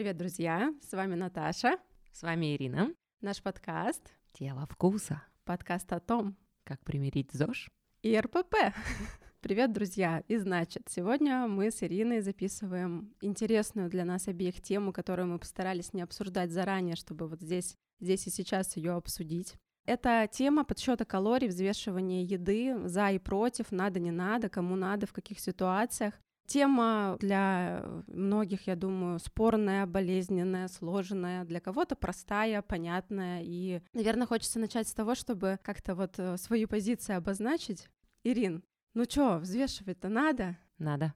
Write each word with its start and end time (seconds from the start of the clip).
Привет, 0.00 0.16
друзья! 0.16 0.72
С 0.80 0.94
вами 0.94 1.14
Наташа. 1.14 1.76
С 2.10 2.22
вами 2.22 2.56
Ирина. 2.56 2.90
Наш 3.20 3.42
подкаст 3.42 4.00
«Тело 4.32 4.64
вкуса». 4.64 5.22
Подкаст 5.44 5.92
о 5.92 6.00
том, 6.00 6.38
как 6.64 6.82
примирить 6.84 7.32
ЗОЖ 7.32 7.68
и 8.00 8.18
РПП. 8.18 8.54
Привет, 9.42 9.74
друзья! 9.74 10.24
И 10.26 10.38
значит, 10.38 10.84
сегодня 10.88 11.46
мы 11.46 11.70
с 11.70 11.82
Ириной 11.82 12.22
записываем 12.22 13.14
интересную 13.20 13.90
для 13.90 14.06
нас 14.06 14.26
обеих 14.26 14.62
тему, 14.62 14.94
которую 14.94 15.28
мы 15.28 15.38
постарались 15.38 15.92
не 15.92 16.00
обсуждать 16.00 16.50
заранее, 16.50 16.96
чтобы 16.96 17.28
вот 17.28 17.42
здесь, 17.42 17.76
здесь 18.00 18.26
и 18.26 18.30
сейчас 18.30 18.78
ее 18.78 18.92
обсудить. 18.92 19.56
Это 19.84 20.26
тема 20.32 20.64
подсчета 20.64 21.04
калорий, 21.04 21.48
взвешивания 21.48 22.24
еды, 22.24 22.88
за 22.88 23.10
и 23.10 23.18
против, 23.18 23.70
надо, 23.70 24.00
не 24.00 24.12
надо, 24.12 24.48
кому 24.48 24.76
надо, 24.76 25.06
в 25.06 25.12
каких 25.12 25.38
ситуациях. 25.40 26.14
Тема 26.50 27.16
для 27.20 27.84
многих, 28.08 28.66
я 28.66 28.74
думаю, 28.74 29.20
спорная, 29.20 29.86
болезненная, 29.86 30.66
сложная, 30.66 31.44
для 31.44 31.60
кого-то 31.60 31.94
простая, 31.94 32.60
понятная. 32.60 33.42
И, 33.44 33.82
наверное, 33.92 34.26
хочется 34.26 34.58
начать 34.58 34.88
с 34.88 34.92
того, 34.92 35.14
чтобы 35.14 35.60
как-то 35.62 35.94
вот 35.94 36.18
э, 36.18 36.36
свою 36.38 36.66
позицию 36.66 37.18
обозначить. 37.18 37.88
Ирин, 38.24 38.64
ну 38.94 39.06
чё, 39.06 39.38
взвешивать-то 39.38 40.08
надо? 40.08 40.58
Надо. 40.78 41.14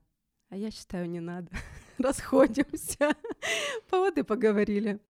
А 0.50 0.56
я 0.56 0.70
считаю, 0.70 1.10
не 1.10 1.18
надо. 1.18 1.50
Расходимся. 1.98 3.16
Поводы 3.90 4.22
поговорили. 4.22 5.00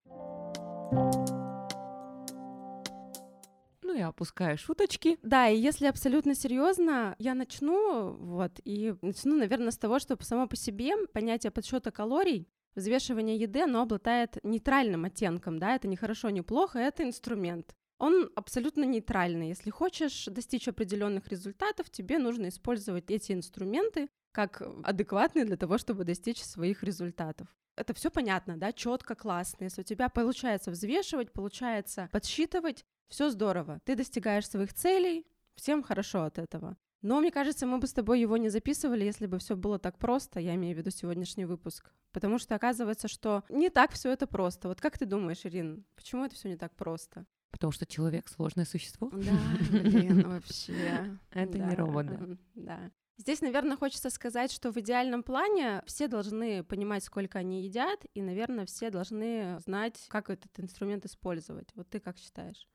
Ну, 3.94 4.00
я 4.00 4.08
опускаю 4.08 4.58
шуточки. 4.58 5.18
Да, 5.22 5.48
и 5.48 5.56
если 5.56 5.86
абсолютно 5.86 6.34
серьезно, 6.34 7.14
я 7.20 7.32
начну, 7.32 8.10
вот, 8.10 8.60
и 8.64 8.96
начну, 9.02 9.36
наверное, 9.36 9.70
с 9.70 9.78
того, 9.78 10.00
что 10.00 10.20
само 10.20 10.48
по 10.48 10.56
себе 10.56 10.96
понятие 11.12 11.52
подсчета 11.52 11.92
калорий 11.92 12.48
взвешивание 12.74 13.36
еды, 13.36 13.62
оно 13.62 13.82
обладает 13.82 14.38
нейтральным 14.42 15.04
оттенком, 15.04 15.60
да, 15.60 15.76
это 15.76 15.86
не 15.86 15.94
хорошо, 15.94 16.30
не 16.30 16.42
плохо, 16.42 16.80
это 16.80 17.04
инструмент. 17.04 17.76
Он 17.98 18.32
абсолютно 18.34 18.82
нейтральный. 18.82 19.50
Если 19.50 19.70
хочешь 19.70 20.24
достичь 20.24 20.66
определенных 20.66 21.28
результатов, 21.28 21.88
тебе 21.88 22.18
нужно 22.18 22.48
использовать 22.48 23.12
эти 23.12 23.30
инструменты 23.30 24.08
как 24.32 24.60
адекватные 24.82 25.44
для 25.44 25.56
того, 25.56 25.78
чтобы 25.78 26.02
достичь 26.02 26.42
своих 26.42 26.82
результатов. 26.82 27.46
Это 27.76 27.94
все 27.94 28.10
понятно, 28.10 28.56
да, 28.56 28.72
четко, 28.72 29.14
классно. 29.14 29.64
Если 29.64 29.82
у 29.82 29.84
тебя 29.84 30.08
получается 30.08 30.72
взвешивать, 30.72 31.32
получается 31.32 32.08
подсчитывать, 32.12 32.84
все 33.08 33.30
здорово, 33.30 33.80
ты 33.84 33.96
достигаешь 33.96 34.48
своих 34.48 34.72
целей, 34.72 35.26
всем 35.54 35.82
хорошо 35.82 36.24
от 36.24 36.38
этого. 36.38 36.76
Но 37.02 37.20
мне 37.20 37.30
кажется, 37.30 37.66
мы 37.66 37.78
бы 37.78 37.86
с 37.86 37.92
тобой 37.92 38.18
его 38.18 38.38
не 38.38 38.48
записывали, 38.48 39.04
если 39.04 39.26
бы 39.26 39.38
все 39.38 39.56
было 39.56 39.78
так 39.78 39.98
просто. 39.98 40.40
Я 40.40 40.54
имею 40.54 40.74
в 40.74 40.78
виду 40.78 40.90
сегодняшний 40.90 41.44
выпуск. 41.44 41.92
Потому 42.12 42.38
что 42.38 42.54
оказывается, 42.54 43.08
что 43.08 43.44
не 43.50 43.68
так 43.68 43.92
все 43.92 44.10
это 44.10 44.26
просто. 44.26 44.68
Вот 44.68 44.80
как 44.80 44.96
ты 44.96 45.04
думаешь, 45.04 45.44
Ирин, 45.44 45.84
почему 45.96 46.24
это 46.24 46.34
все 46.34 46.48
не 46.48 46.56
так 46.56 46.74
просто? 46.74 47.26
Потому 47.50 47.72
что 47.72 47.84
человек 47.84 48.28
сложное 48.28 48.64
существо. 48.64 49.10
Да, 49.12 49.38
блин, 49.70 50.26
вообще. 50.26 51.18
Это 51.30 51.58
не 51.58 51.74
робот, 51.74 52.06
Да. 52.54 52.90
Здесь, 53.16 53.42
наверное, 53.42 53.76
хочется 53.76 54.10
сказать, 54.10 54.50
что 54.50 54.72
в 54.72 54.76
идеальном 54.78 55.22
плане 55.22 55.82
все 55.86 56.08
должны 56.08 56.64
понимать, 56.64 57.04
сколько 57.04 57.38
они 57.38 57.62
едят, 57.62 58.04
и, 58.14 58.22
наверное, 58.22 58.66
все 58.66 58.90
должны 58.90 59.58
знать, 59.60 60.06
как 60.08 60.30
этот 60.30 60.58
инструмент 60.58 61.04
использовать. 61.04 61.68
Вот 61.76 61.88
ты 61.88 62.00
как 62.00 62.18
считаешь? 62.18 62.66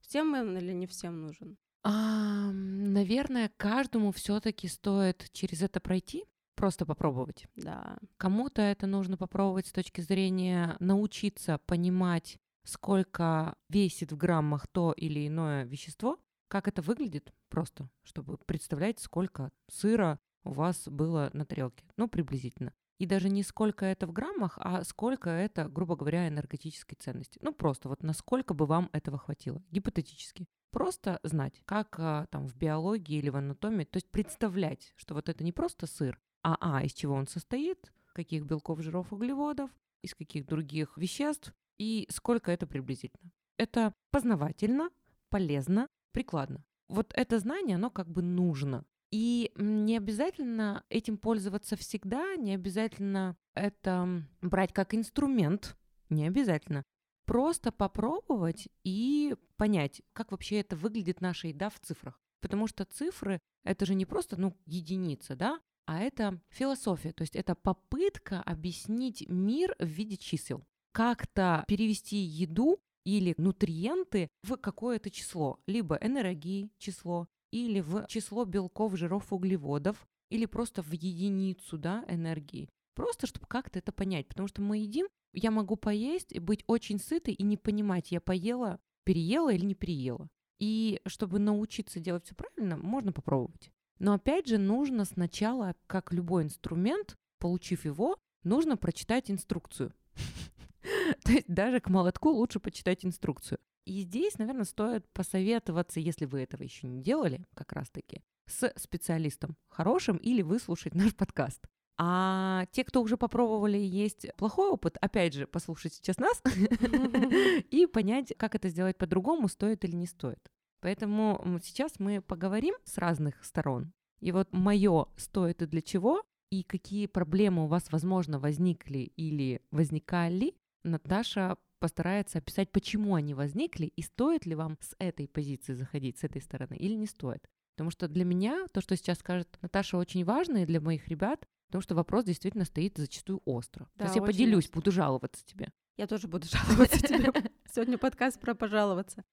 Всем 0.00 0.34
он 0.34 0.56
или 0.56 0.72
не 0.72 0.86
всем 0.86 1.20
нужен? 1.22 1.56
А, 1.84 2.50
наверное, 2.52 3.50
каждому 3.56 4.12
все-таки 4.12 4.68
стоит 4.68 5.28
через 5.32 5.62
это 5.62 5.80
пройти, 5.80 6.24
просто 6.54 6.84
попробовать. 6.84 7.46
Да. 7.54 7.98
Кому-то 8.16 8.62
это 8.62 8.86
нужно 8.86 9.16
попробовать 9.16 9.68
с 9.68 9.72
точки 9.72 10.00
зрения 10.00 10.76
научиться 10.80 11.58
понимать, 11.66 12.38
сколько 12.64 13.56
весит 13.68 14.12
в 14.12 14.16
граммах 14.16 14.66
то 14.66 14.92
или 14.92 15.26
иное 15.26 15.64
вещество, 15.64 16.18
как 16.48 16.66
это 16.68 16.82
выглядит 16.82 17.32
просто, 17.48 17.88
чтобы 18.02 18.38
представлять, 18.38 18.98
сколько 18.98 19.50
сыра 19.70 20.18
у 20.44 20.52
вас 20.52 20.88
было 20.88 21.30
на 21.32 21.44
тарелке. 21.44 21.84
Ну, 21.96 22.08
приблизительно. 22.08 22.72
И 22.98 23.06
даже 23.06 23.28
не 23.28 23.42
сколько 23.42 23.86
это 23.86 24.06
в 24.06 24.12
граммах, 24.12 24.58
а 24.60 24.82
сколько 24.84 25.30
это, 25.30 25.68
грубо 25.68 25.96
говоря, 25.96 26.28
энергетической 26.28 26.96
ценности. 26.96 27.38
Ну, 27.42 27.52
просто 27.52 27.88
вот 27.88 28.02
насколько 28.02 28.54
бы 28.54 28.66
вам 28.66 28.90
этого 28.92 29.18
хватило, 29.18 29.62
гипотетически. 29.70 30.46
Просто 30.70 31.20
знать, 31.22 31.62
как 31.64 31.96
а, 31.98 32.26
там 32.26 32.46
в 32.46 32.56
биологии 32.56 33.18
или 33.18 33.30
в 33.30 33.36
анатомии, 33.36 33.84
то 33.84 33.96
есть 33.96 34.10
представлять, 34.10 34.92
что 34.96 35.14
вот 35.14 35.28
это 35.28 35.42
не 35.42 35.52
просто 35.52 35.86
сыр, 35.86 36.20
а 36.42 36.56
а, 36.60 36.84
из 36.84 36.92
чего 36.92 37.14
он 37.14 37.26
состоит, 37.26 37.92
каких 38.12 38.44
белков, 38.44 38.80
жиров, 38.80 39.12
углеводов, 39.12 39.70
из 40.02 40.14
каких 40.14 40.46
других 40.46 40.96
веществ 40.98 41.54
и 41.78 42.06
сколько 42.10 42.50
это 42.50 42.66
приблизительно. 42.66 43.30
Это 43.56 43.94
познавательно, 44.10 44.90
полезно, 45.30 45.88
прикладно. 46.12 46.64
Вот 46.88 47.12
это 47.14 47.38
знание, 47.38 47.76
оно 47.76 47.90
как 47.90 48.08
бы 48.08 48.22
нужно. 48.22 48.84
И 49.10 49.52
не 49.56 49.96
обязательно 49.96 50.84
этим 50.90 51.16
пользоваться 51.16 51.76
всегда, 51.76 52.36
не 52.36 52.54
обязательно 52.54 53.36
это 53.54 54.24
брать 54.42 54.72
как 54.72 54.94
инструмент, 54.94 55.76
не 56.10 56.26
обязательно. 56.26 56.82
Просто 57.24 57.72
попробовать 57.72 58.68
и 58.84 59.34
понять, 59.56 60.02
как 60.12 60.30
вообще 60.30 60.60
это 60.60 60.76
выглядит 60.76 61.20
наша 61.20 61.48
еда 61.48 61.70
в 61.70 61.78
цифрах. 61.80 62.20
Потому 62.40 62.66
что 62.66 62.84
цифры— 62.84 63.40
это 63.64 63.86
же 63.86 63.94
не 63.94 64.06
просто, 64.06 64.40
ну, 64.40 64.56
единица, 64.66 65.36
да, 65.36 65.60
а 65.86 66.00
это 66.00 66.40
философия, 66.50 67.12
то 67.12 67.22
есть 67.22 67.34
это 67.34 67.54
попытка 67.54 68.42
объяснить 68.42 69.26
мир 69.28 69.74
в 69.78 69.86
виде 69.86 70.18
чисел. 70.18 70.62
Как-то 70.92 71.64
перевести 71.66 72.16
еду 72.18 72.78
или 73.04 73.34
нутриенты 73.38 74.28
в 74.42 74.56
какое-то 74.56 75.10
число, 75.10 75.58
либо 75.66 75.96
энергии 75.96 76.70
число, 76.76 77.26
или 77.50 77.80
в 77.80 78.06
число 78.08 78.44
белков, 78.44 78.96
жиров, 78.96 79.32
углеводов, 79.32 80.06
или 80.30 80.46
просто 80.46 80.82
в 80.82 80.92
единицу 80.92 81.78
да, 81.78 82.04
энергии. 82.08 82.68
Просто 82.94 83.26
чтобы 83.26 83.46
как-то 83.46 83.78
это 83.78 83.92
понять. 83.92 84.28
Потому 84.28 84.48
что 84.48 84.60
мы 84.60 84.78
едим, 84.78 85.06
я 85.32 85.50
могу 85.50 85.76
поесть 85.76 86.32
и 86.32 86.38
быть 86.38 86.64
очень 86.66 86.98
сытой 86.98 87.34
и 87.34 87.42
не 87.42 87.56
понимать, 87.56 88.10
я 88.10 88.20
поела, 88.20 88.80
переела 89.04 89.52
или 89.52 89.64
не 89.64 89.74
переела. 89.74 90.28
И 90.58 91.00
чтобы 91.06 91.38
научиться 91.38 92.00
делать 92.00 92.24
все 92.24 92.34
правильно, 92.34 92.76
можно 92.76 93.12
попробовать. 93.12 93.70
Но 93.98 94.14
опять 94.14 94.46
же, 94.46 94.58
нужно 94.58 95.04
сначала, 95.04 95.74
как 95.86 96.12
любой 96.12 96.44
инструмент, 96.44 97.16
получив 97.38 97.84
его, 97.84 98.16
нужно 98.42 98.76
прочитать 98.76 99.30
инструкцию. 99.30 99.92
То 101.24 101.32
есть 101.32 101.46
даже 101.48 101.80
к 101.80 101.88
молотку 101.88 102.30
лучше 102.30 102.60
почитать 102.60 103.04
инструкцию. 103.04 103.58
И 103.88 104.02
здесь, 104.02 104.36
наверное, 104.36 104.66
стоит 104.66 105.08
посоветоваться, 105.14 105.98
если 105.98 106.26
вы 106.26 106.42
этого 106.42 106.62
еще 106.62 106.86
не 106.86 107.00
делали, 107.00 107.46
как 107.54 107.72
раз-таки, 107.72 108.20
с 108.44 108.70
специалистом 108.76 109.56
хорошим 109.70 110.18
или 110.18 110.42
выслушать 110.42 110.94
наш 110.94 111.14
подкаст. 111.14 111.66
А 111.96 112.66
те, 112.70 112.84
кто 112.84 113.00
уже 113.00 113.16
попробовали 113.16 113.78
есть 113.78 114.26
плохой 114.36 114.68
опыт, 114.68 114.98
опять 115.00 115.32
же, 115.32 115.46
послушать 115.46 115.94
сейчас 115.94 116.18
нас 116.18 116.42
и 117.70 117.86
понять, 117.86 118.34
как 118.36 118.54
это 118.54 118.68
сделать 118.68 118.98
по-другому, 118.98 119.48
стоит 119.48 119.86
или 119.86 119.96
не 119.96 120.06
стоит. 120.06 120.52
Поэтому 120.80 121.58
сейчас 121.64 121.98
мы 121.98 122.20
поговорим 122.20 122.74
с 122.84 122.98
разных 122.98 123.42
сторон. 123.42 123.94
И 124.20 124.32
вот 124.32 124.52
мое 124.52 125.06
стоит 125.16 125.62
и 125.62 125.66
для 125.66 125.80
чего, 125.80 126.22
и 126.50 126.62
какие 126.62 127.06
проблемы 127.06 127.64
у 127.64 127.68
вас, 127.68 127.90
возможно, 127.90 128.38
возникли 128.38 129.10
или 129.16 129.62
возникали, 129.70 130.54
Наташа 130.82 131.56
постарается 131.78 132.38
описать, 132.38 132.70
почему 132.70 133.14
они 133.14 133.34
возникли 133.34 133.86
и 133.86 134.02
стоит 134.02 134.46
ли 134.46 134.54
вам 134.54 134.76
с 134.80 134.94
этой 134.98 135.28
позиции 135.28 135.74
заходить, 135.74 136.18
с 136.18 136.24
этой 136.24 136.42
стороны, 136.42 136.76
или 136.76 136.94
не 136.94 137.06
стоит. 137.06 137.46
Потому 137.74 137.90
что 137.90 138.08
для 138.08 138.24
меня 138.24 138.66
то, 138.72 138.80
что 138.80 138.96
сейчас 138.96 139.18
скажет 139.18 139.56
Наташа, 139.62 139.98
очень 139.98 140.24
важно, 140.24 140.58
и 140.62 140.66
для 140.66 140.80
моих 140.80 141.08
ребят, 141.08 141.46
потому 141.68 141.82
что 141.82 141.94
вопрос 141.94 142.24
действительно 142.24 142.64
стоит 142.64 142.96
зачастую 142.96 143.40
остро. 143.44 143.88
Да, 143.94 143.98
то 143.98 144.04
есть 144.04 144.16
я 144.16 144.22
поделюсь, 144.22 144.64
остро. 144.64 144.80
буду 144.80 144.90
жаловаться 144.90 145.46
тебе. 145.46 145.68
Я 145.96 146.06
тоже 146.06 146.26
буду 146.28 146.46
жаловаться 146.50 147.00
тебе. 147.00 147.32
Сегодня 147.70 147.98
подкаст 147.98 148.40
про 148.40 148.54
пожаловаться. 148.54 149.24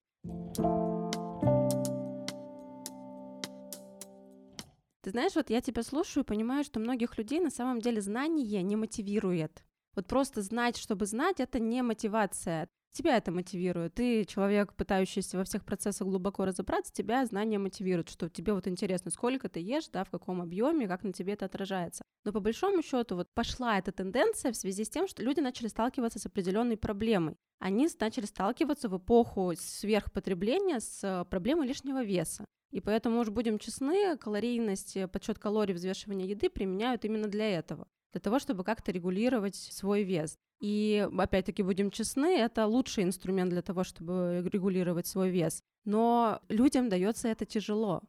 Ты 5.02 5.12
знаешь, 5.12 5.36
вот 5.36 5.52
я 5.52 5.62
тебя 5.62 5.84
слушаю 5.84 6.24
и 6.24 6.28
понимаю, 6.28 6.64
что 6.64 6.80
многих 6.80 7.18
людей 7.20 7.40
на 7.40 7.52
самом 7.52 7.80
деле 7.80 8.02
знание 8.02 8.64
не 8.64 8.76
мотивирует. 8.76 9.64
Вот 9.96 10.08
просто 10.08 10.42
знать, 10.42 10.78
чтобы 10.78 11.06
знать, 11.06 11.40
это 11.40 11.60
не 11.60 11.82
мотивация. 11.82 12.68
Тебя 12.92 13.18
это 13.18 13.32
мотивирует. 13.32 13.96
Ты 13.96 14.24
человек, 14.24 14.74
пытающийся 14.74 15.38
во 15.38 15.44
всех 15.44 15.66
процессах 15.66 16.08
глубоко 16.08 16.46
разобраться, 16.46 16.94
тебя 16.94 17.26
знания 17.26 17.60
мотивируют, 17.60 18.10
что 18.10 18.30
тебе 18.30 18.54
вот 18.54 18.68
интересно, 18.68 19.12
сколько 19.12 19.50
ты 19.50 19.60
ешь, 19.60 19.90
да, 19.92 20.06
в 20.06 20.10
каком 20.10 20.42
объеме, 20.42 20.88
как 20.88 21.04
на 21.04 21.12
тебе 21.12 21.34
это 21.34 21.46
отражается. 21.46 22.04
Но 22.24 22.32
по 22.32 22.40
большому 22.40 22.82
счету 22.82 23.16
вот 23.16 23.30
пошла 23.34 23.78
эта 23.78 23.92
тенденция 23.92 24.54
в 24.54 24.56
связи 24.56 24.86
с 24.86 24.90
тем, 24.90 25.10
что 25.10 25.24
люди 25.24 25.42
начали 25.42 25.68
сталкиваться 25.68 26.20
с 26.20 26.26
определенной 26.26 26.78
проблемой. 26.78 27.36
Они 27.60 27.90
начали 28.00 28.26
сталкиваться 28.26 28.88
в 28.88 28.98
эпоху 28.98 29.54
сверхпотребления 29.58 30.80
с 30.80 31.26
проблемой 31.30 31.68
лишнего 31.68 32.02
веса. 32.02 32.46
И 32.72 32.80
поэтому, 32.80 33.20
уж 33.20 33.30
будем 33.30 33.60
честны, 33.60 34.18
калорийность, 34.18 34.98
подсчет 35.12 35.38
калорий, 35.38 35.74
взвешивание 35.74 36.30
еды 36.30 36.50
применяют 36.50 37.04
именно 37.04 37.28
для 37.28 37.58
этого 37.58 37.88
для 38.16 38.22
того, 38.22 38.40
чтобы 38.40 38.64
как-то 38.64 38.94
регулировать 38.94 39.56
свой 39.56 40.04
вес. 40.04 40.40
И 40.62 41.06
опять-таки 41.18 41.64
будем 41.64 41.92
честны, 41.92 42.38
это 42.38 42.66
лучший 42.66 43.04
инструмент 43.04 43.50
для 43.50 43.62
того, 43.62 43.84
чтобы 43.84 44.42
регулировать 44.54 45.06
свой 45.06 45.30
вес. 45.30 45.62
Но 45.84 46.40
людям 46.48 46.88
дается 46.88 47.28
это 47.28 47.46
тяжело. 47.46 48.04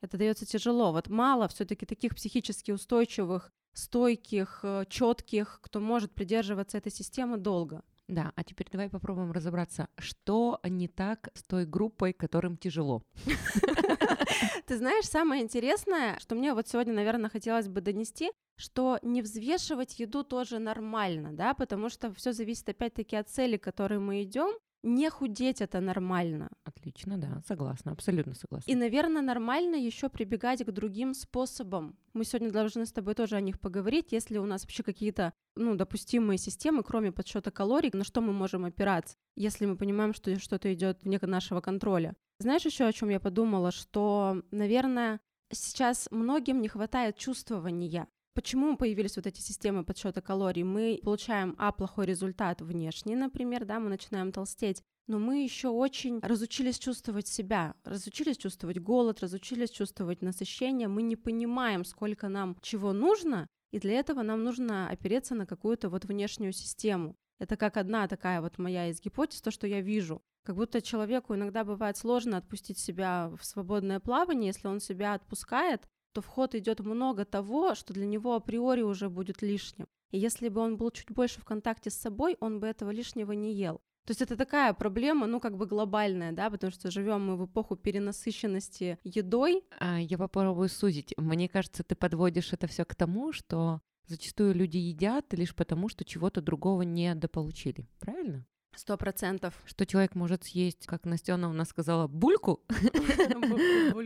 Это 0.00 0.16
дается 0.16 0.46
тяжело. 0.46 0.92
Вот 0.92 1.10
мало 1.10 1.46
все-таки 1.48 1.84
таких 1.84 2.14
психически 2.14 2.70
устойчивых, 2.70 3.52
стойких, 3.74 4.60
э, 4.62 4.84
четких, 4.88 5.58
кто 5.60 5.78
может 5.78 6.12
придерживаться 6.12 6.78
этой 6.78 6.90
системы 6.90 7.36
долго. 7.36 7.82
Да, 8.08 8.32
а 8.36 8.44
теперь 8.44 8.68
давай 8.72 8.88
попробуем 8.88 9.32
разобраться, 9.32 9.88
что 9.98 10.58
не 10.64 10.88
так 10.88 11.28
с 11.34 11.42
той 11.42 11.66
группой, 11.66 12.14
которым 12.14 12.56
тяжело. 12.56 13.02
Ты 14.66 14.76
знаешь, 14.76 15.06
самое 15.06 15.42
интересное, 15.42 16.18
что 16.20 16.34
мне 16.34 16.54
вот 16.54 16.68
сегодня, 16.68 16.94
наверное, 16.94 17.30
хотелось 17.30 17.68
бы 17.68 17.80
донести, 17.80 18.32
что 18.56 18.98
не 19.02 19.22
взвешивать 19.22 19.98
еду 19.98 20.24
тоже 20.24 20.58
нормально, 20.58 21.32
да, 21.32 21.54
потому 21.54 21.88
что 21.88 22.12
все 22.14 22.32
зависит 22.32 22.68
опять-таки 22.68 23.16
от 23.16 23.28
цели, 23.28 23.56
к 23.56 23.64
которой 23.64 23.98
мы 23.98 24.22
идем. 24.22 24.52
Не 24.86 25.08
худеть 25.08 25.62
это 25.62 25.80
нормально. 25.80 26.50
Отлично, 26.62 27.16
да, 27.16 27.40
согласна, 27.46 27.92
абсолютно 27.92 28.34
согласна. 28.34 28.70
И, 28.70 28.74
наверное, 28.74 29.22
нормально 29.22 29.76
еще 29.76 30.10
прибегать 30.10 30.62
к 30.62 30.70
другим 30.70 31.14
способам. 31.14 31.96
Мы 32.12 32.26
сегодня 32.26 32.50
должны 32.50 32.84
с 32.84 32.92
тобой 32.92 33.14
тоже 33.14 33.36
о 33.36 33.40
них 33.40 33.58
поговорить, 33.60 34.12
если 34.12 34.36
у 34.36 34.44
нас 34.44 34.62
вообще 34.64 34.82
какие-то, 34.82 35.32
ну, 35.56 35.74
допустимые 35.74 36.36
системы, 36.36 36.82
кроме 36.82 37.12
подсчета 37.12 37.50
калорий, 37.50 37.90
на 37.94 38.04
что 38.04 38.20
мы 38.20 38.34
можем 38.34 38.66
опираться, 38.66 39.16
если 39.36 39.64
мы 39.64 39.78
понимаем, 39.78 40.12
что 40.12 40.38
что-то 40.38 40.72
идет 40.74 41.02
вне 41.02 41.18
нашего 41.22 41.62
контроля. 41.62 42.14
Знаешь 42.38 42.64
еще, 42.64 42.84
о 42.84 42.92
чем 42.92 43.10
я 43.10 43.20
подумала, 43.20 43.70
что, 43.70 44.42
наверное, 44.50 45.20
сейчас 45.52 46.08
многим 46.10 46.60
не 46.60 46.68
хватает 46.68 47.16
чувствования. 47.16 48.08
Почему 48.34 48.76
появились 48.76 49.16
вот 49.16 49.28
эти 49.28 49.40
системы 49.40 49.84
подсчета 49.84 50.20
калорий? 50.20 50.64
Мы 50.64 50.98
получаем, 51.02 51.54
а, 51.56 51.70
плохой 51.70 52.06
результат 52.06 52.60
внешний, 52.60 53.14
например, 53.14 53.64
да, 53.64 53.78
мы 53.78 53.88
начинаем 53.88 54.32
толстеть, 54.32 54.82
но 55.06 55.20
мы 55.20 55.44
еще 55.44 55.68
очень 55.68 56.18
разучились 56.18 56.78
чувствовать 56.78 57.28
себя, 57.28 57.74
разучились 57.84 58.36
чувствовать 58.36 58.80
голод, 58.80 59.20
разучились 59.20 59.70
чувствовать 59.70 60.20
насыщение, 60.20 60.88
мы 60.88 61.02
не 61.02 61.14
понимаем, 61.14 61.84
сколько 61.84 62.28
нам 62.28 62.56
чего 62.60 62.92
нужно, 62.92 63.46
и 63.70 63.78
для 63.78 63.92
этого 63.92 64.22
нам 64.22 64.42
нужно 64.42 64.88
опереться 64.88 65.36
на 65.36 65.46
какую-то 65.46 65.88
вот 65.88 66.04
внешнюю 66.04 66.52
систему. 66.52 67.16
Это 67.38 67.56
как 67.56 67.76
одна 67.76 68.06
такая 68.08 68.40
вот 68.40 68.58
моя 68.58 68.88
из 68.88 69.00
гипотез, 69.00 69.40
то, 69.40 69.50
что 69.50 69.66
я 69.66 69.80
вижу. 69.80 70.22
Как 70.44 70.56
будто 70.56 70.82
человеку 70.82 71.34
иногда 71.34 71.64
бывает 71.64 71.96
сложно 71.96 72.36
отпустить 72.36 72.78
себя 72.78 73.30
в 73.38 73.44
свободное 73.44 73.98
плавание, 73.98 74.48
если 74.48 74.68
он 74.68 74.80
себя 74.80 75.14
отпускает, 75.14 75.88
то 76.12 76.20
в 76.20 76.26
ход 76.26 76.54
идет 76.54 76.80
много 76.80 77.24
того, 77.24 77.74
что 77.74 77.92
для 77.92 78.06
него 78.06 78.34
априори 78.34 78.82
уже 78.82 79.08
будет 79.08 79.42
лишним. 79.42 79.86
И 80.10 80.18
если 80.18 80.48
бы 80.48 80.60
он 80.60 80.76
был 80.76 80.90
чуть 80.90 81.10
больше 81.10 81.40
в 81.40 81.44
контакте 81.44 81.90
с 81.90 81.94
собой, 81.94 82.36
он 82.40 82.60
бы 82.60 82.68
этого 82.68 82.90
лишнего 82.90 83.32
не 83.32 83.52
ел. 83.52 83.80
То 84.06 84.10
есть 84.10 84.20
это 84.20 84.36
такая 84.36 84.74
проблема, 84.74 85.26
ну, 85.26 85.40
как 85.40 85.56
бы 85.56 85.66
глобальная, 85.66 86.32
да, 86.32 86.50
потому 86.50 86.70
что 86.70 86.90
живем 86.90 87.26
мы 87.26 87.36
в 87.36 87.46
эпоху 87.46 87.74
перенасыщенности 87.74 88.98
едой. 89.02 89.64
А, 89.80 89.98
я 89.98 90.18
попробую 90.18 90.68
сузить. 90.68 91.14
Мне 91.16 91.48
кажется, 91.48 91.82
ты 91.82 91.94
подводишь 91.94 92.52
это 92.52 92.66
все 92.66 92.84
к 92.84 92.94
тому, 92.94 93.32
что 93.32 93.80
зачастую 94.06 94.54
люди 94.54 94.76
едят 94.76 95.32
лишь 95.32 95.54
потому, 95.54 95.88
что 95.88 96.04
чего-то 96.04 96.40
другого 96.40 96.82
не 96.82 97.14
дополучили. 97.14 97.86
Правильно? 98.00 98.46
Сто 98.76 98.96
процентов. 98.96 99.54
Что 99.66 99.86
человек 99.86 100.14
может 100.14 100.44
съесть, 100.44 100.86
как 100.86 101.04
Настена 101.04 101.48
у 101.48 101.52
нас 101.52 101.68
сказала, 101.68 102.08
бульку, 102.08 102.60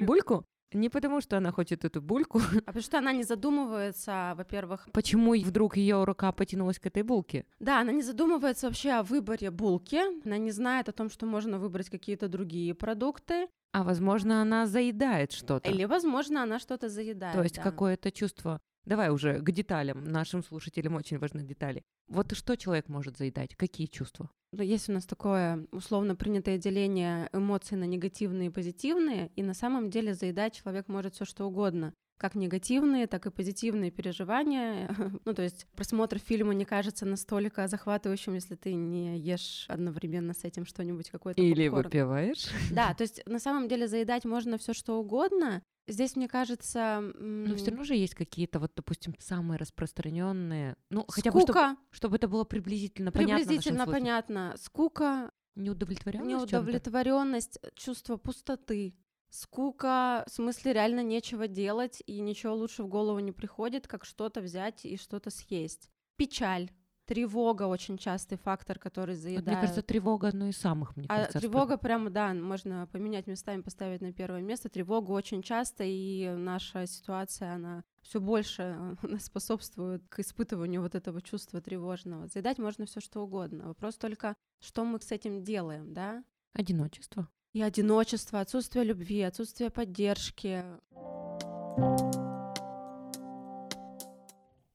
бульку, 0.00 0.44
не 0.72 0.90
потому, 0.90 1.22
что 1.22 1.38
она 1.38 1.50
хочет 1.50 1.84
эту 1.84 2.02
бульку. 2.02 2.38
А 2.38 2.66
потому 2.66 2.82
что 2.82 2.98
она 2.98 3.12
не 3.12 3.22
задумывается, 3.22 4.34
во-первых. 4.36 4.86
Почему 4.92 5.32
вдруг 5.32 5.76
ее 5.76 6.04
рука 6.04 6.30
потянулась 6.32 6.78
к 6.78 6.86
этой 6.86 7.02
булке? 7.02 7.46
Да, 7.58 7.80
она 7.80 7.92
не 7.92 8.02
задумывается 8.02 8.66
вообще 8.66 8.90
о 8.90 9.02
выборе 9.02 9.50
булки. 9.50 10.00
Она 10.26 10.36
не 10.36 10.50
знает 10.50 10.88
о 10.88 10.92
том, 10.92 11.08
что 11.08 11.26
можно 11.26 11.58
выбрать 11.58 11.88
какие-то 11.88 12.28
другие 12.28 12.74
продукты. 12.74 13.48
А 13.72 13.82
возможно, 13.82 14.42
она 14.42 14.66
заедает 14.66 15.32
что-то. 15.32 15.70
Или, 15.70 15.84
возможно, 15.84 16.42
она 16.42 16.58
что-то 16.58 16.88
заедает. 16.88 17.34
То 17.34 17.42
есть 17.42 17.56
да. 17.56 17.62
какое-то 17.62 18.10
чувство. 18.10 18.60
Давай 18.88 19.10
уже 19.10 19.40
к 19.40 19.50
деталям. 19.50 20.02
Нашим 20.02 20.42
слушателям 20.42 20.94
очень 20.94 21.18
важны 21.18 21.42
детали. 21.42 21.84
Вот 22.08 22.34
что 22.34 22.56
человек 22.56 22.88
может 22.88 23.18
заедать? 23.18 23.54
Какие 23.54 23.86
чувства? 23.86 24.30
Есть 24.52 24.88
у 24.88 24.92
нас 24.92 25.04
такое 25.04 25.66
условно 25.72 26.16
принятое 26.16 26.56
деление 26.56 27.28
эмоций 27.34 27.76
на 27.76 27.84
негативные 27.84 28.48
и 28.48 28.50
позитивные, 28.50 29.30
и 29.36 29.42
на 29.42 29.52
самом 29.52 29.90
деле 29.90 30.14
заедать 30.14 30.54
человек 30.54 30.88
может 30.88 31.14
все 31.14 31.26
что 31.26 31.44
угодно 31.44 31.92
как 32.18 32.34
негативные, 32.34 33.06
так 33.06 33.26
и 33.26 33.30
позитивные 33.30 33.90
переживания. 33.90 34.94
ну, 35.24 35.32
то 35.32 35.42
есть 35.42 35.66
просмотр 35.74 36.18
фильма 36.18 36.52
не 36.52 36.64
кажется 36.64 37.06
настолько 37.06 37.66
захватывающим, 37.68 38.34
если 38.34 38.56
ты 38.56 38.74
не 38.74 39.18
ешь 39.18 39.66
одновременно 39.68 40.34
с 40.34 40.44
этим 40.44 40.66
что-нибудь 40.66 41.10
какое-то. 41.10 41.40
Или 41.40 41.68
попкорн. 41.68 41.84
выпиваешь. 41.84 42.48
Да, 42.72 42.92
то 42.94 43.02
есть 43.02 43.22
на 43.26 43.38
самом 43.38 43.68
деле 43.68 43.88
заедать 43.88 44.24
можно 44.24 44.58
все 44.58 44.74
что 44.74 45.00
угодно. 45.00 45.62
Здесь, 45.86 46.16
мне 46.16 46.28
кажется... 46.28 47.00
Но 47.18 47.56
все 47.56 47.70
равно 47.70 47.84
же 47.84 47.94
есть 47.94 48.14
какие-то, 48.14 48.58
вот, 48.58 48.72
допустим, 48.76 49.14
самые 49.18 49.58
распространенные. 49.58 50.76
Ну, 50.90 51.06
хотя 51.08 51.32
бы, 51.32 51.40
чтобы, 51.40 51.76
чтобы 51.90 52.16
это 52.16 52.28
было 52.28 52.44
приблизительно, 52.44 53.10
понятно. 53.10 53.36
Приблизительно 53.36 53.86
понятно. 53.86 54.54
Скука. 54.58 55.30
Неудовлетворенность. 55.54 56.30
Неудовлетворенность, 56.30 57.58
чувство 57.74 58.16
пустоты. 58.16 58.94
Скука, 59.30 60.24
в 60.26 60.30
смысле 60.30 60.72
реально 60.72 61.02
нечего 61.02 61.48
делать, 61.48 62.02
и 62.06 62.20
ничего 62.20 62.54
лучше 62.54 62.82
в 62.82 62.88
голову 62.88 63.18
не 63.18 63.32
приходит, 63.32 63.86
как 63.86 64.04
что-то 64.04 64.40
взять 64.40 64.84
и 64.84 64.96
что-то 64.96 65.30
съесть. 65.30 65.90
Печаль. 66.16 66.70
Тревога 67.08 67.62
очень 67.62 67.96
частый 67.96 68.36
фактор, 68.36 68.78
который 68.78 69.14
заедает. 69.14 69.46
Мне 69.46 69.56
кажется, 69.56 69.80
тревога 69.80 70.28
одно 70.28 70.48
из 70.48 70.58
самых, 70.58 70.94
мне 70.94 71.06
а 71.08 71.16
кажется. 71.16 71.40
Тревога 71.40 71.78
прямо, 71.78 72.10
да, 72.10 72.34
можно 72.34 72.86
поменять 72.92 73.26
местами, 73.26 73.62
поставить 73.62 74.02
на 74.02 74.12
первое 74.12 74.42
место. 74.42 74.68
Тревога 74.68 75.12
очень 75.12 75.42
часто, 75.42 75.84
и 75.86 76.28
наша 76.36 76.86
ситуация, 76.86 77.54
она 77.54 77.82
все 78.02 78.20
больше 78.20 78.98
способствует 79.20 80.06
к 80.10 80.18
испытыванию 80.18 80.82
вот 80.82 80.94
этого 80.94 81.22
чувства 81.22 81.62
тревожного. 81.62 82.26
Заедать 82.26 82.58
можно 82.58 82.84
все 82.84 83.00
что 83.00 83.22
угодно. 83.22 83.68
Вопрос 83.68 83.96
только, 83.96 84.36
что 84.60 84.84
мы 84.84 85.00
с 85.00 85.10
этим 85.10 85.42
делаем, 85.42 85.94
да? 85.94 86.22
Одиночество. 86.52 87.26
И 87.54 87.62
одиночество, 87.62 88.40
отсутствие 88.40 88.84
любви, 88.84 89.22
отсутствие 89.22 89.70
поддержки. 89.70 90.62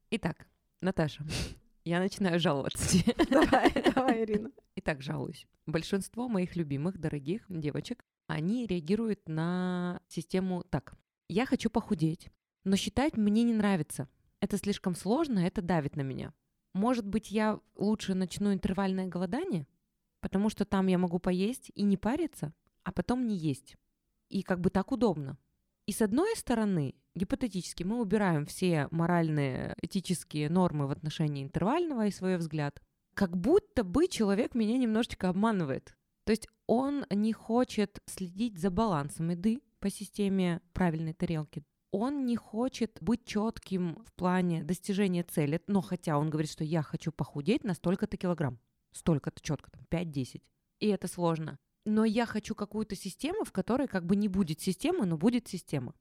Итак, 0.10 0.48
Наташа, 0.82 1.24
я 1.86 2.00
начинаю 2.00 2.40
жаловаться. 2.40 2.98
Давай, 3.30 3.72
давай, 3.94 4.24
Ирина. 4.24 4.52
Итак, 4.76 5.02
жалуюсь. 5.02 5.48
Большинство 5.68 6.28
моих 6.28 6.56
любимых, 6.56 6.98
дорогих 6.98 7.46
девочек, 7.48 8.04
они 8.28 8.66
реагируют 8.66 9.28
на 9.28 10.02
систему 10.08 10.64
так. 10.64 10.94
Я 11.30 11.46
хочу 11.46 11.70
похудеть, 11.70 12.30
но 12.64 12.76
считать 12.76 13.18
мне 13.18 13.44
не 13.44 13.54
нравится. 13.54 14.10
Это 14.40 14.58
слишком 14.58 14.96
сложно, 14.96 15.40
это 15.40 15.62
давит 15.62 15.96
на 15.96 16.02
меня. 16.02 16.34
Может 16.74 17.06
быть, 17.06 17.30
я 17.30 17.60
лучше 17.76 18.16
начну 18.16 18.52
интервальное 18.52 19.08
голодание? 19.08 19.68
Потому 20.22 20.50
что 20.50 20.66
там 20.66 20.88
я 20.88 20.98
могу 20.98 21.20
поесть 21.20 21.72
и 21.76 21.84
не 21.84 21.98
париться, 21.98 22.54
а 22.84 22.92
потом 22.92 23.28
не 23.28 23.36
есть. 23.36 23.76
И 24.30 24.42
как 24.42 24.60
бы 24.60 24.70
так 24.70 24.92
удобно. 24.92 25.38
И 25.86 25.92
с 25.92 26.02
одной 26.02 26.36
стороны, 26.36 26.96
гипотетически 27.16 27.84
мы 27.84 28.00
убираем 28.00 28.46
все 28.46 28.88
моральные, 28.92 29.76
этические 29.82 30.50
нормы 30.50 30.88
в 30.88 30.92
отношении 30.92 31.44
интервального 31.44 32.08
и 32.08 32.12
свой 32.12 32.38
взгляд, 32.38 32.82
как 33.14 33.38
будто 33.38 33.84
бы 33.84 34.08
человек 34.08 34.56
меня 34.56 34.78
немножечко 34.78 35.30
обманывает. 35.30 35.96
То 36.24 36.32
есть 36.32 36.48
он 36.68 37.06
не 37.10 37.34
хочет 37.34 38.02
следить 38.06 38.58
за 38.58 38.72
балансом 38.72 39.30
еды 39.30 39.62
по 39.80 39.90
системе 39.90 40.62
правильной 40.72 41.14
тарелки. 41.14 41.64
Он 41.92 42.26
не 42.26 42.36
хочет 42.38 42.98
быть 43.02 43.26
четким 43.26 44.04
в 44.06 44.14
плане 44.14 44.64
достижения 44.64 45.24
цели, 45.24 45.62
но 45.68 45.82
хотя 45.82 46.18
он 46.18 46.30
говорит, 46.30 46.50
что 46.50 46.64
я 46.64 46.82
хочу 46.82 47.12
похудеть 47.12 47.64
на 47.64 47.76
столько-то 47.76 48.18
килограмм, 48.18 48.58
столько-то 48.94 49.42
четко, 49.42 49.70
там 49.70 49.86
5-10. 49.92 50.42
И 50.80 50.88
это 50.88 51.08
сложно. 51.08 51.60
Но 51.86 52.06
я 52.06 52.26
хочу 52.26 52.56
какую-то 52.56 52.96
систему, 52.96 53.44
в 53.44 53.52
которой 53.52 53.88
как 53.88 54.06
бы 54.06 54.16
не 54.16 54.28
будет 54.28 54.62
системы, 54.62 55.06
но 55.06 55.18
будет 55.18 55.48
система. 55.48 55.94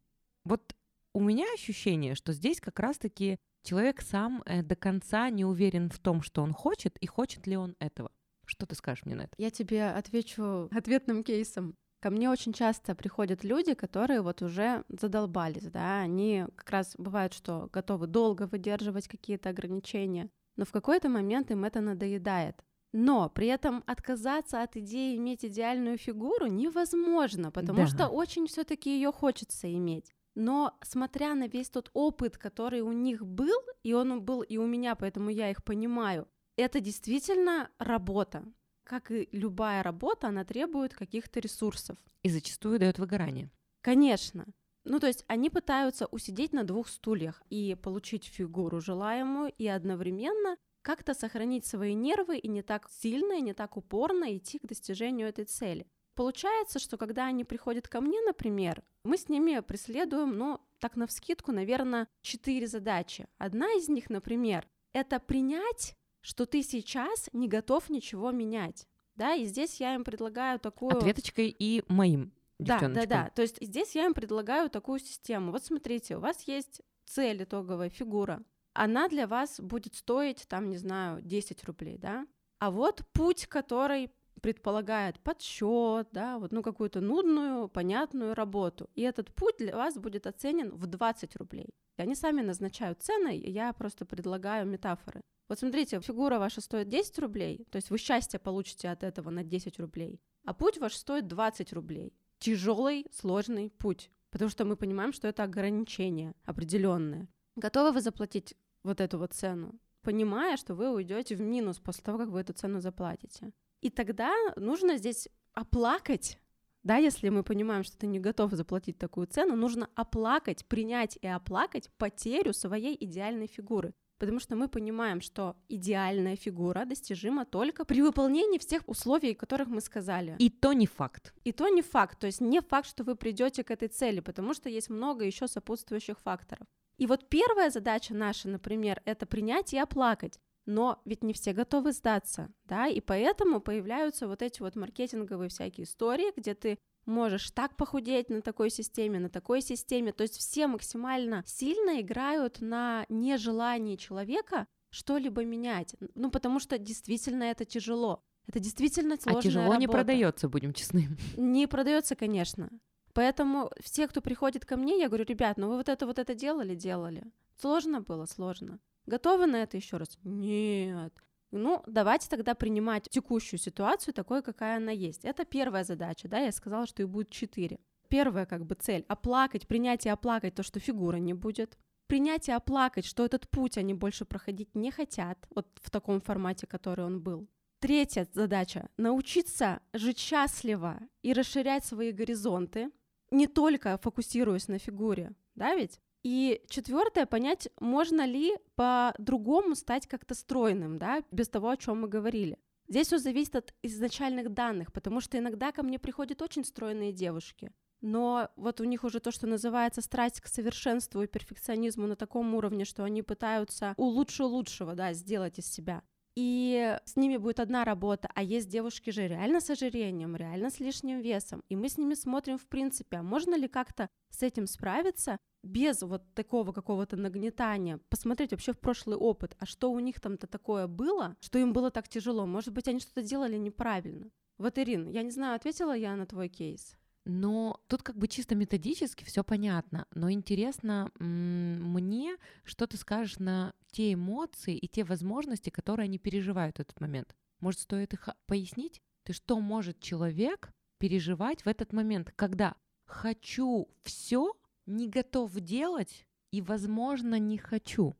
Вот 0.45 0.75
у 1.13 1.21
меня 1.21 1.47
ощущение, 1.55 2.15
что 2.15 2.33
здесь 2.33 2.61
как 2.61 2.79
раз-таки 2.79 3.39
человек 3.63 4.01
сам 4.01 4.43
э, 4.47 4.63
до 4.63 4.77
конца 4.77 5.29
не 5.31 5.45
уверен 5.45 5.91
в 5.91 5.99
том, 5.99 6.23
что 6.23 6.43
он 6.43 6.53
хочет, 6.53 6.97
и 6.99 7.07
хочет 7.07 7.47
ли 7.47 7.57
он 7.57 7.77
этого. 7.79 8.11
Что 8.45 8.67
ты 8.67 8.75
скажешь 8.75 9.05
мне 9.05 9.15
на 9.15 9.23
это? 9.23 9.35
Я 9.39 9.51
тебе 9.51 9.87
отвечу 9.87 10.69
ответным 10.71 11.23
кейсом. 11.23 11.77
Ко 12.01 12.11
мне 12.11 12.29
очень 12.29 12.53
часто 12.53 12.97
приходят 12.97 13.45
люди, 13.45 13.75
которые 13.75 14.23
вот 14.23 14.43
уже 14.43 14.85
задолбались, 14.89 15.71
да, 15.71 16.01
они 16.01 16.47
как 16.57 16.71
раз 16.71 16.95
бывают, 16.99 17.33
что 17.33 17.69
готовы 17.73 18.09
долго 18.09 18.49
выдерживать 18.49 19.07
какие-то 19.07 19.51
ограничения, 19.51 20.29
но 20.57 20.65
в 20.65 20.73
какой-то 20.73 21.09
момент 21.09 21.53
им 21.53 21.65
это 21.65 21.81
надоедает. 21.81 22.65
Но 22.93 23.31
при 23.31 23.47
этом 23.47 23.83
отказаться 23.87 24.63
от 24.63 24.77
идеи 24.77 25.17
иметь 25.17 25.45
идеальную 25.45 25.97
фигуру 25.97 26.47
невозможно, 26.47 27.51
потому 27.51 27.81
да. 27.81 27.87
что 27.87 28.09
очень 28.09 28.47
все-таки 28.47 28.95
ее 28.95 29.13
хочется 29.13 29.73
иметь. 29.73 30.13
Но 30.35 30.77
смотря 30.83 31.35
на 31.35 31.47
весь 31.47 31.71
тот 31.71 31.91
опыт, 31.95 32.39
который 32.39 32.81
у 32.81 32.93
них 32.93 33.27
был, 33.27 33.59
и 33.83 33.93
он 33.93 34.23
был 34.23 34.43
и 34.43 34.57
у 34.57 34.67
меня, 34.67 34.95
поэтому 34.95 35.31
я 35.31 35.51
их 35.51 35.63
понимаю, 35.65 36.29
это 36.57 36.81
действительно 36.81 37.71
работа. 37.79 38.45
Как 38.85 39.11
и 39.11 39.29
любая 39.33 39.83
работа, 39.83 40.29
она 40.29 40.45
требует 40.45 40.95
каких-то 40.95 41.41
ресурсов. 41.41 41.97
И 42.23 42.29
зачастую 42.29 42.79
дает 42.79 42.99
выгорание. 42.99 43.51
Конечно. 43.81 44.47
Ну, 44.85 44.99
то 44.99 45.07
есть 45.07 45.25
они 45.29 45.49
пытаются 45.49 46.07
усидеть 46.07 46.53
на 46.53 46.65
двух 46.65 46.89
стульях 46.89 47.43
и 47.51 47.77
получить 47.81 48.25
фигуру 48.25 48.81
желаемую, 48.81 49.53
и 49.57 49.67
одновременно 49.67 50.57
как-то 50.83 51.15
сохранить 51.15 51.65
свои 51.65 51.95
нервы 51.95 52.39
и 52.39 52.49
не 52.49 52.63
так 52.63 52.89
сильно, 52.91 53.35
и 53.35 53.41
не 53.41 53.55
так 53.55 53.77
упорно 53.77 54.37
идти 54.37 54.59
к 54.59 54.67
достижению 54.67 55.29
этой 55.29 55.45
цели. 55.45 55.87
Получается, 56.15 56.79
что 56.79 56.99
когда 56.99 57.27
они 57.27 57.45
приходят 57.45 57.89
ко 57.89 58.01
мне, 58.01 58.21
например, 58.21 58.83
мы 59.05 59.17
с 59.17 59.29
ними 59.29 59.61
преследуем, 59.61 60.37
ну, 60.37 60.61
так 60.79 60.97
на 60.97 61.07
вскидку, 61.07 61.53
наверное, 61.53 62.07
четыре 62.21 62.67
задачи. 62.67 63.27
Одна 63.39 63.67
из 63.73 63.89
них, 63.89 64.11
например, 64.11 64.69
это 64.93 65.19
принять, 65.21 65.97
что 66.21 66.45
ты 66.45 66.63
сейчас 66.63 67.31
не 67.33 67.49
готов 67.49 67.89
ничего 67.89 68.31
менять. 68.31 68.87
Да, 69.15 69.35
и 69.35 69.45
здесь 69.45 69.81
я 69.81 69.95
им 69.95 70.05
предлагаю 70.05 70.59
такую... 70.59 70.97
Ответочкой 70.97 71.55
и 71.59 71.83
моим 71.89 72.33
да, 72.63 72.89
да, 72.89 73.07
да. 73.07 73.31
То 73.35 73.43
есть 73.43 73.59
здесь 73.61 73.95
я 73.95 74.05
им 74.05 74.15
предлагаю 74.15 74.71
такую 74.71 75.01
систему. 75.01 75.53
Вот 75.53 75.65
смотрите, 75.65 76.17
у 76.17 76.21
вас 76.21 76.43
есть 76.43 76.81
цель 77.05 77.43
итоговая, 77.43 77.91
фигура. 77.91 78.43
Она 78.75 79.09
для 79.09 79.27
вас 79.27 79.61
будет 79.61 79.95
стоить, 79.95 80.47
там, 80.49 80.71
не 80.71 80.79
знаю, 80.79 81.21
10 81.23 81.65
рублей, 81.65 81.99
да? 81.99 82.27
А 82.59 82.71
вот 82.71 83.03
путь, 83.13 83.47
который 83.47 84.11
предполагает 84.41 85.21
подсчет, 85.21 86.09
да, 86.13 86.39
вот, 86.39 86.53
ну, 86.53 86.63
какую-то 86.63 87.01
нудную, 87.01 87.69
понятную 87.69 88.35
работу. 88.35 88.91
И 88.95 89.03
этот 89.03 89.33
путь 89.35 89.57
для 89.59 89.77
вас 89.77 89.97
будет 89.97 90.27
оценен 90.27 90.71
в 90.75 90.87
20 90.87 91.37
рублей. 91.37 91.69
И 91.97 92.03
они 92.03 92.15
сами 92.15 92.41
назначают 92.41 93.03
цены, 93.03 93.37
я 93.37 93.73
просто 93.73 94.05
предлагаю 94.05 94.67
метафоры. 94.67 95.21
Вот 95.49 95.59
смотрите, 95.59 96.01
фигура 96.01 96.39
ваша 96.39 96.61
стоит 96.61 96.89
10 96.89 97.19
рублей, 97.19 97.67
то 97.71 97.77
есть 97.77 97.91
вы 97.91 97.99
счастье 97.99 98.41
получите 98.41 98.89
от 98.89 99.05
этого 99.05 99.31
на 99.31 99.45
10 99.45 99.79
рублей, 99.79 100.21
а 100.45 100.55
путь 100.55 100.79
ваш 100.79 100.95
стоит 100.95 101.27
20 101.27 101.73
рублей 101.73 102.15
тяжелый, 102.39 103.07
сложный 103.13 103.71
путь, 103.71 104.11
потому 104.31 104.51
что 104.51 104.65
мы 104.65 104.77
понимаем, 104.77 105.13
что 105.13 105.29
это 105.29 105.45
ограничение 105.45 106.35
определенное. 106.45 107.29
Готовы 107.55 107.93
вы 107.93 108.01
заплатить 108.01 108.55
вот 108.83 109.01
эту 109.01 109.19
вот 109.19 109.33
цену, 109.33 109.75
понимая, 110.03 110.57
что 110.57 110.75
вы 110.75 110.93
уйдете 110.93 111.35
в 111.35 111.41
минус 111.41 111.79
после 111.79 112.05
того, 112.05 112.19
как 112.19 112.29
вы 112.29 112.41
эту 112.41 112.53
цену 112.53 112.81
заплатите. 112.81 113.53
И 113.81 113.91
тогда 113.91 114.33
нужно 114.57 114.97
здесь 114.97 115.29
оплакать 115.53 116.39
да, 116.85 116.97
если 116.97 117.29
мы 117.29 117.45
понимаем, 117.45 117.85
что 117.85 117.97
ты 117.97 118.09
не 118.09 118.19
готов 118.19 118.53
заплатить 118.55 118.99
такую 118.99 119.29
цену, 119.29 119.55
нужно 119.55 119.89
оплакать, 119.95 120.67
принять 120.67 121.17
и 121.23 121.29
оплакать 121.29 121.89
потерю 121.97 122.53
своей 122.53 122.97
идеальной 123.05 123.47
фигуры 123.47 123.95
потому 124.23 124.39
что 124.39 124.55
мы 124.55 124.69
понимаем, 124.69 125.21
что 125.21 125.57
идеальная 125.69 126.37
фигура 126.37 126.85
достижима 126.85 127.45
только 127.45 127.85
при 127.85 128.03
выполнении 128.03 128.59
всех 128.59 128.83
условий, 128.87 129.35
которых 129.35 129.67
мы 129.67 129.81
сказали. 129.81 130.37
И 130.39 130.49
то 130.49 130.73
не 130.73 130.87
факт. 130.87 131.35
И 131.43 131.51
то 131.51 131.69
не 131.69 131.83
факт, 131.83 132.21
то 132.21 132.29
есть 132.29 132.41
не 132.41 132.61
факт, 132.61 132.89
что 132.89 133.03
вы 133.03 133.17
придете 133.17 133.65
к 133.65 133.73
этой 133.73 133.89
цели, 133.89 134.21
потому 134.21 134.55
что 134.55 134.69
есть 134.69 134.91
много 134.91 135.25
еще 135.25 135.49
сопутствующих 135.49 136.21
факторов. 136.21 136.69
И 137.03 137.07
вот 137.07 137.29
первая 137.29 137.69
задача 137.69 138.15
наша, 138.15 138.49
например, 138.49 139.03
это 139.05 139.27
принять 139.27 139.75
и 139.75 139.79
оплакать. 139.79 140.39
Но 140.67 141.03
ведь 141.05 141.25
не 141.25 141.33
все 141.33 141.53
готовы 141.53 141.91
сдаться, 141.91 142.49
да, 142.67 142.87
и 142.87 143.01
поэтому 143.01 143.61
появляются 143.61 144.29
вот 144.29 144.41
эти 144.41 144.63
вот 144.63 144.77
маркетинговые 144.77 145.49
всякие 145.49 145.83
истории, 145.85 146.33
где 146.37 146.55
ты 146.55 146.79
можешь 147.05 147.51
так 147.51 147.77
похудеть 147.77 148.31
на 148.31 148.41
такой 148.41 148.71
системе, 148.71 149.19
на 149.19 149.29
такой 149.29 149.63
системе. 149.63 150.13
То 150.13 150.23
есть 150.23 150.37
все 150.37 150.69
максимально 150.69 151.43
сильно 151.45 152.01
играют 152.01 152.61
на 152.61 153.05
нежелании 153.09 153.97
человека 153.97 154.69
что-либо 154.91 155.45
менять. 155.45 155.97
Ну, 156.15 156.31
потому 156.31 156.61
что 156.61 156.79
действительно 156.79 157.43
это 157.43 157.65
тяжело. 157.65 158.23
Это 158.47 158.61
действительно 158.61 159.17
сложная 159.17 159.41
А 159.41 159.43
тяжело 159.43 159.65
работа. 159.65 159.81
не 159.81 159.89
продается, 159.89 160.49
будем 160.49 160.73
честны. 160.73 161.09
Не 161.37 161.67
продается, 161.67 162.15
конечно. 162.15 162.71
Поэтому 163.15 163.71
все, 163.81 164.09
кто 164.09 164.21
приходит 164.21 164.65
ко 164.65 164.77
мне, 164.77 164.99
я 164.99 165.09
говорю, 165.09 165.25
ребят, 165.25 165.59
ну 165.59 165.69
вы 165.69 165.77
вот 165.77 165.89
это 165.89 166.07
вот 166.07 166.19
это 166.19 166.35
делали, 166.35 166.75
делали. 166.75 167.25
Сложно 167.61 168.01
было, 168.01 168.27
сложно. 168.27 168.79
Готовы 169.07 169.47
на 169.47 169.57
это 169.57 169.77
еще 169.77 169.97
раз? 169.99 170.19
Нет. 170.23 171.13
Ну, 171.51 171.83
давайте 171.87 172.29
тогда 172.31 172.55
принимать 172.55 173.09
текущую 173.11 173.61
ситуацию 173.61 174.15
такой, 174.15 174.43
какая 174.43 174.79
она 174.79 174.91
есть. 174.91 175.25
Это 175.25 175.45
первая 175.45 175.85
задача, 175.85 176.27
да, 176.27 176.39
я 176.39 176.51
сказала, 176.51 176.87
что 176.87 177.03
их 177.03 177.11
будет 177.11 177.31
четыре. 177.31 177.79
Первая 178.09 178.47
как 178.47 178.65
бы 178.65 178.75
цель— 178.75 179.05
оплакать, 179.09 179.67
принять 179.67 180.07
и 180.07 180.09
оплакать 180.09 180.55
то, 180.55 180.63
что 180.63 180.81
фигуры 180.81 181.21
не 181.21 181.35
будет. 181.35 181.77
Принять 182.07 182.49
и 182.49 182.53
оплакать, 182.53 183.05
что 183.05 183.25
этот 183.25 183.49
путь 183.49 183.77
они 183.79 183.95
больше 183.95 184.25
проходить 184.25 184.75
не 184.75 184.91
хотят, 184.91 185.47
вот 185.55 185.67
в 185.83 185.91
таком 185.91 186.21
формате, 186.21 186.67
который 186.67 187.05
он 187.05 187.23
был. 187.23 187.49
Третья 187.81 188.29
задача— 188.33 188.89
научиться 188.97 189.81
жить 189.93 190.19
счастливо 190.19 191.01
и 191.23 191.33
расширять 191.33 191.85
свои 191.85 192.13
горизонты, 192.13 192.91
не 193.33 193.49
только 193.49 193.99
фокусируясь 193.99 194.69
на 194.69 194.79
фигуре, 194.79 195.33
да 195.55 195.75
ведь? 195.75 196.01
И 196.23 196.63
четвертое, 196.69 197.27
понять, 197.27 197.69
можно 197.81 198.25
ли 198.25 198.57
по-другому 198.77 199.75
стать 199.75 200.07
как-то 200.07 200.35
стройным, 200.35 200.99
да, 200.99 201.25
без 201.33 201.49
того, 201.49 201.71
о 201.71 201.77
чем 201.77 202.03
мы 202.03 202.09
говорили. 202.09 202.59
Здесь 202.89 203.09
все 203.09 203.19
зависит 203.19 203.57
от 203.57 203.75
изначальных 203.83 204.53
данных, 204.53 204.93
потому 204.93 205.21
что 205.21 205.39
иногда 205.39 205.73
ко 205.73 205.83
мне 205.83 205.99
приходят 205.99 206.43
очень 206.43 206.65
стройные 206.65 207.13
девушки, 207.13 207.73
но 208.03 208.51
вот 208.57 208.81
у 208.81 208.85
них 208.85 209.05
уже 209.05 209.21
то, 209.21 209.31
что 209.31 209.47
называется 209.47 210.03
страсть 210.03 210.41
к 210.41 210.49
совершенству 210.49 211.23
и 211.23 211.29
перфекционизму 211.29 212.07
на 212.07 212.17
таком 212.17 212.55
уровне, 212.55 212.85
что 212.85 213.05
они 213.05 213.23
пытаются 213.23 213.95
у 213.97 214.05
лучше 214.05 214.45
лучшего, 214.45 214.95
да, 214.95 215.13
сделать 215.13 215.59
из 215.59 215.67
себя. 215.67 216.03
И 216.35 216.99
с 217.05 217.17
ними 217.17 217.37
будет 217.37 217.61
одна 217.61 217.85
работа, 217.85 218.31
а 218.35 218.43
есть 218.43 218.69
девушки 218.69 219.11
же 219.11 219.29
реально 219.29 219.61
с 219.61 219.69
ожирением, 219.69 220.35
реально 220.35 220.71
с 220.71 220.81
лишним 220.81 221.21
весом, 221.21 221.63
и 221.69 221.77
мы 221.77 221.91
с 221.91 221.99
ними 221.99 222.15
смотрим 222.15 222.57
в 222.57 222.67
принципе, 222.67 223.19
а 223.19 223.23
можно 223.23 223.55
ли 223.55 223.69
как-то 223.69 224.09
с 224.31 224.43
этим 224.43 224.67
справиться, 224.67 225.39
без 225.63 226.03
вот 226.03 226.23
такого 226.35 226.73
какого-то 226.73 227.17
нагнетания, 227.17 228.01
посмотреть 228.09 228.53
вообще 228.53 228.73
в 228.73 228.81
прошлый 228.81 229.17
опыт, 229.17 229.55
а 229.59 229.67
что 229.67 229.93
у 229.93 229.99
них 229.99 230.21
там-то 230.21 230.47
такое 230.47 230.87
было, 230.87 231.37
что 231.41 231.59
им 231.59 231.73
было 231.73 231.91
так 231.91 232.09
тяжело, 232.09 232.47
может 232.47 232.73
быть, 232.73 232.89
они 232.89 233.01
что-то 233.01 233.23
делали 233.23 233.59
неправильно. 233.59 234.31
Вот, 234.59 234.79
Ирин, 234.79 235.09
я 235.09 235.23
не 235.23 235.31
знаю, 235.31 235.57
ответила 235.57 235.93
я 235.93 236.17
на 236.17 236.27
твой 236.27 236.49
кейс? 236.49 236.97
Но 237.25 237.81
тут 237.87 238.03
как 238.03 238.17
бы 238.17 238.27
чисто 238.27 238.55
методически 238.55 239.25
все 239.25 239.45
понятно. 239.45 240.07
Но 240.15 240.31
интересно 240.31 241.11
мне, 241.19 242.37
что 242.65 242.87
ты 242.87 242.97
скажешь 242.97 243.39
на 243.39 243.75
те 243.93 244.15
эмоции 244.15 244.77
и 244.77 244.89
те 244.89 245.05
возможности, 245.05 245.71
которые 245.71 246.05
они 246.05 246.19
переживают 246.19 246.79
в 246.79 246.81
этот 246.81 247.01
момент. 247.01 247.37
Может, 247.61 247.81
стоит 247.81 248.13
их 248.13 248.29
пояснить? 248.47 249.01
Ты 249.23 249.33
что 249.33 249.61
может 249.61 250.01
человек 250.01 250.73
переживать 250.99 251.65
в 251.65 251.69
этот 251.69 251.93
момент, 251.93 252.33
когда 252.35 252.75
хочу 253.05 253.89
все, 254.03 254.53
не 254.87 255.09
готов 255.09 255.53
делать 255.55 256.27
и, 256.51 256.61
возможно, 256.61 257.39
не 257.39 257.59
хочу 257.59 258.17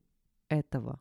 этого. 0.49 1.01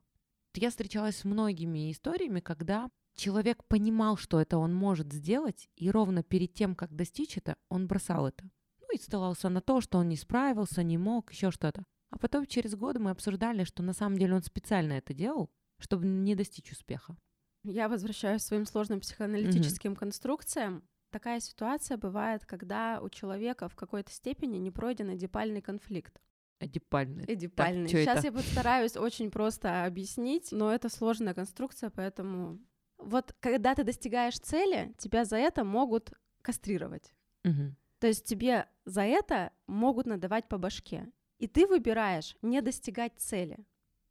Я 0.53 0.69
встречалась 0.69 1.17
с 1.17 1.23
многими 1.23 1.91
историями, 1.91 2.39
когда 2.39 2.89
человек 3.15 3.63
понимал, 3.65 4.17
что 4.17 4.39
это 4.39 4.57
он 4.57 4.73
может 4.73 5.11
сделать, 5.11 5.69
и 5.75 5.89
ровно 5.89 6.23
перед 6.23 6.53
тем, 6.53 6.75
как 6.75 6.95
достичь 6.95 7.37
это, 7.37 7.55
он 7.69 7.87
бросал 7.87 8.27
это. 8.27 8.49
Ну 8.81 8.87
и 8.93 8.99
ссылался 8.99 9.49
на 9.49 9.61
то, 9.61 9.81
что 9.81 9.97
он 9.97 10.09
не 10.09 10.17
справился, 10.17 10.83
не 10.83 10.97
мог, 10.97 11.31
еще 11.31 11.51
что-то. 11.51 11.83
А 12.09 12.17
потом 12.17 12.45
через 12.45 12.75
годы 12.75 12.99
мы 12.99 13.11
обсуждали, 13.11 13.63
что 13.63 13.83
на 13.83 13.93
самом 13.93 14.17
деле 14.17 14.35
он 14.35 14.43
специально 14.43 14.93
это 14.93 15.13
делал, 15.13 15.49
чтобы 15.79 16.05
не 16.05 16.35
достичь 16.35 16.71
успеха. 16.71 17.15
Я 17.63 17.87
возвращаюсь 17.87 18.43
к 18.43 18.45
своим 18.45 18.65
сложным 18.65 18.99
психоаналитическим 18.99 19.93
mm-hmm. 19.93 19.97
конструкциям. 19.97 20.83
Такая 21.11 21.39
ситуация 21.39 21.97
бывает, 21.97 22.45
когда 22.45 22.99
у 23.01 23.09
человека 23.09 23.69
в 23.69 23.75
какой-то 23.75 24.11
степени 24.11 24.57
не 24.57 24.71
пройден 24.71 25.13
эдипальный 25.13 25.61
конфликт. 25.61 26.21
Эдипальный. 26.59 27.25
Эдипальный. 27.27 27.89
Так, 27.89 27.99
Сейчас 27.99 28.19
это? 28.19 28.27
я 28.27 28.33
постараюсь 28.33 28.95
очень 28.95 29.31
просто 29.31 29.85
объяснить, 29.85 30.51
но 30.51 30.73
это 30.73 30.89
сложная 30.89 31.33
конструкция, 31.33 31.89
поэтому 31.89 32.59
вот 33.01 33.35
когда 33.39 33.75
ты 33.75 33.83
достигаешь 33.83 34.39
цели, 34.39 34.93
тебя 34.97 35.25
за 35.25 35.37
это 35.37 35.63
могут 35.63 36.13
кастрировать. 36.41 37.13
Угу. 37.43 37.75
То 37.99 38.07
есть 38.07 38.25
тебе 38.25 38.67
за 38.85 39.01
это 39.01 39.51
могут 39.67 40.05
надавать 40.05 40.47
по 40.47 40.57
башке. 40.57 41.11
И 41.37 41.47
ты 41.47 41.67
выбираешь 41.67 42.35
не 42.41 42.61
достигать 42.61 43.13
цели. 43.17 43.57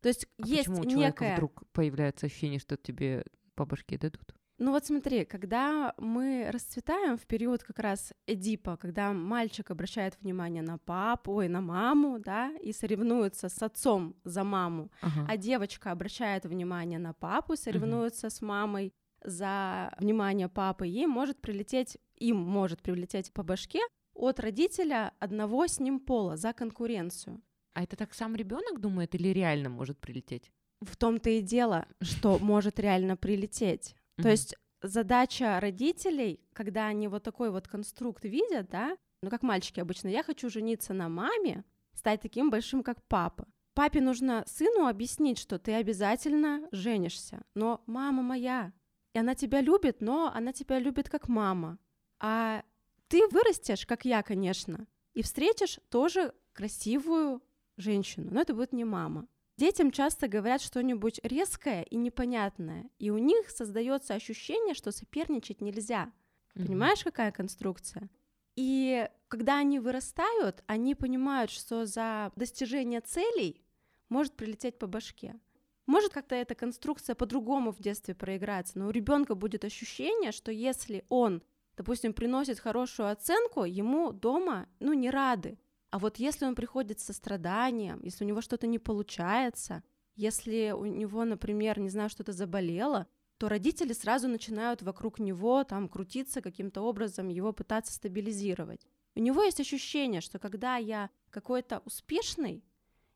То 0.00 0.08
есть 0.08 0.26
а 0.42 0.46
есть 0.46 0.68
почему 0.68 0.82
у 0.82 0.84
некая... 0.84 1.34
вдруг 1.34 1.62
появляется 1.72 2.26
ощущение, 2.26 2.58
что 2.58 2.76
тебе 2.76 3.24
по 3.54 3.66
башке 3.66 3.98
дадут? 3.98 4.34
Ну 4.60 4.72
вот 4.72 4.84
смотри, 4.84 5.24
когда 5.24 5.94
мы 5.96 6.50
расцветаем 6.52 7.16
в 7.16 7.26
период 7.26 7.64
как 7.64 7.78
раз 7.78 8.12
Эдипа, 8.26 8.76
когда 8.76 9.14
мальчик 9.14 9.70
обращает 9.70 10.18
внимание 10.20 10.62
на 10.62 10.76
папу 10.76 11.40
и 11.40 11.48
на 11.48 11.62
маму, 11.62 12.18
да, 12.18 12.52
и 12.62 12.74
соревнуется 12.74 13.48
с 13.48 13.62
отцом 13.62 14.14
за 14.22 14.44
маму, 14.44 14.90
ага. 15.00 15.26
а 15.26 15.38
девочка 15.38 15.92
обращает 15.92 16.44
внимание 16.44 16.98
на 16.98 17.14
папу, 17.14 17.56
соревнуется 17.56 18.26
угу. 18.26 18.34
с 18.34 18.42
мамой 18.42 18.92
за 19.24 19.94
внимание 19.98 20.50
папы, 20.50 20.86
ей 20.86 21.06
может 21.06 21.40
прилететь, 21.40 21.96
им 22.16 22.36
может 22.36 22.82
прилететь 22.82 23.32
по 23.32 23.42
башке 23.42 23.80
от 24.12 24.40
родителя 24.40 25.14
одного 25.20 25.68
с 25.68 25.80
ним 25.80 26.00
пола 26.00 26.36
за 26.36 26.52
конкуренцию. 26.52 27.40
А 27.72 27.82
это 27.82 27.96
так 27.96 28.12
сам 28.12 28.36
ребенок 28.36 28.78
думает 28.78 29.14
или 29.14 29.28
реально 29.28 29.70
может 29.70 29.98
прилететь? 29.98 30.52
В 30.82 30.98
том-то 30.98 31.30
и 31.30 31.40
дело, 31.40 31.86
что 32.02 32.38
может 32.38 32.78
реально 32.78 33.16
прилететь. 33.16 33.94
То 34.22 34.30
есть 34.30 34.54
задача 34.82 35.58
родителей, 35.60 36.40
когда 36.52 36.86
они 36.86 37.08
вот 37.08 37.22
такой 37.22 37.50
вот 37.50 37.68
конструкт 37.68 38.24
видят, 38.24 38.68
да, 38.70 38.96
ну 39.22 39.30
как 39.30 39.42
мальчики 39.42 39.80
обычно, 39.80 40.08
я 40.08 40.22
хочу 40.22 40.48
жениться 40.48 40.94
на 40.94 41.08
маме, 41.08 41.64
стать 41.94 42.20
таким 42.20 42.50
большим, 42.50 42.82
как 42.82 43.02
папа. 43.08 43.46
Папе 43.74 44.00
нужно 44.00 44.44
сыну 44.46 44.86
объяснить, 44.86 45.38
что 45.38 45.58
ты 45.58 45.74
обязательно 45.74 46.68
женишься, 46.72 47.42
но 47.54 47.82
мама 47.86 48.22
моя, 48.22 48.72
и 49.14 49.18
она 49.18 49.34
тебя 49.34 49.60
любит, 49.60 50.00
но 50.00 50.30
она 50.34 50.52
тебя 50.52 50.78
любит 50.78 51.08
как 51.08 51.28
мама. 51.28 51.78
А 52.18 52.62
ты 53.08 53.26
вырастешь, 53.28 53.86
как 53.86 54.04
я, 54.04 54.22
конечно, 54.22 54.86
и 55.14 55.22
встретишь 55.22 55.78
тоже 55.88 56.34
красивую 56.52 57.42
женщину, 57.76 58.30
но 58.30 58.40
это 58.40 58.54
будет 58.54 58.72
не 58.72 58.84
мама. 58.84 59.26
Детям 59.60 59.90
часто 59.90 60.26
говорят 60.26 60.62
что-нибудь 60.62 61.20
резкое 61.22 61.82
и 61.82 61.96
непонятное, 61.96 62.88
и 62.98 63.10
у 63.10 63.18
них 63.18 63.50
создается 63.50 64.14
ощущение, 64.14 64.72
что 64.72 64.90
соперничать 64.90 65.60
нельзя. 65.60 66.10
Mm-hmm. 66.54 66.66
Понимаешь, 66.66 67.04
какая 67.04 67.30
конструкция? 67.30 68.08
И 68.56 69.06
когда 69.28 69.58
они 69.58 69.78
вырастают, 69.78 70.64
они 70.66 70.94
понимают, 70.94 71.50
что 71.50 71.84
за 71.84 72.32
достижение 72.36 73.02
целей 73.02 73.60
может 74.08 74.32
прилететь 74.32 74.78
по 74.78 74.86
башке. 74.86 75.38
Может 75.84 76.14
как-то 76.14 76.36
эта 76.36 76.54
конструкция 76.54 77.14
по-другому 77.14 77.70
в 77.70 77.80
детстве 77.80 78.14
проиграться, 78.14 78.78
но 78.78 78.86
у 78.86 78.90
ребенка 78.90 79.34
будет 79.34 79.66
ощущение, 79.66 80.32
что 80.32 80.50
если 80.50 81.04
он, 81.10 81.42
допустим, 81.76 82.14
приносит 82.14 82.60
хорошую 82.60 83.10
оценку, 83.10 83.64
ему 83.64 84.12
дома, 84.12 84.70
ну, 84.78 84.94
не 84.94 85.10
рады. 85.10 85.58
А 85.90 85.98
вот 85.98 86.18
если 86.18 86.44
он 86.44 86.54
приходит 86.54 87.00
со 87.00 87.12
страданием, 87.12 88.00
если 88.02 88.24
у 88.24 88.28
него 88.28 88.40
что-то 88.40 88.66
не 88.66 88.78
получается, 88.78 89.82
если 90.14 90.72
у 90.76 90.84
него, 90.84 91.24
например, 91.24 91.80
не 91.80 91.88
знаю, 91.88 92.08
что-то 92.10 92.32
заболело, 92.32 93.06
то 93.38 93.48
родители 93.48 93.92
сразу 93.92 94.28
начинают 94.28 94.82
вокруг 94.82 95.18
него 95.18 95.64
там 95.64 95.88
крутиться 95.88 96.42
каким-то 96.42 96.82
образом, 96.82 97.28
его 97.28 97.52
пытаться 97.52 97.92
стабилизировать. 97.92 98.86
У 99.14 99.20
него 99.20 99.42
есть 99.42 99.60
ощущение, 99.60 100.20
что 100.20 100.38
когда 100.38 100.76
я 100.76 101.10
какой-то 101.30 101.80
успешный, 101.84 102.62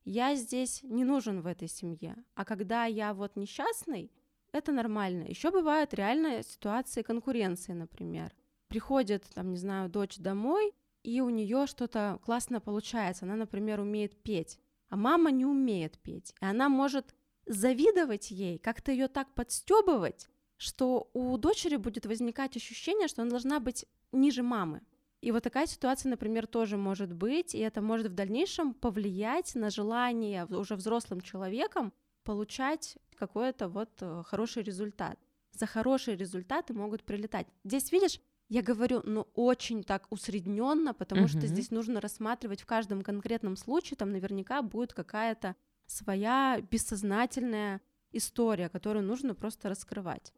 я 0.04 0.34
здесь 0.34 0.82
не 0.82 1.04
нужен 1.04 1.42
в 1.42 1.46
этой 1.46 1.68
семье. 1.68 2.16
А 2.34 2.44
когда 2.44 2.86
я 2.86 3.14
вот 3.14 3.36
несчастный, 3.36 4.10
это 4.52 4.72
нормально. 4.72 5.24
Еще 5.24 5.50
бывают 5.50 5.94
реальные 5.94 6.42
ситуации 6.42 7.02
конкуренции, 7.02 7.72
например. 7.72 8.34
Приходит, 8.68 9.24
там, 9.34 9.50
не 9.50 9.56
знаю, 9.56 9.88
дочь 9.88 10.16
домой, 10.18 10.72
и 11.04 11.20
у 11.20 11.28
нее 11.28 11.66
что-то 11.66 12.18
классно 12.24 12.60
получается. 12.60 13.26
Она, 13.26 13.36
например, 13.36 13.78
умеет 13.80 14.20
петь, 14.22 14.58
а 14.88 14.96
мама 14.96 15.30
не 15.30 15.44
умеет 15.44 15.98
петь. 15.98 16.34
И 16.40 16.44
она 16.44 16.68
может 16.68 17.14
завидовать 17.46 18.30
ей, 18.30 18.58
как-то 18.58 18.90
ее 18.90 19.08
так 19.08 19.32
подстебывать, 19.34 20.28
что 20.56 21.10
у 21.12 21.36
дочери 21.36 21.76
будет 21.76 22.06
возникать 22.06 22.56
ощущение, 22.56 23.06
что 23.06 23.22
она 23.22 23.30
должна 23.30 23.60
быть 23.60 23.86
ниже 24.12 24.42
мамы. 24.42 24.80
И 25.20 25.30
вот 25.30 25.42
такая 25.42 25.66
ситуация, 25.66 26.10
например, 26.10 26.46
тоже 26.46 26.76
может 26.76 27.12
быть, 27.12 27.54
и 27.54 27.58
это 27.58 27.82
может 27.82 28.08
в 28.08 28.14
дальнейшем 28.14 28.72
повлиять 28.74 29.54
на 29.54 29.70
желание 29.70 30.46
уже 30.46 30.74
взрослым 30.74 31.20
человеком 31.20 31.92
получать 32.24 32.96
какой-то 33.16 33.68
вот 33.68 33.90
э, 34.00 34.22
хороший 34.26 34.62
результат. 34.62 35.18
За 35.52 35.66
хорошие 35.66 36.16
результаты 36.16 36.72
могут 36.72 37.04
прилетать. 37.04 37.46
Здесь, 37.62 37.92
видишь, 37.92 38.20
я 38.54 38.62
говорю, 38.62 39.02
ну, 39.02 39.26
очень 39.34 39.82
так 39.82 40.06
усредненно, 40.10 40.94
потому 40.94 41.24
uh-huh. 41.24 41.38
что 41.38 41.46
здесь 41.48 41.72
нужно 41.72 42.00
рассматривать 42.00 42.62
в 42.62 42.66
каждом 42.66 43.02
конкретном 43.02 43.56
случае, 43.56 43.96
там 43.96 44.12
наверняка 44.12 44.62
будет 44.62 44.94
какая-то 44.94 45.56
своя 45.86 46.60
бессознательная 46.70 47.80
история, 48.12 48.68
которую 48.68 49.04
нужно 49.04 49.34
просто 49.34 49.68
раскрывать. 49.68 50.32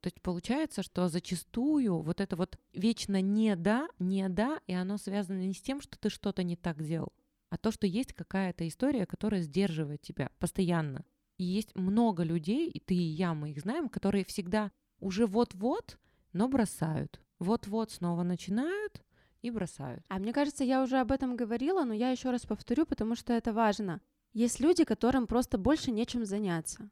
То 0.00 0.06
есть 0.06 0.20
получается, 0.22 0.82
что 0.82 1.06
зачастую 1.06 2.02
вот 2.02 2.20
это 2.20 2.34
вот 2.34 2.58
вечно 2.72 3.20
не 3.20 3.54
да, 3.54 3.86
не 4.00 4.28
да, 4.28 4.58
и 4.66 4.72
оно 4.72 4.98
связано 4.98 5.38
не 5.38 5.54
с 5.54 5.62
тем, 5.62 5.80
что 5.80 5.96
ты 5.96 6.10
что-то 6.10 6.42
не 6.42 6.56
так 6.56 6.82
делал, 6.82 7.12
а 7.48 7.58
то, 7.58 7.70
что 7.70 7.86
есть 7.86 8.12
какая-то 8.12 8.66
история, 8.66 9.06
которая 9.06 9.42
сдерживает 9.42 10.02
тебя 10.02 10.32
постоянно. 10.40 11.04
И 11.40 11.42
есть 11.42 11.74
много 11.74 12.22
людей, 12.22 12.68
и 12.68 12.80
ты, 12.80 12.94
и 12.94 12.98
я, 12.98 13.32
мы 13.32 13.52
их 13.52 13.60
знаем, 13.60 13.88
которые 13.88 14.26
всегда 14.26 14.70
уже 14.98 15.24
вот-вот, 15.24 15.98
но 16.34 16.48
бросают. 16.48 17.18
Вот-вот 17.38 17.92
снова 17.92 18.24
начинают 18.24 19.02
и 19.40 19.50
бросают. 19.50 20.04
А 20.08 20.18
мне 20.18 20.34
кажется, 20.34 20.64
я 20.64 20.82
уже 20.82 20.98
об 20.98 21.10
этом 21.10 21.36
говорила, 21.36 21.82
но 21.84 21.94
я 21.94 22.10
еще 22.10 22.30
раз 22.30 22.44
повторю, 22.44 22.84
потому 22.84 23.14
что 23.14 23.32
это 23.32 23.54
важно. 23.54 24.02
Есть 24.34 24.60
люди, 24.60 24.84
которым 24.84 25.26
просто 25.26 25.56
больше 25.56 25.90
нечем 25.90 26.26
заняться. 26.26 26.90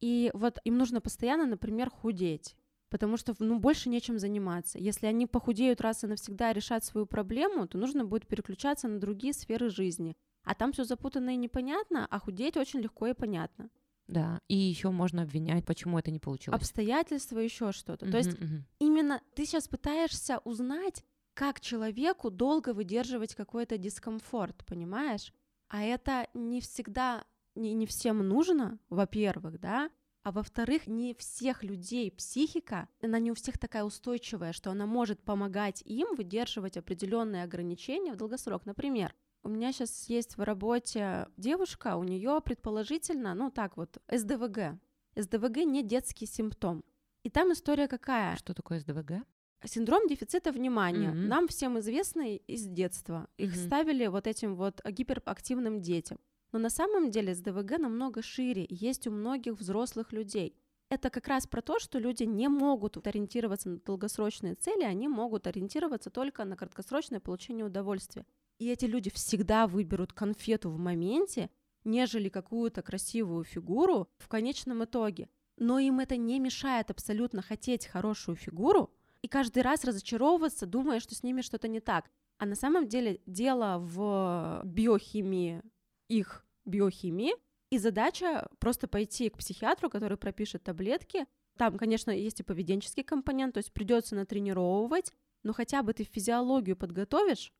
И 0.00 0.30
вот 0.32 0.60
им 0.64 0.78
нужно 0.78 1.02
постоянно, 1.02 1.44
например, 1.44 1.90
худеть 1.90 2.56
потому 2.88 3.16
что 3.16 3.36
ну, 3.38 3.60
больше 3.60 3.88
нечем 3.88 4.18
заниматься. 4.18 4.76
Если 4.76 5.06
они 5.06 5.28
похудеют 5.28 5.80
раз 5.80 6.02
и 6.02 6.08
навсегда 6.08 6.52
решать 6.52 6.84
свою 6.84 7.06
проблему, 7.06 7.68
то 7.68 7.78
нужно 7.78 8.04
будет 8.04 8.26
переключаться 8.26 8.88
на 8.88 8.98
другие 8.98 9.32
сферы 9.32 9.70
жизни. 9.70 10.16
А 10.42 10.56
там 10.56 10.72
все 10.72 10.82
запутанно 10.82 11.30
и 11.30 11.36
непонятно, 11.36 12.08
а 12.10 12.18
худеть 12.18 12.56
очень 12.56 12.80
легко 12.80 13.06
и 13.06 13.14
понятно. 13.14 13.70
Да, 14.10 14.40
и 14.48 14.56
еще 14.56 14.90
можно 14.90 15.22
обвинять, 15.22 15.64
почему 15.64 15.98
это 15.98 16.10
не 16.10 16.18
получилось. 16.18 16.60
Обстоятельства, 16.60 17.38
еще 17.38 17.70
что-то. 17.70 18.06
Uh-huh, 18.06 18.10
То 18.10 18.18
есть 18.18 18.30
uh-huh. 18.30 18.62
именно 18.80 19.22
ты 19.34 19.46
сейчас 19.46 19.68
пытаешься 19.68 20.40
узнать, 20.44 21.04
как 21.34 21.60
человеку 21.60 22.30
долго 22.30 22.74
выдерживать 22.74 23.36
какой-то 23.36 23.78
дискомфорт, 23.78 24.66
понимаешь? 24.66 25.32
А 25.68 25.82
это 25.82 26.26
не 26.34 26.60
всегда, 26.60 27.24
не, 27.54 27.72
не 27.72 27.86
всем 27.86 28.18
нужно, 28.26 28.80
во-первых, 28.88 29.60
да, 29.60 29.90
а 30.22 30.32
во-вторых, 30.32 30.86
не 30.86 31.14
всех 31.14 31.62
людей 31.62 32.10
психика, 32.10 32.88
она 33.00 33.18
не 33.20 33.30
у 33.30 33.34
всех 33.34 33.58
такая 33.58 33.84
устойчивая, 33.84 34.52
что 34.52 34.70
она 34.70 34.86
может 34.86 35.22
помогать 35.22 35.82
им 35.86 36.14
выдерживать 36.16 36.76
определенные 36.76 37.44
ограничения 37.44 38.12
в 38.12 38.16
долгосрок. 38.16 38.66
Например, 38.66 39.14
у 39.42 39.48
меня 39.48 39.72
сейчас 39.72 40.08
есть 40.08 40.36
в 40.36 40.42
работе 40.42 41.28
девушка, 41.36 41.96
у 41.96 42.04
нее 42.04 42.40
предположительно, 42.44 43.34
ну 43.34 43.50
так 43.50 43.76
вот, 43.76 43.98
СДВГ. 44.10 44.78
СДВГ 45.16 45.56
не 45.64 45.82
детский 45.82 46.26
симптом. 46.26 46.84
И 47.22 47.30
там 47.30 47.52
история 47.52 47.88
какая? 47.88 48.36
Что 48.36 48.54
такое 48.54 48.80
СДВГ? 48.80 49.24
Синдром 49.64 50.06
дефицита 50.06 50.52
внимания. 50.52 51.10
Mm-hmm. 51.10 51.26
Нам 51.26 51.48
всем 51.48 51.78
известный 51.78 52.36
из 52.36 52.66
детства. 52.66 53.28
Их 53.36 53.54
mm-hmm. 53.54 53.66
ставили 53.66 54.06
вот 54.06 54.26
этим 54.26 54.56
вот 54.56 54.80
гиперактивным 54.84 55.82
детям. 55.82 56.18
Но 56.52 56.58
на 56.58 56.70
самом 56.70 57.10
деле 57.10 57.34
СДВГ 57.34 57.78
намного 57.78 58.22
шире, 58.22 58.66
есть 58.68 59.06
у 59.06 59.10
многих 59.10 59.58
взрослых 59.58 60.12
людей. 60.12 60.56
Это 60.88 61.10
как 61.10 61.28
раз 61.28 61.46
про 61.46 61.62
то, 61.62 61.78
что 61.78 61.98
люди 61.98 62.24
не 62.24 62.48
могут 62.48 63.06
ориентироваться 63.06 63.68
на 63.68 63.78
долгосрочные 63.78 64.56
цели, 64.56 64.82
они 64.82 65.06
могут 65.06 65.46
ориентироваться 65.46 66.10
только 66.10 66.44
на 66.44 66.56
краткосрочное 66.56 67.20
получение 67.20 67.64
удовольствия. 67.64 68.26
И 68.60 68.68
эти 68.68 68.84
люди 68.84 69.10
всегда 69.10 69.66
выберут 69.66 70.12
конфету 70.12 70.68
в 70.68 70.78
моменте, 70.78 71.48
нежели 71.84 72.28
какую-то 72.28 72.82
красивую 72.82 73.42
фигуру 73.42 74.10
в 74.18 74.28
конечном 74.28 74.84
итоге. 74.84 75.30
Но 75.56 75.78
им 75.78 75.98
это 75.98 76.18
не 76.18 76.38
мешает 76.38 76.90
абсолютно 76.90 77.40
хотеть 77.40 77.86
хорошую 77.86 78.36
фигуру 78.36 78.92
и 79.22 79.28
каждый 79.28 79.62
раз 79.62 79.84
разочаровываться, 79.84 80.66
думая, 80.66 81.00
что 81.00 81.14
с 81.14 81.22
ними 81.22 81.40
что-то 81.40 81.68
не 81.68 81.80
так. 81.80 82.10
А 82.36 82.44
на 82.44 82.54
самом 82.54 82.86
деле 82.86 83.22
дело 83.24 83.78
в 83.78 84.60
биохимии, 84.66 85.62
их 86.08 86.44
биохимии, 86.66 87.32
и 87.70 87.78
задача 87.78 88.46
просто 88.58 88.88
пойти 88.88 89.30
к 89.30 89.38
психиатру, 89.38 89.88
который 89.88 90.18
пропишет 90.18 90.62
таблетки. 90.64 91.26
Там, 91.56 91.78
конечно, 91.78 92.10
есть 92.10 92.40
и 92.40 92.42
поведенческий 92.42 93.04
компонент, 93.04 93.54
то 93.54 93.58
есть 93.58 93.72
придется 93.72 94.16
натренировывать, 94.16 95.14
но 95.44 95.54
хотя 95.54 95.82
бы 95.82 95.94
ты 95.94 96.04
физиологию 96.04 96.76
подготовишь, 96.76 97.54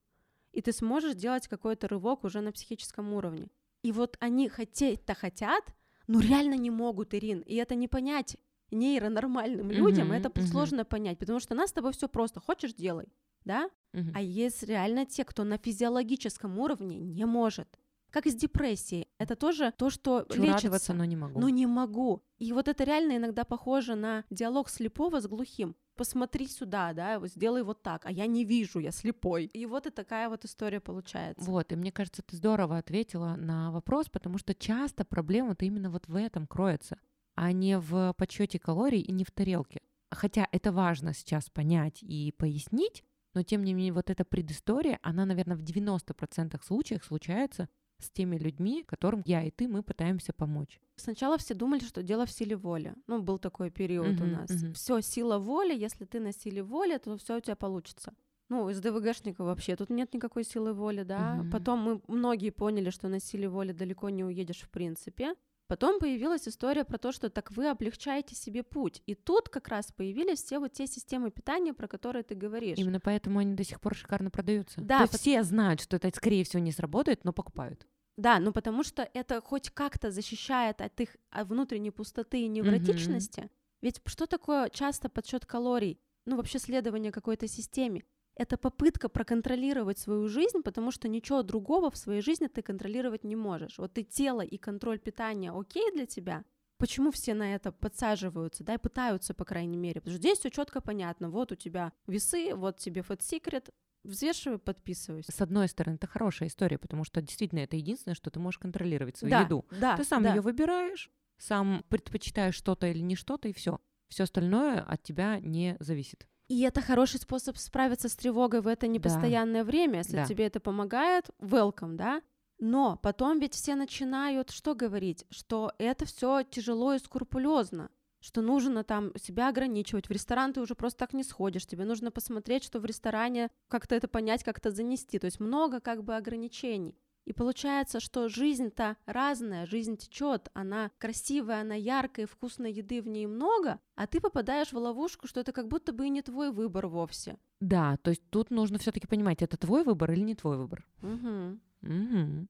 и 0.52 0.60
ты 0.60 0.72
сможешь 0.72 1.14
делать 1.14 1.48
какой-то 1.48 1.88
рывок 1.88 2.24
уже 2.24 2.40
на 2.40 2.52
психическом 2.52 3.12
уровне. 3.12 3.48
И 3.82 3.92
вот 3.92 4.16
они 4.20 4.48
хотеть-то 4.48 5.14
хотят, 5.14 5.74
но 6.06 6.20
реально 6.20 6.54
не 6.54 6.70
могут, 6.70 7.14
Ирин, 7.14 7.40
и 7.40 7.54
это 7.54 7.74
не 7.74 7.88
понять 7.88 8.36
нейронормальным 8.70 9.70
людям, 9.70 10.12
uh-huh, 10.12 10.16
это 10.16 10.28
uh-huh. 10.28 10.46
сложно 10.46 10.84
понять, 10.84 11.18
потому 11.18 11.40
что 11.40 11.54
у 11.54 11.56
нас 11.56 11.70
с 11.70 11.72
тобой 11.72 11.92
все 11.92 12.08
просто, 12.08 12.40
хочешь 12.40 12.74
делай, 12.74 13.08
да? 13.44 13.68
Uh-huh. 13.92 14.12
А 14.14 14.20
есть 14.20 14.62
реально 14.62 15.06
те, 15.06 15.24
кто 15.24 15.44
на 15.44 15.58
физиологическом 15.58 16.58
уровне 16.58 16.98
не 16.98 17.24
может. 17.24 17.78
Как 18.10 18.26
и 18.26 18.30
с 18.30 18.34
депрессией. 18.34 19.06
Это 19.18 19.36
тоже 19.36 19.72
то, 19.76 19.88
что 19.88 20.26
Хочу 20.28 20.42
лечится. 20.42 20.66
радоваться, 20.66 20.94
но 20.94 21.04
не 21.04 21.16
могу. 21.16 21.38
Но 21.38 21.48
не 21.48 21.66
могу. 21.66 22.22
И 22.38 22.52
вот 22.52 22.66
это 22.66 22.82
реально 22.82 23.16
иногда 23.16 23.44
похоже 23.44 23.94
на 23.94 24.24
диалог 24.30 24.68
слепого 24.68 25.20
с 25.20 25.28
глухим 25.28 25.76
посмотри 26.00 26.46
сюда, 26.46 26.94
да, 26.94 27.20
сделай 27.26 27.62
вот 27.62 27.82
так, 27.82 28.06
а 28.06 28.10
я 28.10 28.26
не 28.26 28.46
вижу, 28.46 28.78
я 28.78 28.90
слепой. 28.90 29.44
И 29.44 29.66
вот 29.66 29.86
и 29.86 29.90
такая 29.90 30.30
вот 30.30 30.46
история 30.46 30.80
получается. 30.80 31.44
Вот, 31.44 31.72
и 31.72 31.76
мне 31.76 31.92
кажется, 31.92 32.22
ты 32.22 32.36
здорово 32.36 32.78
ответила 32.78 33.36
на 33.36 33.70
вопрос, 33.70 34.08
потому 34.08 34.38
что 34.38 34.54
часто 34.54 35.04
проблема-то 35.04 35.66
именно 35.66 35.90
вот 35.90 36.08
в 36.08 36.16
этом 36.16 36.46
кроется, 36.46 36.98
а 37.34 37.52
не 37.52 37.78
в 37.78 38.14
подсчете 38.16 38.58
калорий 38.58 39.02
и 39.02 39.12
не 39.12 39.24
в 39.26 39.30
тарелке. 39.30 39.82
Хотя 40.10 40.48
это 40.52 40.72
важно 40.72 41.12
сейчас 41.12 41.50
понять 41.50 42.02
и 42.02 42.32
пояснить, 42.38 43.04
но 43.34 43.42
тем 43.42 43.62
не 43.62 43.74
менее 43.74 43.92
вот 43.92 44.08
эта 44.08 44.24
предыстория, 44.24 44.98
она, 45.02 45.26
наверное, 45.26 45.58
в 45.58 45.62
90% 45.62 46.58
случаев 46.64 47.04
случается 47.04 47.68
с 48.00 48.10
теми 48.10 48.36
людьми, 48.36 48.84
которым 48.86 49.22
я 49.26 49.42
и 49.44 49.50
ты, 49.50 49.68
мы 49.68 49.82
пытаемся 49.82 50.32
помочь. 50.32 50.80
Сначала 50.96 51.36
все 51.38 51.54
думали, 51.54 51.80
что 51.80 52.02
дело 52.02 52.26
в 52.26 52.30
силе 52.30 52.56
воли. 52.56 52.94
Ну, 53.06 53.22
был 53.22 53.38
такой 53.38 53.70
период 53.70 54.08
uh-huh, 54.08 54.22
у 54.22 54.26
нас. 54.26 54.50
Uh-huh. 54.50 54.72
Все, 54.72 55.00
сила 55.00 55.38
воли, 55.38 55.74
если 55.74 56.04
ты 56.04 56.20
на 56.20 56.32
силе 56.32 56.62
воли, 56.62 56.98
то 56.98 57.16
все 57.16 57.36
у 57.36 57.40
тебя 57.40 57.56
получится. 57.56 58.14
Ну, 58.48 58.68
из 58.68 58.80
ДВГшника 58.80 59.44
вообще 59.44 59.76
тут 59.76 59.90
нет 59.90 60.12
никакой 60.12 60.44
силы 60.44 60.72
воли, 60.72 61.04
да. 61.04 61.38
Uh-huh. 61.38 61.50
Потом 61.50 61.78
мы 61.80 62.00
многие 62.08 62.50
поняли, 62.50 62.90
что 62.90 63.08
на 63.08 63.20
силе 63.20 63.48
воли 63.48 63.72
далеко 63.72 64.10
не 64.10 64.24
уедешь 64.24 64.62
в 64.62 64.70
принципе. 64.70 65.34
Потом 65.70 66.00
появилась 66.00 66.48
история 66.48 66.83
про 66.83 66.98
то, 66.98 67.12
что 67.12 67.30
так 67.30 67.52
вы 67.52 67.68
облегчаете 67.68 68.35
себе 68.35 68.64
путь. 68.64 69.04
И 69.06 69.14
тут 69.14 69.48
как 69.48 69.68
раз 69.68 69.92
появились 69.92 70.42
все 70.42 70.59
вот 70.59 70.72
те 70.72 70.88
системы 70.88 71.30
питания, 71.30 71.72
про 71.72 71.87
которые 71.87 72.24
ты 72.24 72.35
говоришь. 72.35 72.76
Именно 72.76 72.98
поэтому 72.98 73.38
они 73.38 73.54
до 73.54 73.62
сих 73.62 73.80
пор 73.80 73.94
шикарно 73.94 74.33
продаются. 74.33 74.80
Да. 74.80 74.98
То 74.98 75.04
есть 75.04 75.20
все 75.20 75.44
знают, 75.44 75.80
что 75.80 75.94
это, 75.94 76.11
скорее 76.12 76.42
всего, 76.42 76.61
не 76.61 76.72
сработает, 76.72 77.22
но 77.22 77.33
покупают. 77.33 77.87
Да, 78.16 78.40
ну 78.40 78.52
потому 78.52 78.83
что 78.83 79.09
это 79.14 79.40
хоть 79.40 79.70
как-то 79.70 80.11
защищает 80.11 80.80
от 80.80 81.00
их 81.00 81.16
внутренней 81.30 81.92
пустоты 81.92 82.40
и 82.40 82.48
невротичности. 82.48 83.42
Mm-hmm. 83.42 83.50
Ведь 83.83 84.00
что 84.06 84.26
такое 84.26 84.70
часто 84.70 85.09
подсчет 85.09 85.46
калорий? 85.46 86.00
Ну, 86.26 86.37
вообще 86.37 86.59
следование 86.59 87.12
какой-то 87.12 87.46
системе 87.46 88.02
это 88.40 88.57
попытка 88.57 89.11
проконтролировать 89.11 89.98
свою 89.98 90.26
жизнь, 90.29 90.62
потому 90.62 90.90
что 90.90 91.09
ничего 91.09 91.42
другого 91.42 91.90
в 91.90 91.96
своей 91.98 92.22
жизни 92.22 92.46
ты 92.46 92.62
контролировать 92.62 93.22
не 93.22 93.37
можешь. 93.37 93.76
Вот 93.76 93.92
ты 93.92 94.03
тело 94.03 94.40
и 94.40 94.57
контроль 94.57 94.98
питания 94.98 95.53
окей 95.53 95.92
для 95.92 96.07
тебя, 96.07 96.44
почему 96.79 97.11
все 97.11 97.35
на 97.35 97.55
это 97.55 97.70
подсаживаются, 97.70 98.64
да, 98.64 98.74
и 98.74 98.79
пытаются, 98.79 99.35
по 99.35 99.44
крайней 99.44 99.76
мере, 99.76 100.00
потому 100.00 100.14
что 100.14 100.22
здесь 100.22 100.38
все 100.38 100.50
четко 100.50 100.81
понятно, 100.81 101.29
вот 101.29 101.53
у 101.53 101.55
тебя 101.55 101.92
весы, 102.07 102.55
вот 102.55 102.79
тебе 102.79 103.03
Fat 103.03 103.20
Secret, 103.20 103.68
взвешивай, 104.05 104.59
подписывайся. 104.59 105.33
С 105.33 105.42
одной 105.42 105.68
стороны, 105.68 105.96
это 105.96 106.07
хорошая 106.07 106.48
история, 106.48 106.79
потому 106.79 107.05
что 107.05 107.20
действительно 107.20 107.61
это 107.61 107.76
единственное, 107.76 108.14
что 108.14 108.31
ты 108.31 108.40
можешь 108.40 108.59
контролировать 108.59 109.18
свою 109.18 109.33
да, 109.33 109.40
еду. 109.42 109.66
Да, 109.70 109.96
ты 109.98 110.05
сам 110.05 110.22
да. 110.22 110.35
ее 110.35 110.40
выбираешь, 110.40 111.11
сам 111.37 111.85
предпочитаешь 111.90 112.55
что-то 112.55 112.87
или 112.87 113.00
не 113.00 113.16
что-то, 113.16 113.48
и 113.48 113.53
все. 113.53 113.81
Все 114.09 114.22
остальное 114.22 114.81
от 114.81 115.03
тебя 115.03 115.38
не 115.40 115.76
зависит. 115.79 116.26
И 116.50 116.62
это 116.62 116.80
хороший 116.80 117.20
способ 117.20 117.56
справиться 117.58 118.08
с 118.08 118.16
тревогой 118.16 118.60
в 118.60 118.66
это 118.66 118.88
непостоянное 118.88 119.62
да. 119.62 119.66
время. 119.70 119.98
Если 119.98 120.16
да. 120.16 120.24
тебе 120.24 120.46
это 120.46 120.58
помогает, 120.58 121.30
welcome, 121.38 121.94
да? 121.94 122.22
Но 122.58 122.98
потом 123.04 123.38
ведь 123.38 123.54
все 123.54 123.76
начинают 123.76 124.50
что 124.50 124.74
говорить? 124.74 125.24
Что 125.30 125.72
это 125.78 126.06
все 126.06 126.42
тяжело 126.42 126.94
и 126.94 126.98
скрупулезно 126.98 127.88
что 128.22 128.42
нужно 128.42 128.84
там 128.84 129.12
себя 129.16 129.48
ограничивать. 129.48 130.08
В 130.08 130.12
ресторан 130.12 130.52
ты 130.52 130.60
уже 130.60 130.74
просто 130.74 130.98
так 130.98 131.14
не 131.14 131.24
сходишь. 131.24 131.64
Тебе 131.64 131.86
нужно 131.86 132.10
посмотреть, 132.10 132.64
что 132.64 132.78
в 132.78 132.84
ресторане 132.84 133.48
как-то 133.68 133.94
это 133.94 134.08
понять, 134.08 134.44
как-то 134.44 134.70
занести. 134.70 135.18
То 135.18 135.24
есть 135.24 135.40
много 135.40 135.80
как 135.80 136.04
бы 136.04 136.14
ограничений. 136.14 136.98
И 137.24 137.33
получается, 137.33 138.00
что 138.00 138.28
жизнь-то 138.28 138.96
разная, 139.06 139.66
жизнь 139.66 139.96
течет, 139.96 140.48
она 140.54 140.90
красивая, 140.98 141.61
она 141.61 141.74
яркая, 141.74 142.26
вкусной 142.26 142.72
еды 142.72 143.02
в 143.02 143.09
ней 143.09 143.26
много, 143.26 143.78
а 143.94 144.06
ты 144.06 144.20
попадаешь 144.20 144.72
в 144.72 144.78
ловушку, 144.78 145.26
что 145.26 145.40
это 145.40 145.52
как 145.52 145.68
будто 145.68 145.92
бы 145.92 146.06
и 146.06 146.11
не 146.11 146.22
твой 146.22 146.50
выбор 146.50 146.87
вовсе. 146.87 147.37
Да, 147.61 147.98
то 147.98 148.11
есть 148.11 148.22
тут 148.30 148.50
нужно 148.50 148.78
все-таки 148.78 149.06
понимать, 149.06 149.42
это 149.42 149.56
твой 149.56 149.85
выбор 149.85 150.12
или 150.12 150.22
не 150.22 150.35
твой 150.35 150.56
выбор. 150.56 150.87
Угу. 151.02 151.59
Угу. 151.83 152.48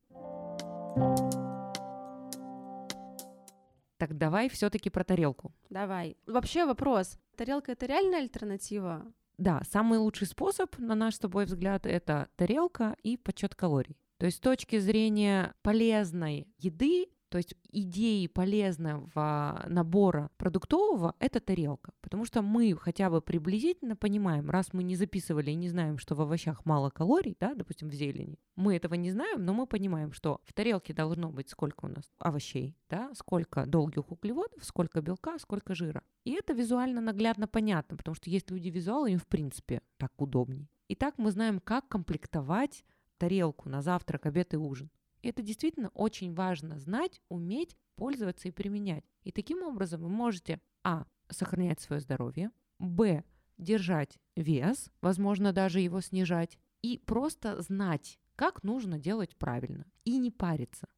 Так 3.98 4.16
давай 4.16 4.48
все-таки 4.48 4.88
про 4.88 5.04
тарелку. 5.04 5.52
Давай. 5.68 6.16
Вообще 6.26 6.64
вопрос: 6.64 7.18
тарелка 7.36 7.72
это 7.72 7.84
реальная 7.86 8.20
альтернатива? 8.20 9.12
Да, 9.36 9.62
самый 9.70 9.98
лучший 9.98 10.26
способ, 10.26 10.78
на 10.78 10.94
наш 10.94 11.16
с 11.16 11.18
тобой 11.18 11.44
взгляд, 11.44 11.86
это 11.86 12.28
тарелка 12.36 12.96
и 13.02 13.16
подсчет 13.16 13.54
калорий. 13.54 13.98
То 14.20 14.26
есть 14.26 14.36
с 14.36 14.40
точки 14.40 14.78
зрения 14.78 15.54
полезной 15.62 16.46
еды, 16.58 17.06
то 17.30 17.38
есть 17.38 17.54
идеи 17.72 18.26
полезного 18.26 19.64
набора 19.66 20.30
продуктового— 20.36 21.14
это 21.20 21.40
тарелка. 21.40 21.92
Потому 22.02 22.26
что 22.26 22.42
мы 22.42 22.76
хотя 22.76 23.08
бы 23.08 23.22
приблизительно 23.22 23.96
понимаем, 23.96 24.50
раз 24.50 24.74
мы 24.74 24.82
не 24.82 24.94
записывали 24.94 25.52
и 25.52 25.54
не 25.54 25.70
знаем, 25.70 25.96
что 25.96 26.14
в 26.14 26.20
овощах 26.20 26.66
мало 26.66 26.90
калорий, 26.90 27.34
да, 27.40 27.54
допустим, 27.54 27.88
в 27.88 27.94
зелени, 27.94 28.36
мы 28.56 28.76
этого 28.76 28.92
не 28.92 29.10
знаем, 29.10 29.42
но 29.42 29.54
мы 29.54 29.66
понимаем, 29.66 30.12
что 30.12 30.42
в 30.44 30.52
тарелке 30.52 30.92
должно 30.92 31.30
быть 31.30 31.48
сколько 31.48 31.86
у 31.86 31.88
нас 31.88 32.04
овощей, 32.18 32.76
да, 32.90 33.14
сколько 33.14 33.64
долгих 33.64 34.12
углеводов, 34.12 34.62
сколько 34.62 35.00
белка, 35.00 35.38
сколько 35.38 35.74
жира. 35.74 36.02
И 36.24 36.32
это 36.32 36.52
визуально 36.52 37.00
наглядно 37.00 37.48
понятно, 37.48 37.96
потому 37.96 38.14
что 38.14 38.28
есть 38.28 38.50
люди 38.50 38.68
визуалы, 38.68 39.12
им 39.12 39.18
в 39.18 39.26
принципе 39.26 39.80
так 39.96 40.12
удобней. 40.20 40.68
Итак, 40.88 41.14
мы 41.16 41.30
знаем, 41.30 41.58
как 41.58 41.88
комплектовать 41.88 42.84
тарелку 43.20 43.68
на 43.68 43.82
завтрак, 43.82 44.26
обед 44.26 44.54
и 44.54 44.56
ужин. 44.56 44.90
Это 45.22 45.42
действительно 45.42 45.90
очень 45.90 46.34
важно 46.34 46.78
знать, 46.78 47.20
уметь 47.28 47.76
пользоваться 47.94 48.48
и 48.48 48.50
применять. 48.50 49.04
И 49.24 49.30
таким 49.30 49.62
образом 49.62 50.00
вы 50.00 50.08
можете 50.08 50.58
а. 50.82 51.04
сохранять 51.28 51.80
свое 51.80 52.00
здоровье, 52.00 52.50
б. 52.78 53.22
держать 53.58 54.18
вес, 54.36 54.90
возможно, 55.02 55.52
даже 55.52 55.80
его 55.80 56.00
снижать, 56.00 56.58
и 56.80 56.96
просто 56.96 57.60
знать, 57.60 58.18
как 58.36 58.62
нужно 58.62 58.98
делать 58.98 59.36
правильно, 59.36 59.84
и 60.06 60.16
не 60.16 60.30
париться 60.30 60.88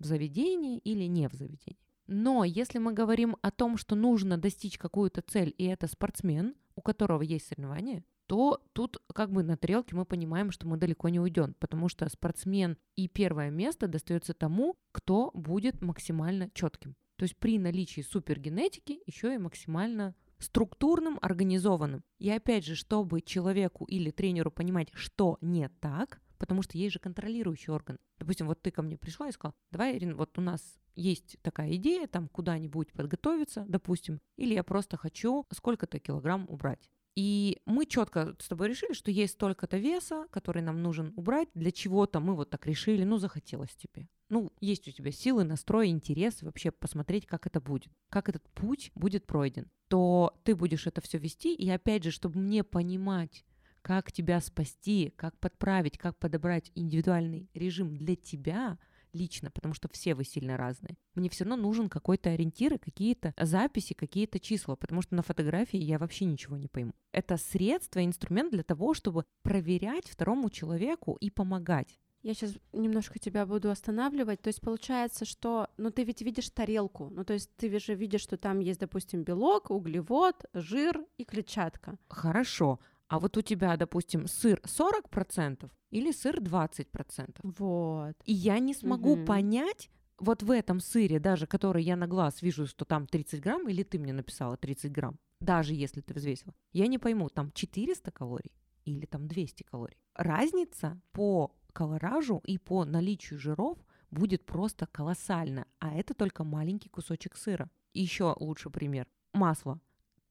в 0.00 0.04
заведении 0.04 0.78
или 0.78 1.04
не 1.04 1.28
в 1.28 1.34
заведении. 1.34 1.78
Но 2.08 2.42
если 2.42 2.78
мы 2.78 2.92
говорим 2.92 3.36
о 3.42 3.52
том, 3.52 3.76
что 3.76 3.94
нужно 3.94 4.36
достичь 4.36 4.78
какую-то 4.78 5.22
цель, 5.22 5.54
и 5.56 5.64
это 5.64 5.86
спортсмен, 5.86 6.56
у 6.74 6.82
которого 6.82 7.22
есть 7.22 7.46
соревнования, 7.46 8.02
то 8.28 8.62
тут 8.74 8.98
как 9.14 9.32
бы 9.32 9.42
на 9.42 9.56
тарелке 9.56 9.96
мы 9.96 10.04
понимаем, 10.04 10.50
что 10.50 10.68
мы 10.68 10.76
далеко 10.76 11.08
не 11.08 11.18
уйдем, 11.18 11.54
потому 11.58 11.88
что 11.88 12.08
спортсмен 12.10 12.76
и 12.94 13.08
первое 13.08 13.50
место 13.50 13.88
достается 13.88 14.34
тому, 14.34 14.76
кто 14.92 15.30
будет 15.32 15.80
максимально 15.80 16.50
четким. 16.52 16.94
То 17.16 17.24
есть 17.24 17.36
при 17.38 17.58
наличии 17.58 18.02
супергенетики 18.02 19.00
еще 19.06 19.34
и 19.34 19.38
максимально 19.38 20.14
структурным, 20.38 21.18
организованным. 21.22 22.04
И 22.18 22.30
опять 22.30 22.66
же, 22.66 22.74
чтобы 22.74 23.22
человеку 23.22 23.86
или 23.86 24.10
тренеру 24.10 24.50
понимать, 24.50 24.88
что 24.92 25.38
не 25.40 25.70
так, 25.80 26.20
потому 26.36 26.60
что 26.62 26.76
есть 26.76 26.92
же 26.92 26.98
контролирующий 27.00 27.72
орган. 27.72 27.98
Допустим, 28.18 28.46
вот 28.46 28.60
ты 28.60 28.70
ко 28.70 28.82
мне 28.82 28.98
пришла 28.98 29.28
и 29.28 29.32
сказала, 29.32 29.54
давай, 29.70 29.96
Ирина, 29.96 30.14
вот 30.14 30.36
у 30.38 30.42
нас 30.42 30.78
есть 30.94 31.38
такая 31.40 31.74
идея, 31.76 32.06
там 32.06 32.28
куда-нибудь 32.28 32.92
подготовиться, 32.92 33.64
допустим, 33.68 34.20
или 34.36 34.52
я 34.52 34.62
просто 34.62 34.98
хочу 34.98 35.46
сколько-то 35.50 35.98
килограмм 35.98 36.46
убрать. 36.48 36.90
И 37.18 37.58
мы 37.66 37.84
четко 37.84 38.36
с 38.38 38.46
тобой 38.46 38.68
решили, 38.68 38.92
что 38.92 39.10
есть 39.10 39.32
столько-то 39.32 39.76
веса, 39.76 40.28
который 40.30 40.62
нам 40.62 40.80
нужен 40.84 41.12
убрать. 41.16 41.48
Для 41.52 41.72
чего-то 41.72 42.20
мы 42.20 42.36
вот 42.36 42.50
так 42.50 42.64
решили, 42.64 43.02
ну, 43.02 43.18
захотелось 43.18 43.74
тебе. 43.74 44.08
Ну, 44.28 44.52
есть 44.60 44.86
у 44.86 44.92
тебя 44.92 45.10
силы, 45.10 45.42
настрой, 45.42 45.88
интерес 45.88 46.42
вообще 46.42 46.70
посмотреть, 46.70 47.26
как 47.26 47.48
это 47.48 47.60
будет, 47.60 47.90
как 48.08 48.28
этот 48.28 48.48
путь 48.50 48.92
будет 48.94 49.26
пройден. 49.26 49.68
То 49.88 50.32
ты 50.44 50.54
будешь 50.54 50.86
это 50.86 51.00
все 51.00 51.18
вести, 51.18 51.56
и 51.56 51.68
опять 51.68 52.04
же, 52.04 52.12
чтобы 52.12 52.38
мне 52.38 52.62
понимать, 52.62 53.44
как 53.82 54.12
тебя 54.12 54.40
спасти, 54.40 55.12
как 55.16 55.36
подправить, 55.40 55.98
как 55.98 56.16
подобрать 56.18 56.70
индивидуальный 56.76 57.50
режим 57.52 57.96
для 57.96 58.14
тебя, 58.14 58.78
лично, 59.12 59.50
потому 59.50 59.74
что 59.74 59.88
все 59.88 60.14
вы 60.14 60.24
сильно 60.24 60.56
разные. 60.56 60.96
Мне 61.14 61.28
все 61.28 61.44
равно 61.44 61.62
нужен 61.62 61.88
какой-то 61.88 62.30
ориентир, 62.30 62.78
какие-то 62.78 63.34
записи, 63.40 63.94
какие-то 63.94 64.40
числа, 64.40 64.76
потому 64.76 65.02
что 65.02 65.14
на 65.14 65.22
фотографии 65.22 65.78
я 65.78 65.98
вообще 65.98 66.24
ничего 66.24 66.56
не 66.56 66.68
пойму. 66.68 66.92
Это 67.12 67.36
средство, 67.36 68.04
инструмент 68.04 68.52
для 68.52 68.62
того, 68.62 68.94
чтобы 68.94 69.24
проверять 69.42 70.08
второму 70.08 70.50
человеку 70.50 71.16
и 71.20 71.30
помогать. 71.30 71.98
Я 72.22 72.34
сейчас 72.34 72.54
немножко 72.72 73.18
тебя 73.18 73.46
буду 73.46 73.70
останавливать. 73.70 74.42
То 74.42 74.48
есть 74.48 74.60
получается, 74.60 75.24
что, 75.24 75.68
ну 75.76 75.90
ты 75.90 76.02
ведь 76.02 76.20
видишь 76.20 76.50
тарелку, 76.50 77.10
ну 77.10 77.24
то 77.24 77.32
есть 77.32 77.54
ты 77.56 77.78
же 77.78 77.94
видишь, 77.94 78.22
что 78.22 78.36
там 78.36 78.58
есть, 78.58 78.80
допустим, 78.80 79.22
белок, 79.22 79.70
углевод, 79.70 80.44
жир 80.52 81.04
и 81.16 81.24
клетчатка. 81.24 81.96
Хорошо. 82.08 82.80
А 83.08 83.18
вот 83.18 83.36
у 83.36 83.42
тебя, 83.42 83.76
допустим, 83.76 84.26
сыр 84.26 84.60
40% 84.64 85.70
или 85.90 86.12
сыр 86.12 86.40
20%. 86.40 87.38
Вот. 87.42 88.14
И 88.24 88.32
я 88.32 88.58
не 88.58 88.74
смогу 88.74 89.12
угу. 89.14 89.24
понять, 89.24 89.90
вот 90.18 90.42
в 90.42 90.50
этом 90.50 90.80
сыре, 90.80 91.18
даже 91.18 91.46
который 91.46 91.82
я 91.82 91.96
на 91.96 92.06
глаз 92.06 92.42
вижу, 92.42 92.66
что 92.66 92.84
там 92.84 93.06
30 93.06 93.40
грамм, 93.40 93.68
или 93.68 93.82
ты 93.82 93.98
мне 93.98 94.12
написала 94.12 94.56
30 94.56 94.92
грамм, 94.92 95.18
даже 95.40 95.74
если 95.74 96.00
ты 96.00 96.12
взвесила, 96.12 96.54
я 96.72 96.86
не 96.86 96.98
пойму, 96.98 97.28
там 97.28 97.50
400 97.52 98.10
калорий 98.10 98.52
или 98.84 99.06
там 99.06 99.26
200 99.26 99.62
калорий. 99.62 99.96
Разница 100.14 101.00
по 101.12 101.54
колоражу 101.72 102.42
и 102.44 102.58
по 102.58 102.84
наличию 102.84 103.38
жиров 103.38 103.78
будет 104.10 104.44
просто 104.44 104.86
колоссальна, 104.86 105.66
а 105.78 105.94
это 105.94 106.14
только 106.14 106.44
маленький 106.44 106.88
кусочек 106.88 107.36
сыра. 107.36 107.70
Еще 107.94 108.34
лучший 108.38 108.70
пример. 108.70 109.06
Масло. 109.32 109.80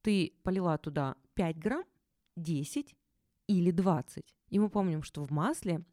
Ты 0.02 0.34
полила 0.44 0.78
туда 0.78 1.16
5 1.36 1.58
грамм, 1.58 1.84
10 2.38 2.96
или 3.48 3.72
20. 3.72 4.36
И 4.50 4.60
мы 4.60 4.70
помним, 4.70 5.04
что 5.04 5.26
в 5.26 5.32
масле 5.32 5.84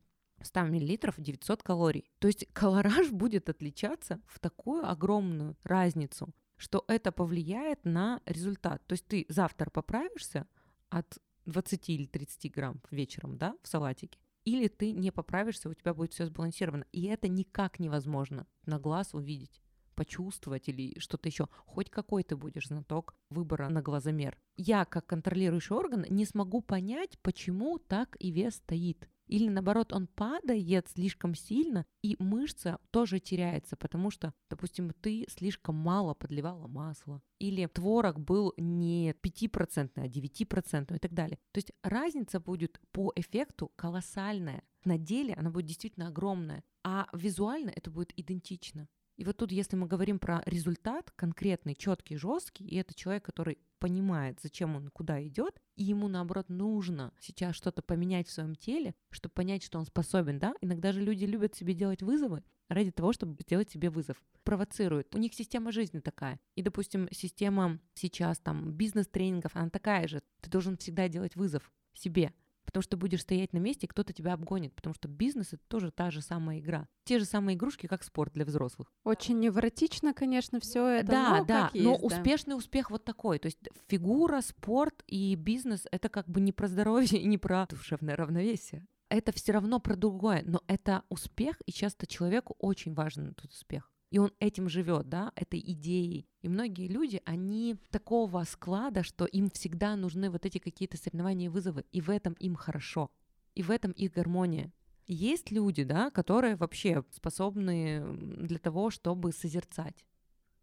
100 0.43 0.61
мл 0.65 0.99
900 1.19 1.63
калорий. 1.63 2.11
То 2.19 2.29
есть 2.29 2.47
колораж 2.53 3.11
будет 3.13 3.49
отличаться 3.49 4.21
в 4.27 4.39
такую 4.39 4.89
огромную 4.89 5.57
разницу, 5.65 6.35
что 6.57 6.85
это 6.89 7.13
повлияет 7.13 7.85
на 7.85 8.21
результат. 8.27 8.87
То 8.87 8.93
есть 8.93 9.07
ты 9.07 9.27
завтра 9.29 9.71
поправишься 9.71 10.47
от 10.91 11.19
20 11.47 11.89
или 11.91 12.07
30 12.07 12.53
грамм 12.53 12.81
вечером, 12.91 13.37
да, 13.37 13.57
в 13.63 13.69
салатике, 13.69 14.19
или 14.45 14.69
ты 14.69 14.93
не 14.93 15.11
поправишься, 15.11 15.69
у 15.69 15.75
тебя 15.75 15.95
будет 15.95 16.13
все 16.13 16.27
сбалансировано. 16.27 16.85
И 16.93 17.05
это 17.05 17.29
никак 17.29 17.79
невозможно 17.79 18.47
на 18.67 18.79
глаз 18.79 19.15
увидеть 19.15 19.64
почувствовать 19.95 20.69
или 20.69 20.99
что-то 20.99 21.29
еще. 21.29 21.49
Хоть 21.67 21.91
какой 21.91 22.23
ты 22.23 22.37
будешь 22.37 22.69
знаток 22.69 23.15
выбора 23.31 23.69
на 23.69 23.83
глазомер. 23.83 24.39
Я, 24.57 24.85
как 24.85 25.07
контролирующий 25.07 25.75
орган, 25.75 26.05
не 26.09 26.25
смогу 26.25 26.61
понять, 26.61 27.19
почему 27.23 27.79
так 27.79 28.17
и 28.19 28.31
вес 28.31 28.57
стоит. 28.57 29.09
Или 29.27 29.49
наоборот, 29.49 29.93
он 29.93 30.07
падает 30.07 30.89
слишком 30.89 31.35
сильно, 31.35 31.87
и 32.03 32.17
мышца 32.19 32.79
тоже 32.91 33.21
теряется, 33.21 33.77
потому 33.77 34.11
что, 34.11 34.35
допустим, 34.51 34.91
ты 35.01 35.27
слишком 35.31 35.77
мало 35.77 36.15
подливала 36.15 36.67
масла, 36.67 37.23
или 37.39 37.67
творог 37.67 38.21
был 38.21 38.53
не 38.59 39.13
5%, 39.13 39.91
а 39.97 40.07
9% 40.07 40.97
и 40.97 40.99
так 40.99 41.15
далее. 41.15 41.39
То 41.53 41.59
есть 41.59 41.73
разница 41.83 42.39
будет 42.39 42.81
по 42.93 43.13
эффекту 43.17 43.73
колоссальная. 43.77 44.63
На 44.85 44.99
деле 44.99 45.35
она 45.35 45.51
будет 45.51 45.67
действительно 45.67 46.09
огромная, 46.09 46.63
а 46.83 47.09
визуально 47.15 47.73
это 47.75 47.91
будет 47.91 48.13
идентично. 48.19 48.89
И 49.17 49.25
вот 49.25 49.37
тут, 49.37 49.53
если 49.53 49.77
мы 49.77 49.87
говорим 49.87 50.19
про 50.19 50.43
результат 50.47 51.11
конкретный, 51.13 51.75
четкий, 51.75 52.17
жесткий, 52.17 52.65
и 52.65 52.77
это 52.77 52.95
человек, 52.95 53.25
который 53.25 53.59
понимает, 53.79 54.41
зачем 54.43 54.77
он 54.77 54.89
куда 54.89 55.25
идет, 55.25 55.61
и 55.77 55.85
ему 55.85 56.09
наоборот 56.09 56.49
нужно 56.49 57.13
сейчас 57.21 57.55
что-то 57.55 57.83
поменять 57.83 58.29
в 58.29 58.33
своем 58.33 58.57
теле, 58.57 58.95
чтобы 59.11 59.35
понять, 59.35 59.63
что 59.63 59.79
он 59.79 59.87
способен, 59.87 60.39
да? 60.39 60.55
Иногда 60.61 60.93
же 60.93 61.01
люди 61.01 61.25
любят 61.25 61.55
себе 61.55 61.75
делать 61.75 62.03
вызовы 62.03 62.43
ради 62.69 62.91
того, 62.91 63.13
чтобы 63.13 63.37
сделать 63.43 63.71
себе 63.71 63.91
вызов. 63.91 64.23
Провоцируют. 64.43 65.15
У 65.15 65.19
них 65.19 65.35
система 65.35 65.71
жизни 65.71 66.01
такая. 66.01 66.41
И, 66.55 66.63
допустим, 66.63 67.09
система 67.13 67.79
сейчас 67.95 68.39
там 68.39 68.73
бизнес-тренингов, 68.73 69.55
она 69.55 69.71
такая 69.71 70.09
же. 70.09 70.23
Ты 70.41 70.51
должен 70.51 70.77
всегда 70.77 71.09
делать 71.09 71.37
вызов 71.37 71.71
себе 71.93 72.33
потому 72.65 72.83
что 72.83 72.97
будешь 72.97 73.23
стоять 73.23 73.53
на 73.53 73.59
месте, 73.59 73.87
и 73.87 73.89
кто-то 73.89 74.13
тебя 74.13 74.33
обгонит, 74.33 74.75
потому 74.75 74.95
что 74.95 75.09
бизнес— 75.09 75.49
это 75.53 75.63
тоже 75.69 75.91
та 75.91 76.11
же 76.11 76.21
самая 76.21 76.61
игра. 76.61 76.89
Те 77.05 77.19
же 77.19 77.25
самые 77.25 77.57
игрушки, 77.57 77.87
как 77.87 78.03
спорт 78.03 78.33
для 78.33 78.45
взрослых. 78.45 78.93
Очень 79.05 79.41
невротично, 79.41 80.15
конечно, 80.15 80.61
все 80.61 80.87
это. 80.87 81.13
Да, 81.13 81.39
но 81.39 81.45
да, 81.45 81.71
есть, 81.73 81.85
но 81.85 81.99
да. 81.99 82.05
успешный 82.05 82.57
успех 82.57 82.91
вот 82.91 83.05
такой. 83.05 83.39
То 83.39 83.47
есть 83.47 83.59
фигура, 83.89 84.41
спорт 84.41 85.03
и 85.07 85.35
бизнес— 85.35 85.87
это 85.91 86.09
как 86.09 86.29
бы 86.29 86.41
не 86.41 86.53
про 86.53 86.69
здоровье 86.69 87.21
и 87.21 87.27
не 87.27 87.39
про 87.39 87.67
душевное 87.67 88.17
равновесие. 88.17 88.87
Это 89.11 89.33
все 89.33 89.53
равно 89.53 89.81
про 89.81 89.97
другое, 89.97 90.43
но 90.45 90.63
это 90.67 91.05
успех, 91.09 91.57
и 91.67 91.73
часто 91.73 92.07
человеку 92.07 92.57
очень 92.59 92.95
важен 92.95 93.29
этот 93.29 93.53
успех 93.53 93.94
и 94.15 94.19
он 94.19 94.31
этим 94.39 94.69
живет, 94.69 95.09
да, 95.09 95.33
этой 95.35 95.59
идеей. 95.59 96.29
И 96.41 96.49
многие 96.49 96.87
люди, 96.87 97.21
они 97.25 97.75
такого 97.91 98.45
склада, 98.45 99.03
что 99.03 99.25
им 99.25 99.51
всегда 99.51 99.97
нужны 99.97 100.31
вот 100.31 100.47
эти 100.47 100.59
какие-то 100.59 100.97
соревнования 100.97 101.47
и 101.47 101.49
вызовы, 101.49 101.85
и 101.91 102.01
в 102.01 102.11
этом 102.11 102.35
им 102.35 102.55
хорошо, 102.55 103.11
и 103.57 103.65
в 103.65 103.73
этом 103.73 103.91
их 103.91 104.13
гармония. 104.13 104.73
Есть 105.09 105.51
люди, 105.51 105.83
да, 105.83 106.13
которые 106.13 106.55
вообще 106.55 107.03
способны 107.11 108.17
для 108.47 108.61
того, 108.61 108.91
чтобы 108.91 109.33
созерцать. 109.33 110.05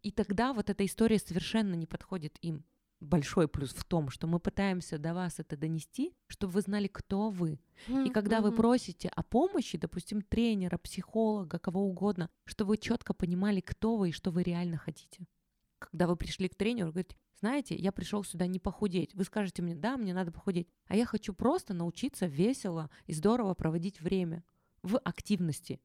И 0.02 0.12
тогда 0.12 0.54
вот 0.54 0.70
эта 0.70 0.86
история 0.86 1.18
совершенно 1.18 1.74
не 1.74 1.86
подходит 1.86 2.38
им 2.40 2.64
большой 3.02 3.48
плюс 3.48 3.74
в 3.74 3.84
том, 3.84 4.08
что 4.10 4.26
мы 4.26 4.38
пытаемся 4.38 4.98
до 4.98 5.12
вас 5.14 5.38
это 5.38 5.56
донести, 5.56 6.14
чтобы 6.28 6.54
вы 6.54 6.60
знали, 6.60 6.86
кто 6.86 7.30
вы. 7.30 7.60
И 7.88 8.10
когда 8.10 8.40
вы 8.40 8.52
просите 8.52 9.08
о 9.08 9.22
помощи, 9.22 9.76
допустим, 9.76 10.22
тренера, 10.22 10.78
психолога, 10.78 11.58
кого 11.58 11.82
угодно, 11.82 12.30
что 12.44 12.64
вы 12.64 12.78
четко 12.78 13.12
понимали, 13.12 13.60
кто 13.60 13.96
вы 13.96 14.10
и 14.10 14.12
что 14.12 14.30
вы 14.30 14.42
реально 14.42 14.78
хотите. 14.78 15.26
Когда 15.78 16.06
вы 16.06 16.16
пришли 16.16 16.48
к 16.48 16.54
тренеру, 16.54 16.90
говорите, 16.90 17.16
знаете, 17.40 17.74
я 17.74 17.90
пришел 17.90 18.22
сюда 18.22 18.46
не 18.46 18.60
похудеть. 18.60 19.14
Вы 19.14 19.24
скажете 19.24 19.62
мне, 19.62 19.74
да, 19.74 19.96
мне 19.96 20.14
надо 20.14 20.30
похудеть. 20.30 20.68
А 20.86 20.94
я 20.94 21.04
хочу 21.04 21.34
просто 21.34 21.74
научиться 21.74 22.26
весело 22.26 22.88
и 23.06 23.12
здорово 23.12 23.54
проводить 23.54 24.00
время 24.00 24.44
в 24.82 24.96
активности. 24.98 25.80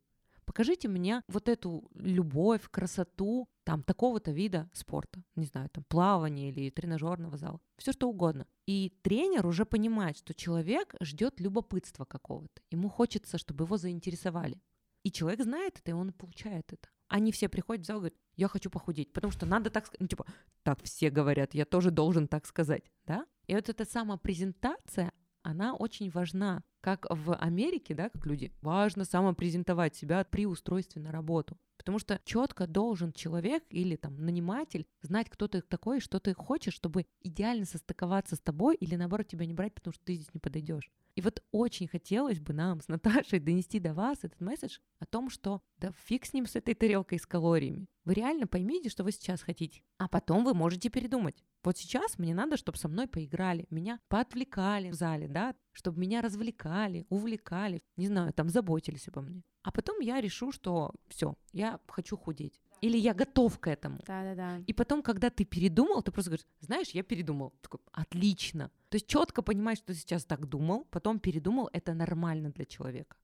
Покажите 0.46 0.88
мне 0.88 1.24
вот 1.28 1.50
эту 1.50 1.90
любовь, 1.96 2.70
красоту, 2.70 3.50
там, 3.68 3.84
такого-то 3.84 4.32
вида 4.32 4.70
спорта, 4.72 5.22
не 5.36 5.46
знаю, 5.46 5.70
там, 5.70 5.84
плавания 5.84 6.52
или 6.52 6.70
тренажерного 6.70 7.36
зала, 7.36 7.60
все 7.78 7.92
что 7.92 8.08
угодно. 8.08 8.48
И 8.66 8.98
тренер 9.02 9.46
уже 9.46 9.66
понимает, 9.66 10.16
что 10.16 10.34
человек 10.34 10.96
ждет 11.02 11.42
любопытства 11.42 12.06
какого-то, 12.06 12.62
ему 12.72 12.88
хочется, 12.88 13.38
чтобы 13.38 13.66
его 13.66 13.76
заинтересовали. 13.76 14.62
И 15.04 15.12
человек 15.12 15.42
знает 15.42 15.80
это, 15.80 15.92
и 15.92 15.94
он 15.94 16.14
получает 16.14 16.72
это. 16.72 16.88
Они 17.10 17.34
все 17.34 17.50
приходят 17.50 17.84
в 17.84 17.88
зал 17.88 17.98
и 17.98 18.00
говорят, 18.00 18.18
я 18.38 18.48
хочу 18.48 18.70
похудеть, 18.70 19.12
потому 19.12 19.32
что 19.32 19.46
надо 19.46 19.70
так 19.70 19.86
сказать, 19.86 20.00
ну, 20.00 20.08
типа, 20.08 20.26
так 20.64 20.82
все 20.84 21.10
говорят, 21.10 21.54
я 21.54 21.66
тоже 21.66 21.92
должен 21.92 22.30
так 22.30 22.46
сказать, 22.46 22.84
да? 23.06 23.26
И 23.48 23.54
вот 23.54 23.68
эта 23.68 23.84
самопрезентация, 23.84 25.12
она 25.44 25.76
очень 25.76 26.10
важна. 26.10 26.64
Как 26.80 27.06
в 27.10 27.36
Америке, 27.36 27.96
да, 27.96 28.08
как 28.08 28.26
люди, 28.26 28.54
важно 28.62 29.04
самопрезентовать 29.04 29.94
себя 29.94 30.24
при 30.24 30.46
устройстве 30.46 31.02
на 31.02 31.12
работу. 31.12 31.58
Потому 31.78 32.00
что 32.00 32.20
четко 32.26 32.68
должен 32.68 33.14
человек 33.14 33.64
или 33.70 33.96
там 33.96 34.18
наниматель 34.18 34.88
знать, 35.02 35.30
кто 35.30 35.48
ты 35.48 35.62
такой, 35.62 36.00
что 36.00 36.20
ты 36.20 36.34
хочешь, 36.34 36.74
чтобы 36.74 37.06
идеально 37.22 37.66
состыковаться 37.66 38.36
с 38.36 38.40
тобой 38.40 38.76
или 38.76 38.96
наоборот 38.96 39.28
тебя 39.28 39.46
не 39.46 39.54
брать, 39.54 39.74
потому 39.74 39.94
что 39.94 40.04
ты 40.04 40.16
здесь 40.16 40.34
не 40.34 40.40
подойдешь. 40.40 40.92
И 41.16 41.22
вот 41.22 41.42
очень 41.52 41.88
хотелось 41.88 42.40
бы 42.40 42.54
нам 42.54 42.80
с 42.80 42.88
Наташей 42.88 43.40
донести 43.40 43.80
до 43.80 43.96
вас 43.96 44.20
этот 44.22 44.40
месседж 44.40 44.78
о 45.00 45.06
том, 45.08 45.32
что 45.32 45.64
да 45.78 45.92
фиг 46.06 46.26
с 46.26 46.34
ним, 46.34 46.46
с 46.46 46.56
этой 46.56 46.76
тарелкой 46.76 47.20
с 47.20 47.26
калориями. 47.26 47.88
Вы 48.06 48.14
реально 48.14 48.46
поймите, 48.46 48.90
что 48.90 49.04
вы 49.04 49.12
сейчас 49.12 49.42
хотите. 49.42 49.82
А 49.98 50.08
потом 50.08 50.46
вы 50.46 50.54
можете 50.54 50.90
передумать. 50.90 51.44
Вот 51.68 51.78
сейчас 51.78 52.18
мне 52.18 52.34
надо, 52.34 52.56
чтобы 52.56 52.78
со 52.78 52.88
мной 52.88 53.08
поиграли, 53.08 53.66
меня 53.70 54.00
поотвлекали 54.08 54.90
в 54.90 54.94
зале, 54.94 55.28
да, 55.28 55.54
чтобы 55.74 56.00
меня 56.00 56.22
развлекали, 56.22 57.06
увлекали, 57.10 57.84
не 57.98 58.08
знаю, 58.08 58.32
там 58.32 58.48
заботились 58.48 59.10
обо 59.10 59.20
мне. 59.20 59.44
А 59.64 59.74
потом 59.74 60.00
я 60.00 60.22
решу, 60.22 60.54
что 60.54 60.94
все, 61.10 61.36
я 61.52 61.82
хочу 61.90 62.16
худеть. 62.16 62.62
Или 62.80 62.98
я 62.98 63.14
готов 63.14 63.60
к 63.60 63.68
этому. 63.68 64.00
Да, 64.08 64.24
да, 64.24 64.36
да. 64.36 64.64
И 64.66 64.72
потом, 64.72 65.02
когда 65.02 65.30
ты 65.30 65.44
передумал, 65.44 66.02
ты 66.02 66.14
просто 66.14 66.32
говоришь, 66.32 66.48
знаешь, 66.62 66.92
я 66.92 67.04
передумал. 67.04 67.54
Такой, 67.60 67.82
отлично. 67.92 68.72
То 68.88 68.96
есть 68.96 69.08
четко 69.08 69.42
понимать, 69.42 69.80
что 69.80 69.88
ты 69.88 69.96
сейчас 69.96 70.24
так 70.24 70.48
думал, 70.48 70.86
потом 70.90 71.20
передумал, 71.20 71.70
это 71.74 71.94
нормально 71.94 72.50
для 72.50 72.64
человека. 72.64 73.18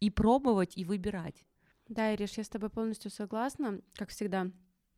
И 0.00 0.08
пробовать, 0.08 0.78
и 0.78 0.86
выбирать. 0.86 1.44
Да, 1.88 2.14
Ириш, 2.14 2.38
я 2.38 2.44
с 2.44 2.48
тобой 2.48 2.70
полностью 2.70 3.10
согласна. 3.10 3.82
Как 3.96 4.08
всегда, 4.08 4.50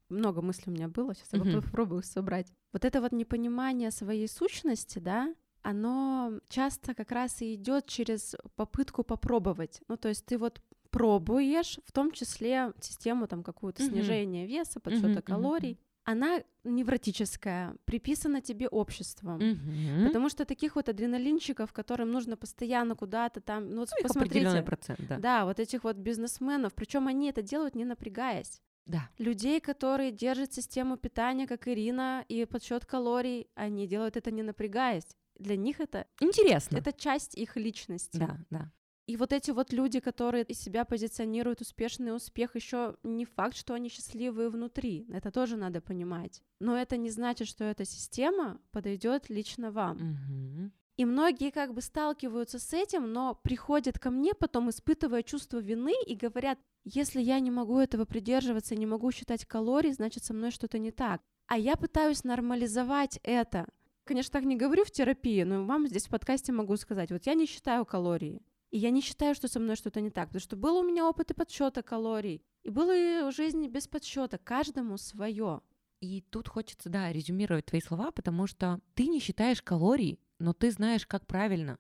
много 0.09 0.43
мыслей 0.43 0.73
у 0.73 0.75
меня 0.77 0.89
было, 0.89 1.15
сейчас 1.15 1.33
я 1.33 1.39
Мгм. 1.39 1.63
попробую 1.63 2.03
собрать. 2.03 2.53
Вот 2.73 2.85
это 2.85 3.01
вот 3.01 3.13
непонимание 3.13 3.91
своей 3.91 4.29
сущности, 4.29 4.99
да, 4.99 5.35
оно 5.63 6.41
часто 6.49 6.95
как 6.95 7.11
раз 7.13 7.43
и 7.43 7.55
идет 7.55 7.87
через 7.87 8.37
попытку 8.57 9.03
попробовать. 9.05 9.81
Ну, 9.89 9.97
то 9.97 10.09
есть 10.09 10.25
ты 10.27 10.39
вот 10.39 10.63
пробуешь, 10.91 11.79
в 11.85 11.93
том 11.93 12.13
числе 12.13 12.73
систему 12.81 13.27
там 13.27 13.43
какую-то 13.43 13.83
Мгм. 13.83 13.91
снижения 13.93 14.47
веса, 14.47 14.81
подсчета 14.81 15.09
мгм, 15.09 15.23
калорий. 15.23 15.79
Она 16.05 16.43
невротическая, 16.65 17.77
приписана 17.85 18.41
тебе 18.41 18.67
обществом. 18.69 19.39
Мгм. 19.39 20.07
Потому 20.07 20.31
что 20.31 20.47
таких 20.47 20.77
вот 20.77 20.89
адреналинчиков, 20.89 21.73
которым 21.75 22.11
нужно 22.11 22.37
постоянно 22.39 22.95
куда-то 22.97 23.41
там, 23.43 23.69
ну 23.71 23.81
вот 23.81 23.91
Ну, 23.91 23.97
определенный 24.09 24.63
посмотрите, 24.63 24.63
процент, 24.63 25.01
да. 25.09 25.19
да, 25.19 25.45
вот 25.45 25.61
этих 25.61 25.85
вот 25.85 25.97
бизнесменов, 25.97 26.73
причем 26.75 27.09
они 27.09 27.29
это 27.29 27.43
делают 27.43 27.75
не 27.75 27.85
напрягаясь. 27.85 28.63
Да. 28.89 29.09
Людей, 29.19 29.61
которые 29.61 30.11
держат 30.11 30.53
систему 30.53 30.97
питания, 30.97 31.47
как 31.47 31.69
Ирина, 31.69 32.25
и 32.27 32.45
подсчет 32.47 32.85
калорий, 32.85 33.49
они 33.55 33.87
делают 33.87 34.17
это 34.17 34.31
не 34.31 34.43
напрягаясь. 34.43 35.07
Для 35.39 35.57
них 35.57 35.79
это, 35.79 36.07
Интересно. 36.21 36.79
это 36.79 36.93
часть 36.93 37.37
их 37.37 37.57
личности. 37.57 38.17
Да, 38.17 38.39
да. 38.51 38.73
И 39.07 39.17
вот 39.17 39.33
эти 39.33 39.53
вот 39.53 39.73
люди, 39.73 40.01
которые 40.01 40.45
из 40.45 40.61
себя 40.61 40.85
позиционируют 40.85 41.61
успешный 41.63 42.15
успех, 42.15 42.57
еще 42.57 42.97
не 43.03 43.25
факт, 43.25 43.57
что 43.57 43.73
они 43.75 43.89
счастливые 43.89 44.51
внутри. 44.51 45.07
Это 45.11 45.31
тоже 45.31 45.57
надо 45.57 45.81
понимать. 45.81 46.43
Но 46.61 46.77
это 46.77 46.97
не 46.99 47.11
значит, 47.11 47.49
что 47.49 47.65
эта 47.65 47.87
система 47.87 48.61
подойдет 48.71 49.31
лично 49.31 49.71
вам. 49.71 49.97
Мгм. 49.97 50.73
И 50.99 51.05
многие 51.05 51.53
как 51.53 51.75
бы 51.75 51.81
сталкиваются 51.81 52.59
с 52.59 52.73
этим, 52.75 53.13
но 53.13 53.39
приходят 53.45 54.01
ко 54.01 54.11
мне 54.11 54.35
потом, 54.35 54.69
испытывая 54.69 55.23
чувство 55.23 55.59
вины, 55.59 55.95
и 56.05 56.17
говорят, 56.17 56.59
если 56.83 57.21
я 57.21 57.39
не 57.39 57.53
могу 57.53 57.79
этого 57.79 58.05
придерживаться, 58.05 58.75
не 58.75 58.85
могу 58.85 59.13
считать 59.13 59.47
калорий, 59.47 59.93
значит, 59.93 60.25
со 60.25 60.35
мной 60.35 60.51
что-то 60.51 60.81
не 60.81 60.91
так. 60.91 61.23
А 61.47 61.57
я 61.57 61.77
пытаюсь 61.77 62.25
нормализовать 62.25 63.21
это. 63.23 63.67
Конечно, 64.03 64.33
так 64.33 64.45
не 64.45 64.57
говорю 64.57 64.85
в 64.85 64.91
терапии, 64.91 65.45
но 65.45 65.65
вам 65.65 65.87
здесь 65.87 66.09
в 66.09 66.11
подкасте 66.11 66.51
могу 66.51 66.77
сказать, 66.77 67.13
вот 67.13 67.27
я 67.27 67.35
не 67.35 67.47
считаю 67.47 67.87
калории. 67.87 68.43
И 68.73 68.79
я 68.79 68.91
не 68.91 69.01
считаю, 69.01 69.37
что 69.37 69.47
со 69.47 69.61
мной 69.61 69.77
что-то 69.77 70.01
не 70.01 70.11
так, 70.11 70.31
потому 70.31 70.41
что 70.41 70.57
был 70.57 70.79
у 70.79 70.83
меня 70.83 71.09
опыт 71.09 71.31
и 71.31 71.35
подсчета 71.35 71.83
калорий, 71.85 72.43
и 72.65 72.71
было 72.71 72.93
и 72.93 73.31
жизнь 73.31 73.65
без 73.69 73.87
подсчета, 73.87 74.37
каждому 74.37 74.99
свое. 74.99 75.61
И 76.01 76.23
тут 76.23 76.49
хочется, 76.49 76.89
да, 76.89 77.13
резюмировать 77.13 77.67
твои 77.67 77.81
слова, 77.81 78.11
потому 78.11 78.49
что 78.49 78.81
ты 78.95 79.07
не 79.07 79.21
считаешь 79.21 79.63
калорий, 79.63 80.19
но 80.39 80.53
ты 80.53 80.71
знаешь, 80.71 81.07
как 81.07 81.27
правильно. 81.27 81.79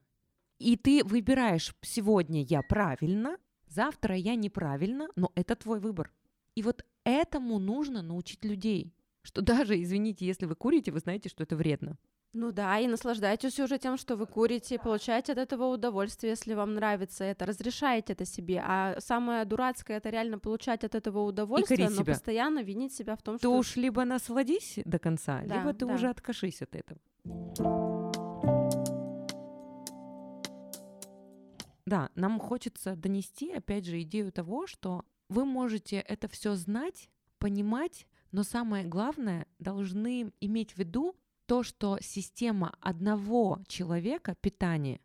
И 0.58 0.76
ты 0.76 1.04
выбираешь 1.04 1.74
сегодня 1.82 2.42
я 2.42 2.62
правильно, 2.62 3.36
завтра 3.68 4.16
я 4.16 4.34
неправильно, 4.34 5.08
но 5.16 5.30
это 5.34 5.54
твой 5.54 5.80
выбор. 5.80 6.12
И 6.54 6.62
вот 6.62 6.84
этому 7.04 7.58
нужно 7.58 8.02
научить 8.02 8.44
людей, 8.44 8.92
что 9.22 9.42
даже, 9.42 9.80
извините, 9.80 10.26
если 10.26 10.46
вы 10.46 10.56
курите, 10.56 10.90
вы 10.90 10.98
знаете, 10.98 11.28
что 11.28 11.44
это 11.44 11.54
вредно. 11.56 11.96
Ну 12.34 12.52
да, 12.52 12.78
и 12.78 12.86
наслаждайтесь 12.86 13.58
уже 13.58 13.78
тем, 13.78 13.96
что 13.96 14.14
вы 14.16 14.26
курите, 14.26 14.78
получаете 14.78 15.32
от 15.32 15.38
этого 15.38 15.64
удовольствие, 15.66 16.30
если 16.30 16.54
вам 16.54 16.74
нравится 16.74 17.24
это, 17.24 17.46
разрешаете 17.46 18.12
это 18.12 18.26
себе. 18.26 18.62
А 18.64 18.96
самое 19.00 19.44
дурацкое 19.46 19.96
это 19.96 20.10
реально 20.10 20.38
получать 20.38 20.84
от 20.84 20.94
этого 20.94 21.20
удовольствие, 21.20 21.88
но 21.88 22.02
себя. 22.02 22.12
постоянно 22.12 22.62
винить 22.62 22.92
себя 22.92 23.16
в 23.16 23.22
том, 23.22 23.36
Ты 23.36 23.40
что... 23.40 23.56
уж 23.56 23.76
либо 23.76 24.04
насладись 24.04 24.78
до 24.84 24.98
конца, 24.98 25.42
Да, 25.46 25.58
либо 25.58 25.72
ты 25.72 25.86
да. 25.86 25.94
уже 25.94 26.10
откажись 26.10 26.60
от 26.60 26.74
этого. 26.76 27.00
Да, 31.88 32.10
нам 32.16 32.38
хочется 32.38 32.96
донести, 32.96 33.50
опять 33.50 33.86
же, 33.86 34.02
идею 34.02 34.30
того, 34.30 34.66
что 34.66 35.06
вы 35.30 35.46
можете 35.46 35.96
это 35.96 36.28
все 36.28 36.54
знать, 36.54 37.08
понимать, 37.38 38.06
но 38.30 38.42
самое 38.42 38.84
главное, 38.84 39.46
должны 39.58 40.30
иметь 40.38 40.72
в 40.72 40.76
виду 40.76 41.16
то, 41.46 41.62
что 41.62 41.96
система 42.02 42.76
одного 42.82 43.60
человека 43.68 44.36
питания 44.42 45.00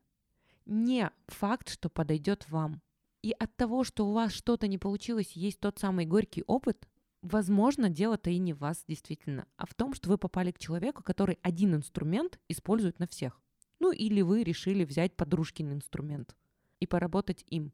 не 0.65 1.09
факт, 1.27 1.69
что 1.69 1.87
подойдет 1.87 2.49
вам. 2.49 2.81
И 3.21 3.31
от 3.31 3.55
того, 3.55 3.85
что 3.85 4.05
у 4.05 4.11
вас 4.11 4.33
что-то 4.33 4.67
не 4.67 4.77
получилось, 4.77 5.37
есть 5.37 5.61
тот 5.61 5.79
самый 5.79 6.05
горький 6.05 6.43
опыт, 6.47 6.89
возможно, 7.21 7.87
дело-то 7.87 8.29
и 8.29 8.39
не 8.39 8.51
в 8.51 8.57
вас 8.57 8.83
действительно, 8.85 9.47
а 9.55 9.65
в 9.67 9.73
том, 9.73 9.93
что 9.93 10.09
вы 10.09 10.17
попали 10.17 10.51
к 10.51 10.59
человеку, 10.59 11.01
который 11.01 11.39
один 11.43 11.75
инструмент 11.75 12.41
использует 12.49 12.99
на 12.99 13.07
всех. 13.07 13.41
Ну 13.79 13.93
или 13.93 14.19
вы 14.19 14.43
решили 14.43 14.83
взять 14.83 15.15
подружкин 15.15 15.71
инструмент 15.71 16.35
и 16.83 16.87
поработать 16.87 17.43
им. 17.47 17.73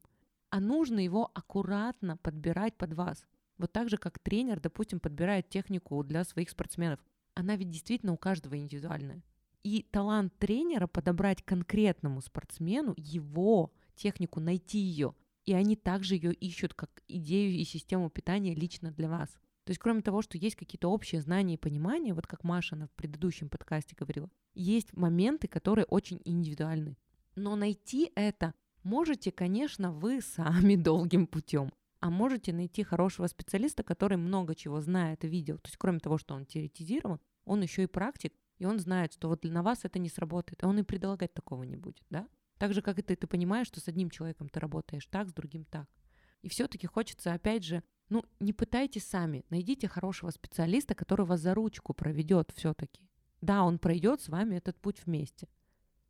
А 0.49 0.59
нужно 0.59 0.99
его 0.99 1.29
аккуратно 1.33 2.17
подбирать 2.17 2.77
под 2.77 2.93
вас. 2.93 3.25
Вот 3.57 3.71
так 3.71 3.89
же, 3.89 3.97
как 3.97 4.19
тренер, 4.19 4.59
допустим, 4.59 4.99
подбирает 4.99 5.49
технику 5.49 6.03
для 6.03 6.23
своих 6.23 6.49
спортсменов. 6.49 6.99
Она 7.35 7.55
ведь 7.55 7.69
действительно 7.69 8.13
у 8.13 8.17
каждого 8.17 8.57
индивидуальная. 8.57 9.21
И 9.63 9.85
талант 9.91 10.33
тренера 10.39 10.87
подобрать 10.87 11.43
конкретному 11.43 12.21
спортсмену 12.21 12.93
его 12.97 13.71
технику, 13.95 14.39
найти 14.39 14.79
ее. 14.79 15.13
И 15.45 15.53
они 15.53 15.75
также 15.75 16.15
ее 16.15 16.33
ищут 16.33 16.73
как 16.73 17.03
идею 17.07 17.51
и 17.51 17.63
систему 17.65 18.09
питания 18.09 18.55
лично 18.55 18.91
для 18.91 19.09
вас. 19.09 19.29
То 19.65 19.71
есть 19.71 19.79
кроме 19.79 20.01
того, 20.01 20.21
что 20.21 20.37
есть 20.37 20.55
какие-то 20.55 20.89
общие 20.89 21.21
знания 21.21 21.55
и 21.55 21.57
понимания, 21.57 22.13
вот 22.13 22.25
как 22.25 22.43
Маша 22.43 22.75
на 22.75 22.87
предыдущем 22.95 23.49
подкасте 23.49 23.95
говорила, 23.95 24.29
есть 24.53 24.95
моменты, 24.95 25.47
которые 25.47 25.85
очень 25.85 26.21
индивидуальны. 26.23 26.97
Но 27.35 27.55
найти 27.55 28.11
это 28.15 28.53
можете, 28.83 29.31
конечно, 29.31 29.91
вы 29.91 30.21
сами 30.21 30.75
долгим 30.89 31.27
путем. 31.27 31.71
А 31.99 32.09
можете 32.09 32.53
найти 32.53 32.83
хорошего 32.83 33.27
специалиста, 33.27 33.83
который 33.83 34.17
много 34.17 34.55
чего 34.55 34.79
знает 34.79 35.25
и 35.25 35.27
видел. 35.27 35.57
То 35.57 35.67
есть 35.67 35.77
кроме 35.77 35.99
того, 35.99 36.17
что 36.17 36.33
он 36.33 36.45
теоретизирован, 36.45 37.19
он 37.45 37.61
еще 37.61 37.83
и 37.83 37.87
практик, 37.87 38.33
и 38.57 38.65
он 38.65 38.79
знает, 38.79 39.13
что 39.13 39.27
вот 39.27 39.43
на 39.43 39.63
вас 39.63 39.79
это 39.83 39.99
не 39.99 40.09
сработает, 40.09 40.63
а 40.63 40.67
он 40.67 40.79
и 40.79 40.83
предлагать 40.83 41.33
такого 41.33 41.63
не 41.63 41.75
будет, 41.75 42.03
да? 42.09 42.27
Так 42.57 42.73
же, 42.73 42.81
как 42.81 42.99
и 42.99 43.01
ты, 43.01 43.15
ты 43.15 43.25
понимаешь, 43.25 43.67
что 43.67 43.79
с 43.79 43.87
одним 43.87 44.09
человеком 44.09 44.49
ты 44.49 44.59
работаешь 44.59 45.05
так, 45.07 45.29
с 45.29 45.33
другим 45.33 45.63
так. 45.63 45.87
И 46.41 46.49
все-таки 46.49 46.87
хочется, 46.87 47.33
опять 47.33 47.63
же, 47.63 47.83
ну, 48.09 48.23
не 48.39 48.53
пытайтесь 48.53 49.05
сами, 49.05 49.45
найдите 49.49 49.87
хорошего 49.87 50.29
специалиста, 50.31 50.95
который 50.95 51.25
вас 51.25 51.41
за 51.41 51.53
ручку 51.53 51.93
проведет 51.93 52.51
все-таки. 52.55 53.07
Да, 53.41 53.63
он 53.63 53.79
пройдет 53.79 54.21
с 54.21 54.29
вами 54.29 54.55
этот 54.55 54.79
путь 54.79 55.05
вместе, 55.05 55.47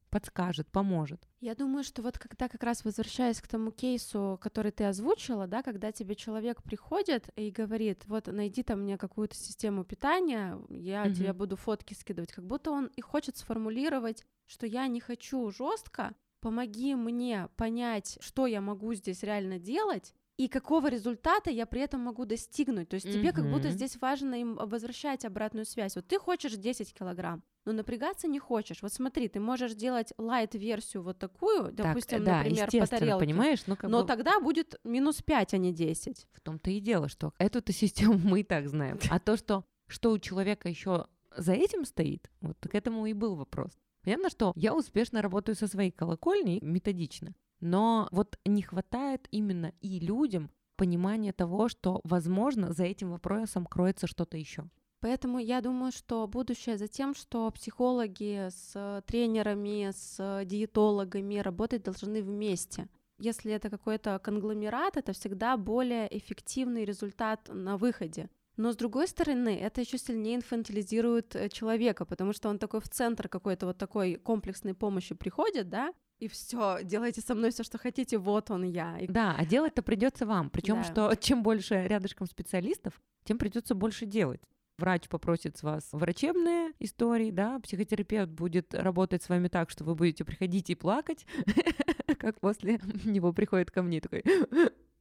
подскажет, 0.09 0.71
поможет. 0.71 1.27
Я 1.41 1.55
думаю, 1.55 1.85
что 1.85 2.01
вот 2.01 2.17
когда 2.17 2.49
как 2.49 2.63
раз 2.63 2.83
возвращаясь 2.83 3.39
к 3.41 3.47
тому 3.47 3.71
кейсу, 3.71 4.37
который 4.41 4.71
ты 4.71 4.83
озвучила, 4.83 5.47
да, 5.47 5.63
когда 5.63 5.91
тебе 5.93 6.15
человек 6.15 6.61
приходит 6.63 7.29
и 7.37 7.49
говорит, 7.49 8.03
вот 8.07 8.27
найди 8.27 8.61
там 8.61 8.81
мне 8.81 8.97
какую-то 8.97 9.35
систему 9.35 9.85
питания, 9.85 10.59
я 10.69 11.03
Мгм. 11.03 11.13
тебе 11.13 11.31
буду 11.31 11.55
фотки 11.55 11.93
скидывать, 11.93 12.33
как 12.33 12.45
будто 12.45 12.71
он 12.71 12.87
и 12.87 13.01
хочет 13.01 13.37
сформулировать, 13.37 14.25
что 14.47 14.67
я 14.67 14.87
не 14.87 14.99
хочу 14.99 15.49
жестко, 15.49 16.13
помоги 16.41 16.93
мне 16.95 17.47
понять, 17.55 18.17
что 18.21 18.45
я 18.45 18.59
могу 18.59 18.93
здесь 18.93 19.23
реально 19.23 19.59
делать, 19.59 20.13
и 20.37 20.47
какого 20.49 20.87
результата 20.87 21.49
я 21.49 21.65
при 21.65 21.81
этом 21.81 22.01
могу 22.01 22.25
достигнуть. 22.25 22.89
То 22.89 22.95
есть 22.95 23.09
тебе 23.09 23.31
как 23.33 23.47
будто 23.47 23.71
здесь 23.71 23.97
важно 24.01 24.35
им 24.35 24.55
возвращать 24.55 25.23
обратную 25.25 25.65
связь. 25.65 25.95
Вот 25.95 26.07
ты 26.07 26.17
хочешь 26.19 26.55
10 26.55 26.93
килограмм, 26.93 27.43
но 27.65 27.73
напрягаться 27.73 28.27
не 28.27 28.39
хочешь. 28.39 28.81
Вот 28.81 28.93
смотри, 28.93 29.27
ты 29.27 29.39
можешь 29.39 29.73
делать 29.73 30.13
лайт-версию 30.17 31.03
вот 31.03 31.19
такую, 31.19 31.71
допустим, 31.71 32.19
так, 32.19 32.25
да, 32.25 32.37
например, 32.37 32.69
по 32.71 32.87
тарелке, 32.87 33.25
понимаешь? 33.25 33.63
Ну, 33.67 33.75
как 33.75 33.89
но 33.89 34.01
бы 34.01 34.07
тогда 34.07 34.39
будет 34.39 34.79
минус 34.83 35.21
5, 35.21 35.53
а 35.53 35.57
не 35.57 35.73
10. 35.73 36.27
в 36.31 36.41
том-то 36.41 36.71
и 36.71 36.79
дело, 36.79 37.09
что 37.09 37.33
эту-то 37.37 37.71
систему 37.73 38.17
мы 38.23 38.41
и 38.41 38.43
так 38.43 38.67
знаем. 38.67 38.99
А 39.09 39.19
то, 39.19 39.37
что, 39.37 39.65
что 39.87 40.11
у 40.11 40.19
человека 40.19 40.69
еще 40.69 41.07
за 41.35 41.53
этим 41.53 41.85
стоит, 41.85 42.29
вот 42.41 42.57
к 42.59 42.73
этому 42.73 43.05
и 43.05 43.13
был 43.13 43.35
вопрос. 43.35 43.71
Понятно, 44.03 44.29
что 44.29 44.53
я 44.55 44.73
успешно 44.73 45.21
работаю 45.21 45.55
со 45.55 45.67
своей 45.67 45.91
колокольней 45.91 46.59
методично, 46.61 47.35
но 47.59 48.07
вот 48.11 48.39
не 48.45 48.61
хватает 48.61 49.27
именно 49.31 49.73
и 49.81 49.99
людям 49.99 50.51
понимания 50.77 51.33
того, 51.33 51.67
что, 51.67 51.99
возможно, 52.05 52.71
за 52.71 52.85
этим 52.85 53.11
вопросом 53.11 53.65
кроется 53.65 54.07
что-то 54.07 54.37
еще. 54.37 54.69
Поэтому 55.01 55.39
я 55.39 55.61
думаю, 55.61 55.91
что 55.91 56.27
будущее 56.27 56.77
за 56.77 56.87
тем, 56.87 57.15
что 57.15 57.49
психологи 57.51 58.49
с 58.49 59.03
тренерами, 59.07 59.91
с 59.91 60.43
диетологами 60.45 61.37
работать 61.37 61.83
должны 61.83 62.21
вместе. 62.21 62.87
Если 63.17 63.51
это 63.51 63.69
какой-то 63.69 64.19
конгломерат, 64.19 64.97
это 64.97 65.13
всегда 65.13 65.57
более 65.57 66.07
эффективный 66.17 66.85
результат 66.85 67.49
на 67.49 67.77
выходе. 67.77 68.29
Но 68.59 68.73
с 68.73 68.75
другой 68.75 69.07
стороны, 69.07 69.57
это 69.57 69.79
еще 69.79 69.97
сильнее 69.97 70.35
инфантилизирует 70.35 71.33
э, 71.33 71.47
человека, 71.47 72.03
потому 72.03 72.33
что 72.33 72.49
он 72.49 72.59
такой 72.59 72.81
в 72.81 72.89
центр 72.89 73.29
какой-то 73.29 73.67
вот 73.67 73.77
такой 73.77 74.15
комплексной 74.15 74.73
помощи 74.73 75.15
приходит, 75.15 75.69
да, 75.69 75.93
и 76.19 76.27
все, 76.27 76.79
делайте 76.83 77.21
со 77.21 77.35
мной 77.35 77.51
все, 77.51 77.63
что 77.63 77.77
хотите, 77.77 78.17
вот 78.17 78.51
он 78.51 78.63
я. 78.63 78.99
И 78.99 79.07
Да, 79.07 79.33
а 79.37 79.45
делать-то 79.45 79.81
придется 79.81 80.25
вам. 80.25 80.49
Причем, 80.49 80.75
Да. 80.75 80.83
что 80.83 81.15
чем 81.19 81.41
больше 81.41 81.87
рядышком 81.87 82.27
специалистов, 82.27 83.01
тем 83.23 83.37
придется 83.37 83.75
больше 83.75 84.05
делать. 84.05 84.41
Врач 84.79 85.09
попросит 85.09 85.57
с 85.57 85.63
вас 85.63 85.89
врачебные 85.91 86.71
истории, 86.79 87.31
да, 87.31 87.59
психотерапевт 87.59 88.29
будет 88.29 88.73
работать 88.73 89.21
с 89.21 89.29
вами 89.29 89.49
так, 89.49 89.69
что 89.69 89.83
вы 89.83 89.93
будете 89.93 90.23
приходить 90.23 90.69
и 90.69 90.75
плакать, 90.75 91.25
как 92.17 92.39
после 92.39 92.79
него 93.03 93.33
приходит 93.33 93.71
ко 93.71 93.81
мне 93.81 93.99
такой, 93.99 94.23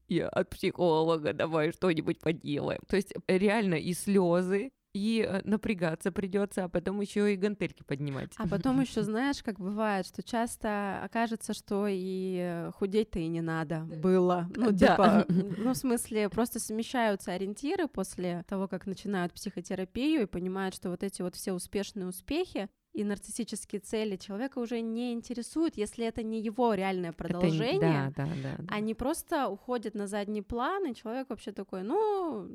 я 0.09 0.29
от 0.29 0.51
психолога, 0.51 1.33
давай 1.33 1.73
что-нибудь 1.73 2.19
поделаем. 2.19 2.81
То 2.89 2.97
есть 2.97 3.15
реально 3.29 3.75
и 3.75 3.93
слезы, 3.95 4.73
и 4.99 5.23
э, 5.23 5.41
напрягаться 5.45 6.11
придется, 6.11 6.65
а 6.65 6.69
потом 6.69 7.01
еще 7.01 7.33
и 7.33 7.37
гантельки 7.37 7.83
поднимать. 7.85 8.33
А 8.37 8.49
потом 8.49 8.81
еще 8.81 9.03
знаешь, 9.03 9.43
как 9.43 9.61
бывает, 9.61 10.07
что 10.07 10.23
часто 10.23 11.01
окажется, 11.05 11.55
что 11.55 11.87
и 11.89 12.39
э, 12.41 12.73
худеть-то 12.73 13.21
и 13.21 13.29
не 13.29 13.41
надо 13.41 13.81
было. 14.03 14.49
Ну, 14.57 14.77
типа, 14.77 15.25
ну, 15.29 15.73
в 15.73 15.77
смысле, 15.77 16.29
просто 16.29 16.59
смещаются 16.59 17.33
ориентиры 17.33 17.87
после 17.87 18.45
того, 18.49 18.67
как 18.67 18.87
начинают 18.87 19.33
психотерапию 19.33 20.23
и 20.23 20.27
понимают, 20.27 20.75
что 20.75 20.91
вот 20.91 21.03
эти 21.03 21.23
вот 21.23 21.35
все 21.37 21.53
успешные 21.53 22.07
успехи 22.07 22.69
и 22.93 23.05
нарциссические 23.05 23.81
цели 23.81 24.17
человека 24.17 24.59
уже 24.59 24.81
не 24.81 25.13
интересуют, 25.13 25.77
если 25.77 26.05
это 26.07 26.23
не 26.25 26.41
его 26.41 26.75
реальное 26.75 27.11
Это 27.11 27.23
не- 27.23 27.29
продолжение. 27.29 27.81
Да, 28.17 28.25
да, 28.25 28.27
да. 28.43 28.57
да. 28.59 28.65
Они 28.75 28.95
просто 28.95 29.49
уходят 29.49 29.95
на 29.95 30.09
задний 30.09 30.43
план, 30.43 30.91
и 30.91 30.95
человек 30.95 31.29
вообще 31.31 31.53
такой, 31.53 31.83
ну, 31.83 32.49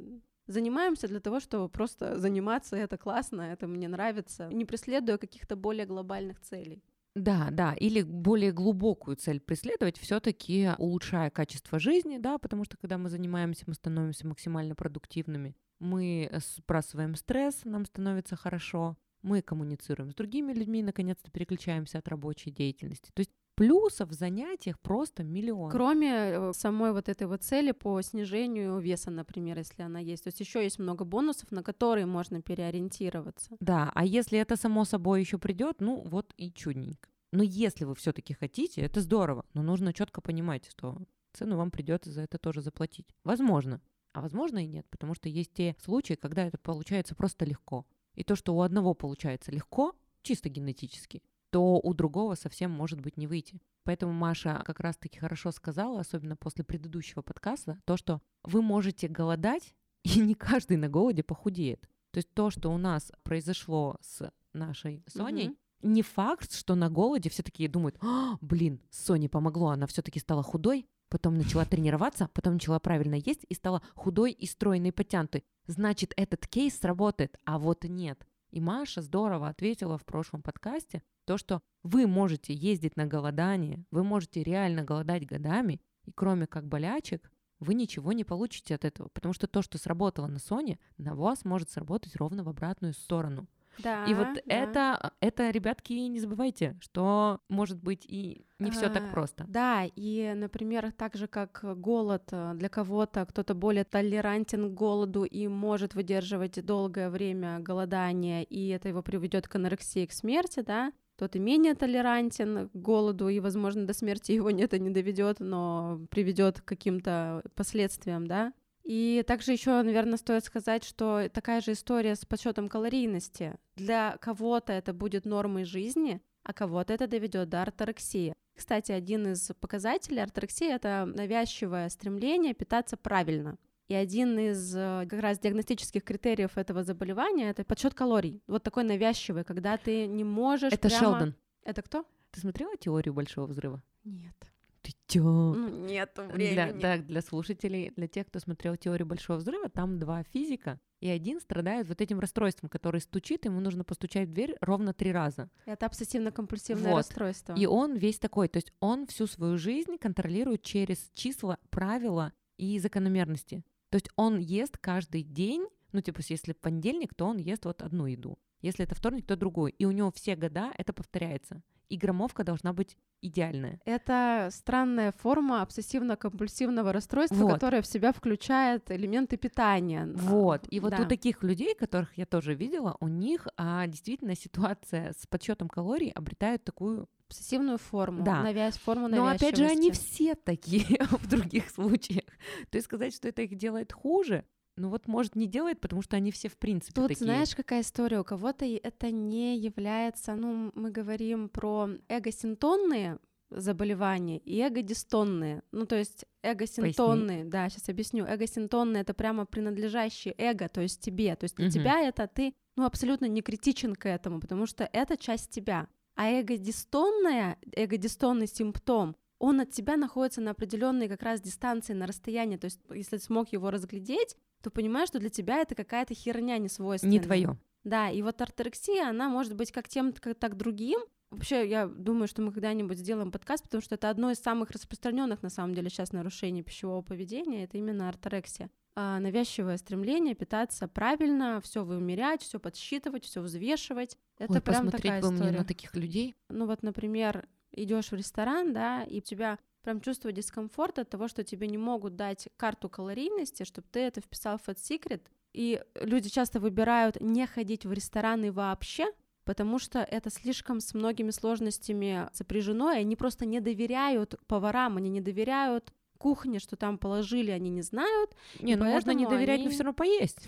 занимаемся 0.48 1.08
для 1.08 1.20
того, 1.20 1.40
чтобы 1.40 1.70
просто 1.70 2.20
заниматься, 2.20 2.76
это 2.76 2.98
классно, 2.98 3.42
это 3.42 3.68
мне 3.68 3.88
нравится, 3.88 4.50
не 4.50 4.66
преследуя 4.66 5.18
каких-то 5.18 5.56
более 5.56 5.86
глобальных 5.86 6.40
целей. 6.42 6.84
Да, 7.16 7.50
да, 7.52 7.76
или 7.76 8.02
более 8.02 8.52
глубокую 8.52 9.18
цель 9.18 9.40
преследовать, 9.40 10.00
все-таки 10.00 10.72
улучшая 10.80 11.30
качество 11.30 11.78
жизни, 11.78 12.18
да, 12.18 12.40
потому 12.40 12.64
что 12.66 12.76
когда 12.78 12.98
мы 12.98 13.10
занимаемся, 13.10 13.66
мы 13.68 13.76
становимся 13.76 14.26
максимально 14.28 14.74
продуктивными, 14.74 15.56
мы 15.80 16.28
э, 16.32 16.40
сбрасываем 16.40 17.16
стресс, 17.16 17.66
нам 17.66 17.86
становится 17.86 18.36
хорошо, 18.36 18.98
мы 19.22 19.44
коммуницируем 19.44 20.12
с 20.12 20.16
другими 20.16 20.54
людьми, 20.54 20.82
наконец-то 20.82 21.30
переключаемся 21.30 22.00
от 22.00 22.08
рабочей 22.08 22.50
деятельности. 22.50 23.12
То 23.14 23.20
есть 23.20 23.32
плюсов 23.56 24.10
в 24.10 24.14
занятиях 24.14 24.80
просто 24.80 25.24
миллион. 25.24 25.72
Кроме 25.72 26.10
э, 26.10 26.52
самой 26.54 26.92
вот 26.92 27.10
этой 27.10 27.28
вот 27.28 27.44
цели 27.44 27.72
по 27.72 28.02
снижению 28.02 28.80
веса, 28.80 29.12
например, 29.12 29.58
если 29.58 29.84
она 29.84 30.00
есть. 30.00 30.24
То 30.24 30.30
есть 30.30 30.40
еще 30.40 30.64
есть 30.64 30.80
много 30.80 31.06
бонусов, 31.06 31.52
на 31.52 31.64
которые 31.64 32.06
можно 32.06 32.42
переориентироваться. 32.42 33.56
Да, 33.60 33.92
а 33.94 34.06
если 34.06 34.40
это 34.40 34.56
само 34.56 34.86
собой 34.86 35.22
еще 35.22 35.38
придет, 35.38 35.80
ну 35.80 36.02
вот 36.06 36.34
и 36.38 36.52
чудненько. 36.52 37.10
Но 37.32 37.44
если 37.44 37.86
вы 37.86 37.96
все-таки 37.96 38.34
хотите, 38.34 38.82
это 38.82 39.02
здорово, 39.02 39.46
но 39.54 39.64
нужно 39.64 39.94
четко 39.94 40.22
понимать, 40.22 40.70
что 40.70 41.02
цену 41.34 41.58
вам 41.58 41.72
придется 41.72 42.12
за 42.12 42.22
это 42.22 42.38
тоже 42.38 42.62
заплатить. 42.62 43.08
Возможно. 43.24 43.82
А 44.14 44.22
возможно 44.22 44.60
и 44.60 44.68
нет, 44.68 44.86
потому 44.92 45.16
что 45.16 45.28
есть 45.28 45.54
те 45.54 45.76
случаи, 45.80 46.14
когда 46.14 46.46
это 46.46 46.60
получается 46.60 47.16
просто 47.16 47.46
легко. 47.46 47.88
И 48.14 48.24
то, 48.24 48.36
что 48.36 48.54
у 48.56 48.62
одного 48.62 48.94
получается 48.94 49.52
легко, 49.52 49.96
чисто 50.22 50.50
генетически, 50.50 51.24
то 51.54 51.80
у 51.80 51.94
другого 51.94 52.34
совсем 52.36 52.72
может 52.72 53.00
быть 53.00 53.16
не 53.16 53.28
выйти. 53.28 53.62
Поэтому 53.84 54.12
Маша 54.12 54.62
как 54.66 54.80
раз-таки 54.80 55.20
хорошо 55.20 55.52
сказала, 55.52 56.00
особенно 56.00 56.36
после 56.36 56.64
предыдущего 56.64 57.22
подкаста, 57.22 57.80
то, 57.86 57.96
что 57.96 58.22
вы 58.44 58.64
можете 58.64 59.08
голодать, 59.08 59.76
и 60.04 60.20
не 60.20 60.34
каждый 60.34 60.78
на 60.78 60.90
голоде 60.90 61.22
похудеет. 61.22 61.88
То 62.12 62.18
есть 62.18 62.34
то, 62.34 62.50
что 62.50 62.70
у 62.74 62.78
нас 62.78 63.12
произошло 63.22 63.98
с 64.02 64.32
нашей 64.54 65.04
Соней, 65.08 65.50
Мгм. 65.50 65.58
не 65.94 66.02
факт, 66.02 66.54
что 66.54 66.74
на 66.76 66.90
голоде 66.90 67.30
все 67.30 67.44
такие 67.44 67.70
думают, 67.70 67.98
«А, 68.02 68.38
блин, 68.42 68.82
Соне 68.90 69.30
помогло, 69.30 69.70
она 69.70 69.86
все-таки 69.86 70.20
стала 70.20 70.42
худой, 70.44 70.88
потом 71.10 71.36
начала 71.36 71.66
тренироваться, 71.66 72.30
потом 72.34 72.54
начала 72.54 72.80
правильно 72.80 73.16
есть 73.16 73.46
и 73.48 73.54
стала 73.54 73.84
худой 73.94 74.32
и 74.32 74.48
стройной, 74.48 74.90
и 74.90 74.92
потянутой. 74.92 75.44
Значит, 75.68 76.14
этот 76.18 76.48
кейс 76.48 76.80
сработает, 76.80 77.38
а 77.46 77.60
вот 77.60 77.84
нет. 77.84 78.26
И 78.50 78.60
Маша 78.60 79.02
здорово 79.02 79.50
ответила 79.50 79.98
в 79.98 80.06
прошлом 80.06 80.42
подкасте, 80.42 81.02
то, 81.26 81.38
что 81.38 81.62
вы 81.84 82.08
можете 82.08 82.54
ездить 82.54 82.96
на 82.96 83.06
голодание, 83.06 83.86
вы 83.92 84.04
можете 84.04 84.44
реально 84.44 84.84
голодать 84.84 85.26
годами, 85.26 85.82
и 86.06 86.12
кроме 86.12 86.48
как 86.48 86.68
болячек, 86.68 87.32
вы 87.60 87.74
ничего 87.76 88.12
не 88.14 88.24
получите 88.24 88.76
от 88.76 88.86
этого, 88.86 89.10
потому 89.10 89.34
что 89.34 89.48
то, 89.48 89.62
что 89.62 89.78
сработало 89.78 90.28
на 90.28 90.40
Соне, 90.40 90.80
на 90.98 91.16
вас 91.16 91.46
может 91.46 91.70
сработать 91.70 92.16
ровно 92.16 92.44
в 92.44 92.50
обратную 92.50 92.94
сторону. 92.94 93.48
Да, 93.80 94.06
И 94.06 94.14
вот 94.14 94.28
да. 94.36 94.42
это, 94.46 95.14
это, 95.20 95.50
ребятки, 95.50 95.94
не 95.94 96.20
забывайте, 96.20 96.78
что 96.80 97.40
может 97.50 97.82
быть 97.82 98.06
и 98.06 98.46
не 98.60 98.70
все 98.70 98.90
так 98.90 99.04
А, 99.10 99.12
просто. 99.12 99.46
Да, 99.48 99.84
и, 99.96 100.34
например, 100.36 100.92
так 100.92 101.16
же 101.16 101.28
как 101.28 101.66
голод 101.80 102.30
э, 102.32 102.54
для 102.54 102.70
кого-то, 102.70 103.26
кто-то 103.26 103.56
более 103.56 103.84
толерантен 103.84 104.70
к 104.70 104.78
голоду 104.78 105.24
и 105.24 105.48
может 105.48 105.96
выдерживать 105.96 106.64
долгое 106.64 107.10
время 107.10 107.60
голодания, 107.60 108.44
и 108.44 108.68
это 108.68 108.90
его 108.90 109.02
приведет 109.02 109.48
к 109.48 109.56
анорексии, 109.56 110.06
к 110.06 110.12
смерти, 110.12 110.60
да, 110.60 110.94
кто-то 111.16 111.40
менее 111.40 111.76
толерантен 111.76 112.70
к 112.70 112.76
голоду, 112.76 113.30
и, 113.30 113.40
возможно, 113.40 113.86
до 113.86 113.94
смерти 113.94 114.32
его 114.32 114.50
это 114.50 114.80
не 114.80 114.90
доведет, 114.90 115.40
но 115.40 116.02
приведет 116.10 116.62
к 116.62 116.66
каким-то 116.66 117.44
последствиям, 117.56 118.28
да. 118.28 118.54
И 118.84 119.24
также 119.26 119.54
еще, 119.54 119.82
наверное, 119.82 120.18
стоит 120.18 120.44
сказать, 120.44 120.84
что 120.84 121.30
такая 121.30 121.62
же 121.62 121.72
история 121.72 122.16
с 122.16 122.26
подсчетом 122.26 122.68
калорийности. 122.68 123.56
Для 123.76 124.18
кого-то 124.20 124.74
это 124.74 124.94
будет 124.94 125.26
нормой 125.26 125.64
жизни, 125.64 126.22
а 126.44 126.54
кого-то 126.54 126.94
это 126.94 127.08
доведет 127.08 127.48
до 127.50 127.62
орторексии. 127.62 128.34
Кстати, 128.56 128.92
один 128.92 129.32
из 129.32 129.52
показателей 129.60 130.22
орторексии— 130.22 130.68
это 130.70 131.06
навязчивое 131.06 131.90
стремление 131.90 132.54
питаться 132.54 132.98
правильно. 132.98 133.58
И 133.90 133.94
один 133.94 134.40
из 134.40 134.76
э, 134.76 135.06
как 135.10 135.20
раз 135.20 135.40
диагностических 135.40 136.04
критериев 136.04 136.58
этого 136.58 136.84
заболевания— 136.84 137.50
это 137.52 137.64
подсчет 137.66 137.94
калорий. 137.94 138.42
Вот 138.48 138.64
такой 138.64 138.84
навязчивый, 138.84 139.44
когда 139.44 139.78
ты 139.78 140.08
не 140.08 140.24
можешь 140.24 140.72
Это 140.74 140.88
прямо- 140.88 141.00
Шелдон. 141.04 141.36
Это 141.64 141.82
кто? 141.82 142.06
Ты 142.32 142.40
смотрела 142.40 142.76
теорию 142.78 143.14
большого 143.14 143.48
взрыва? 143.48 143.82
Нет. 144.06 144.34
Ты 144.82 144.92
чё? 145.08 145.22
Ну, 145.24 145.86
нет 145.86 146.12
Для, 146.16 146.26
времени. 146.28 146.80
да, 146.82 146.98
для 146.98 147.22
слушателей, 147.22 147.92
для 147.96 148.08
тех, 148.08 148.28
кто 148.28 148.40
смотрел 148.40 148.76
теорию 148.76 149.06
большого 149.06 149.38
взрыва, 149.38 149.70
там 149.70 149.98
два 150.00 150.24
физика, 150.24 150.80
и 151.00 151.08
один 151.08 151.40
страдает 151.40 151.88
вот 151.88 152.02
этим 152.02 152.20
расстройством, 152.20 152.70
который 152.70 153.00
стучит, 153.00 153.46
ему 153.46 153.60
нужно 153.62 153.84
постучать 153.86 154.28
в 154.30 154.34
дверь 154.34 154.56
ровно 154.62 154.94
три 154.94 155.12
раза. 155.14 155.50
Это 155.66 155.86
обсессивно-компульсивное 155.86 156.90
Вот. 156.92 156.98
расстройство. 156.98 157.54
И 157.56 157.66
он 157.66 157.96
весь 157.96 158.20
такой, 158.20 158.48
то 158.50 158.58
есть 158.58 158.74
он 158.82 159.08
всю 159.08 159.28
свою 159.28 159.58
жизнь 159.58 159.98
контролирует 159.98 160.64
через 160.64 161.12
числа, 161.14 161.60
правила 161.70 162.34
и 162.58 162.78
закономерности. 162.80 163.64
То 163.94 163.98
есть 163.98 164.10
он 164.16 164.40
ест 164.40 164.80
каждый 164.80 165.22
день, 165.22 165.68
ну 165.92 166.02
типа 166.02 166.22
если 166.28 166.54
понедельник, 166.54 167.14
то 167.14 167.28
он 167.28 167.38
ест 167.38 167.66
вот 167.66 167.84
одну 167.84 168.08
еду. 168.08 168.40
Если 168.64 168.84
это 168.86 168.96
вторник, 168.96 169.28
то 169.28 169.36
другую. 169.36 169.72
И 169.74 169.86
у 169.86 169.92
него 169.92 170.12
все 170.12 170.36
года 170.36 170.72
это 170.78 170.94
повторяется. 170.94 171.62
И 171.90 171.98
граммовка 171.98 172.44
должна 172.44 172.74
быть 172.74 172.98
идеальная. 173.22 173.80
Это 173.86 174.50
странная 174.52 175.12
форма 175.12 175.62
обсессивно-компульсивного 175.62 176.92
расстройства, 176.92 177.36
Вот. 177.36 177.54
которое 177.54 177.82
в 177.82 177.88
себя 177.88 178.12
включает 178.14 178.90
элементы 178.90 179.38
питания. 179.38 180.08
Вот. 180.16 180.66
И 180.70 180.80
вот 180.80 180.92
Да. 180.96 181.04
у 181.04 181.06
таких 181.08 181.44
людей, 181.44 181.76
которых 181.76 182.18
я 182.18 182.26
тоже 182.26 182.56
видела, 182.56 182.98
у 183.00 183.08
них 183.08 183.48
а, 183.58 183.86
действительно 183.88 184.36
ситуация 184.36 185.14
с 185.20 185.28
подсчетом 185.28 185.70
калорий 185.70 186.10
обретает 186.10 186.64
такую. 186.64 187.08
обсессивную 187.30 187.80
форму, 187.80 188.24
Да. 188.24 188.44
навязь, 188.44 188.78
форму 188.78 189.08
Но 189.08 189.26
опять 189.28 189.58
же, 189.58 189.66
они 189.66 189.90
все 189.92 190.36
такие 190.36 190.86
в 191.10 191.28
других 191.28 191.70
случаях. 191.72 192.26
То 192.70 192.78
есть 192.78 192.86
сказать, 192.86 193.16
что 193.16 193.28
это 193.28 193.42
их 193.42 193.56
делает 193.56 193.92
хуже, 193.92 194.46
ну 194.76 194.90
вот 194.90 195.08
может 195.08 195.36
не 195.36 195.48
делает, 195.48 195.80
потому 195.80 196.02
что 196.02 196.16
они 196.16 196.32
все 196.32 196.50
в 196.50 196.58
принципе 196.58 196.94
Тут 196.94 197.10
такие. 197.10 197.26
знаешь, 197.26 197.56
какая 197.56 197.82
история? 197.82 198.20
У 198.20 198.24
кого-то 198.24 198.66
это 198.66 199.12
не 199.12 199.58
является, 199.58 200.36
ну, 200.36 200.72
мы 200.76 200.90
говорим 200.92 201.50
про 201.50 201.90
эгосинтонные 202.10 203.20
заболевания 203.50 204.40
и 204.40 204.62
эгодистонные. 204.68 205.62
Ну, 205.72 205.86
то 205.86 205.96
есть 205.96 206.26
эгосинтонные, 206.42 207.46
да, 207.46 207.70
сейчас 207.70 207.88
объясню. 207.90 208.26
Эгосинтонные— 208.26 209.02
это 209.04 209.14
прямо 209.14 209.46
принадлежащие 209.46 210.34
эго, 210.38 210.70
то 210.70 210.82
есть 210.82 211.02
тебе. 211.02 211.36
То 211.36 211.44
есть 211.44 211.56
для 211.56 211.66
Мгм. 211.68 211.74
тебя 211.74 212.02
это 212.02 212.28
ты, 212.28 212.54
ну, 212.76 212.86
абсолютно 212.86 213.26
не 213.26 213.42
критичен 213.42 213.96
к 213.96 214.08
этому, 214.10 214.40
потому 214.40 214.66
что 214.66 214.90
это 214.92 215.18
часть 215.18 215.52
тебя. 215.52 215.88
А 216.16 216.32
эгодистонная, 216.42 217.58
эгодистонный 217.76 218.48
симптом, 218.48 219.16
он 219.40 219.60
от 219.60 219.72
тебя 219.72 219.98
находится 219.98 220.42
на 220.42 220.52
определенной 220.52 221.08
как 221.10 221.22
раз 221.22 221.42
дистанции, 221.42 221.94
на 221.94 222.08
расстоянии. 222.08 222.58
То 222.58 222.66
есть, 222.66 222.80
если 222.94 223.18
ты 223.18 223.24
смог 223.24 223.52
его 223.52 223.70
разглядеть, 223.72 224.36
то 224.64 224.72
понимаешь, 224.72 225.10
что 225.10 225.20
для 225.20 225.30
тебя 225.30 225.58
это 225.58 225.76
какая-то 225.76 226.14
херня 226.14 226.58
не 226.58 226.70
свойственная. 226.70 227.20
не 227.20 227.20
твое. 227.20 227.58
Да, 227.84 228.10
и 228.10 228.22
вот 228.22 228.42
орторексия, 228.42 229.10
она 229.10 229.28
может 229.28 229.56
быть 229.56 229.72
как 229.74 229.90
тем, 229.90 230.14
как, 230.14 230.40
так 230.40 230.56
другим. 230.56 231.02
Вообще, 231.32 231.68
я 231.68 231.88
думаю, 231.88 232.28
что 232.28 232.42
мы 232.42 232.54
когда-нибудь 232.54 232.98
сделаем 232.98 233.32
подкаст, 233.32 233.64
потому 233.64 233.82
что 233.82 233.96
это 233.96 234.10
одно 234.10 234.32
из 234.32 234.40
самых 234.40 234.72
распространенных 234.72 235.44
на 235.44 235.50
самом 235.50 235.74
деле 235.74 235.90
сейчас 235.90 236.14
нарушений 236.14 236.64
пищевого 236.64 237.02
поведения, 237.02 237.66
это 237.66 237.78
именно 237.78 238.08
орторексия. 238.08 238.70
А, 238.96 239.20
навязчивое 239.20 239.78
стремление 239.78 240.36
питаться 240.36 240.88
правильно, 240.88 241.60
все 241.62 241.84
вымерять, 241.84 242.42
все 242.44 242.60
подсчитывать, 242.60 243.26
все 243.26 243.42
взвешивать. 243.42 244.18
Это 244.38 244.54
Ой, 244.54 244.62
прям 244.62 244.86
посмотреть 244.86 245.02
такая 245.02 245.22
бы 245.22 245.32
мне 245.32 245.40
история. 245.40 245.58
на 245.58 245.66
таких 245.66 245.96
людей. 245.96 246.36
Ну 246.50 246.68
вот, 246.68 246.84
например, 246.84 247.48
идешь 247.72 248.12
в 248.12 248.16
ресторан, 248.16 248.72
да, 248.72 249.04
и 249.04 249.18
у 249.18 249.22
тебя 249.22 249.58
прям 249.84 250.02
чувство 250.02 250.32
дискомфорта 250.32 251.02
от 251.02 251.10
того, 251.10 251.28
что 251.28 251.44
тебе 251.44 251.68
не 251.68 251.78
могут 251.78 252.16
дать 252.16 252.48
карту 252.58 252.90
калорийности, 252.90 253.64
чтобы 253.64 253.88
ты 253.92 254.00
это 254.00 254.22
вписал 254.22 254.58
в 254.58 254.68
Fat 254.68 254.78
Secret. 254.78 255.22
И 255.54 255.82
люди 255.96 256.30
часто 256.30 256.60
выбирают 256.60 257.22
не 257.22 257.46
ходить 257.46 257.86
в 257.86 257.92
рестораны 257.94 258.52
вообще, 258.52 259.06
потому 259.44 259.78
что 259.78 260.00
это 260.00 260.30
слишком 260.32 260.80
с 260.80 260.94
многими 260.94 261.30
сложностями 261.30 262.30
сопряжено, 262.34 262.92
и 262.94 263.00
они 263.00 263.16
просто 263.16 263.46
не 263.46 263.60
доверяют 263.60 264.36
поварам, 264.48 264.98
они 264.98 265.10
не 265.10 265.22
доверяют 265.22 265.94
кухне, 266.18 266.60
что 266.60 266.76
там 266.76 266.98
положили, 266.98 267.52
они 267.52 267.70
не 267.70 267.82
знают. 267.82 268.32
Не, 268.60 268.76
ну 268.78 268.86
можно 268.86 269.12
не 269.12 269.28
доверять, 269.28 269.60
но 269.60 269.66
они- 269.66 269.74
все 269.74 269.84
равно 269.84 269.94
поесть. 269.94 270.48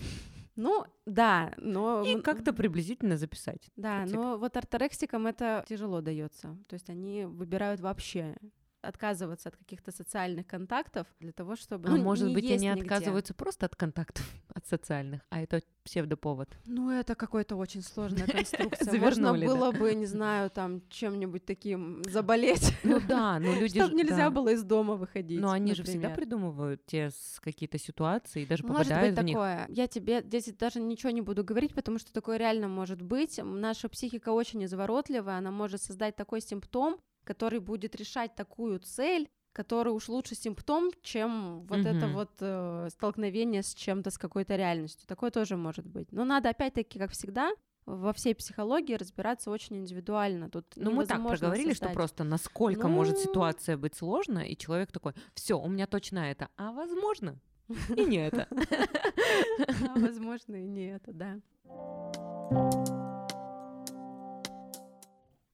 Ну, 0.58 0.86
да, 1.04 1.52
но... 1.58 2.02
И 2.02 2.18
как-то 2.22 2.54
приблизительно 2.54 3.18
записать. 3.18 3.70
Да, 3.76 4.06
но 4.06 4.38
вот 4.38 4.56
орторексикам 4.56 5.26
это 5.26 5.66
тяжело 5.68 6.00
дается. 6.00 6.56
То 6.66 6.72
есть 6.72 6.88
они 6.88 7.26
выбирают 7.26 7.82
вообще 7.82 8.34
отказываться 8.86 9.48
от 9.50 9.56
каких-то 9.56 9.90
социальных 9.92 10.46
контактов 10.46 11.06
для 11.20 11.32
того, 11.32 11.56
чтобы... 11.56 11.88
А 11.88 11.92
ну, 11.92 12.02
может 12.02 12.28
не 12.28 12.34
быть, 12.34 12.44
они 12.50 12.68
нигде. 12.68 12.82
отказываются 12.82 13.34
просто 13.34 13.66
от 13.66 13.76
контактов, 13.76 14.24
от 14.54 14.66
социальных, 14.66 15.22
а 15.30 15.40
это 15.40 15.62
псевдоповод. 15.84 16.48
Ну, 16.66 16.90
это 16.90 17.14
какой-то 17.14 17.56
очень 17.56 17.82
сложная 17.82 18.26
конструкция. 18.26 18.98
Можно 19.00 19.32
Завернули, 19.32 19.46
да. 19.46 19.54
было 19.54 19.72
бы, 19.72 19.94
не 19.94 20.06
знаю, 20.06 20.50
там, 20.50 20.82
чем-нибудь 20.88 21.44
таким 21.44 22.02
заболеть, 22.04 22.72
Ну 22.82 23.00
да, 23.00 23.38
но 23.38 23.54
люди 23.60 23.78
чтобы 23.78 23.92
ж- 23.92 23.94
нельзя 24.02 24.16
да. 24.16 24.30
было 24.30 24.48
из 24.50 24.62
дома 24.64 24.94
выходить. 24.96 25.40
Но 25.40 25.50
они 25.50 25.74
же 25.74 25.82
всегда 25.84 26.10
придумывают 26.10 26.84
те 26.86 27.10
какие-то 27.40 27.78
ситуации 27.78 28.42
и 28.42 28.46
даже 28.46 28.64
Может 28.64 28.88
попадают 28.88 29.14
быть 29.14 29.22
в 29.22 29.24
них. 29.26 29.34
такое. 29.34 29.66
Я 29.68 29.86
тебе 29.86 30.22
здесь 30.22 30.52
даже 30.58 30.80
ничего 30.80 31.10
не 31.10 31.20
буду 31.22 31.44
говорить, 31.44 31.74
потому 31.74 31.98
что 31.98 32.12
такое 32.12 32.36
реально 32.36 32.68
может 32.68 33.00
быть. 33.02 33.38
Наша 33.42 33.88
психика 33.88 34.30
очень 34.30 34.64
изворотливая, 34.64 35.38
она 35.38 35.50
может 35.50 35.82
создать 35.82 36.16
такой 36.16 36.40
симптом, 36.40 36.98
который 37.26 37.58
будет 37.60 37.94
решать 37.96 38.34
такую 38.34 38.78
цель, 38.78 39.28
который 39.52 39.92
уж 39.92 40.08
лучше 40.08 40.34
симптом, 40.34 40.90
чем 41.02 41.60
вот 41.66 41.78
это 41.78 42.06
Мгм. 42.06 42.12
вот 42.14 42.30
э, 42.40 42.88
столкновение 42.90 43.62
с 43.62 43.74
чем-то, 43.74 44.10
с 44.10 44.18
какой-то 44.18 44.56
реальностью. 44.56 45.06
Такое 45.08 45.30
тоже 45.30 45.56
может 45.56 45.86
быть. 45.86 46.12
Но 46.12 46.24
надо 46.24 46.50
опять-таки, 46.50 46.98
как 46.98 47.10
всегда, 47.12 47.50
во 47.86 48.12
всей 48.12 48.34
психологии 48.34 48.94
разбираться 48.94 49.50
очень 49.50 49.76
индивидуально. 49.78 50.50
Тут 50.50 50.66
Ну, 50.76 50.90
мы 50.90 51.06
так 51.06 51.26
проговорили, 51.26 51.70
что 51.72 51.84
создать. 51.86 51.94
просто 51.94 52.24
насколько 52.24 52.88
может 52.88 53.16
Ну. 53.16 53.22
ситуация 53.22 53.76
быть 53.76 53.94
сложно, 53.94 54.40
и 54.40 54.56
человек 54.56 54.92
такой, 54.92 55.12
все, 55.34 55.58
у 55.58 55.68
меня 55.68 55.86
точно 55.86 56.18
это, 56.30 56.48
а 56.56 56.72
возможно, 56.72 57.36
и 57.96 58.04
не 58.04 58.18
это. 58.28 58.46
А, 58.50 59.98
Возможно, 59.98 60.56
и 60.56 60.66
не 60.68 60.86
это, 60.96 61.12
да. 61.12 61.40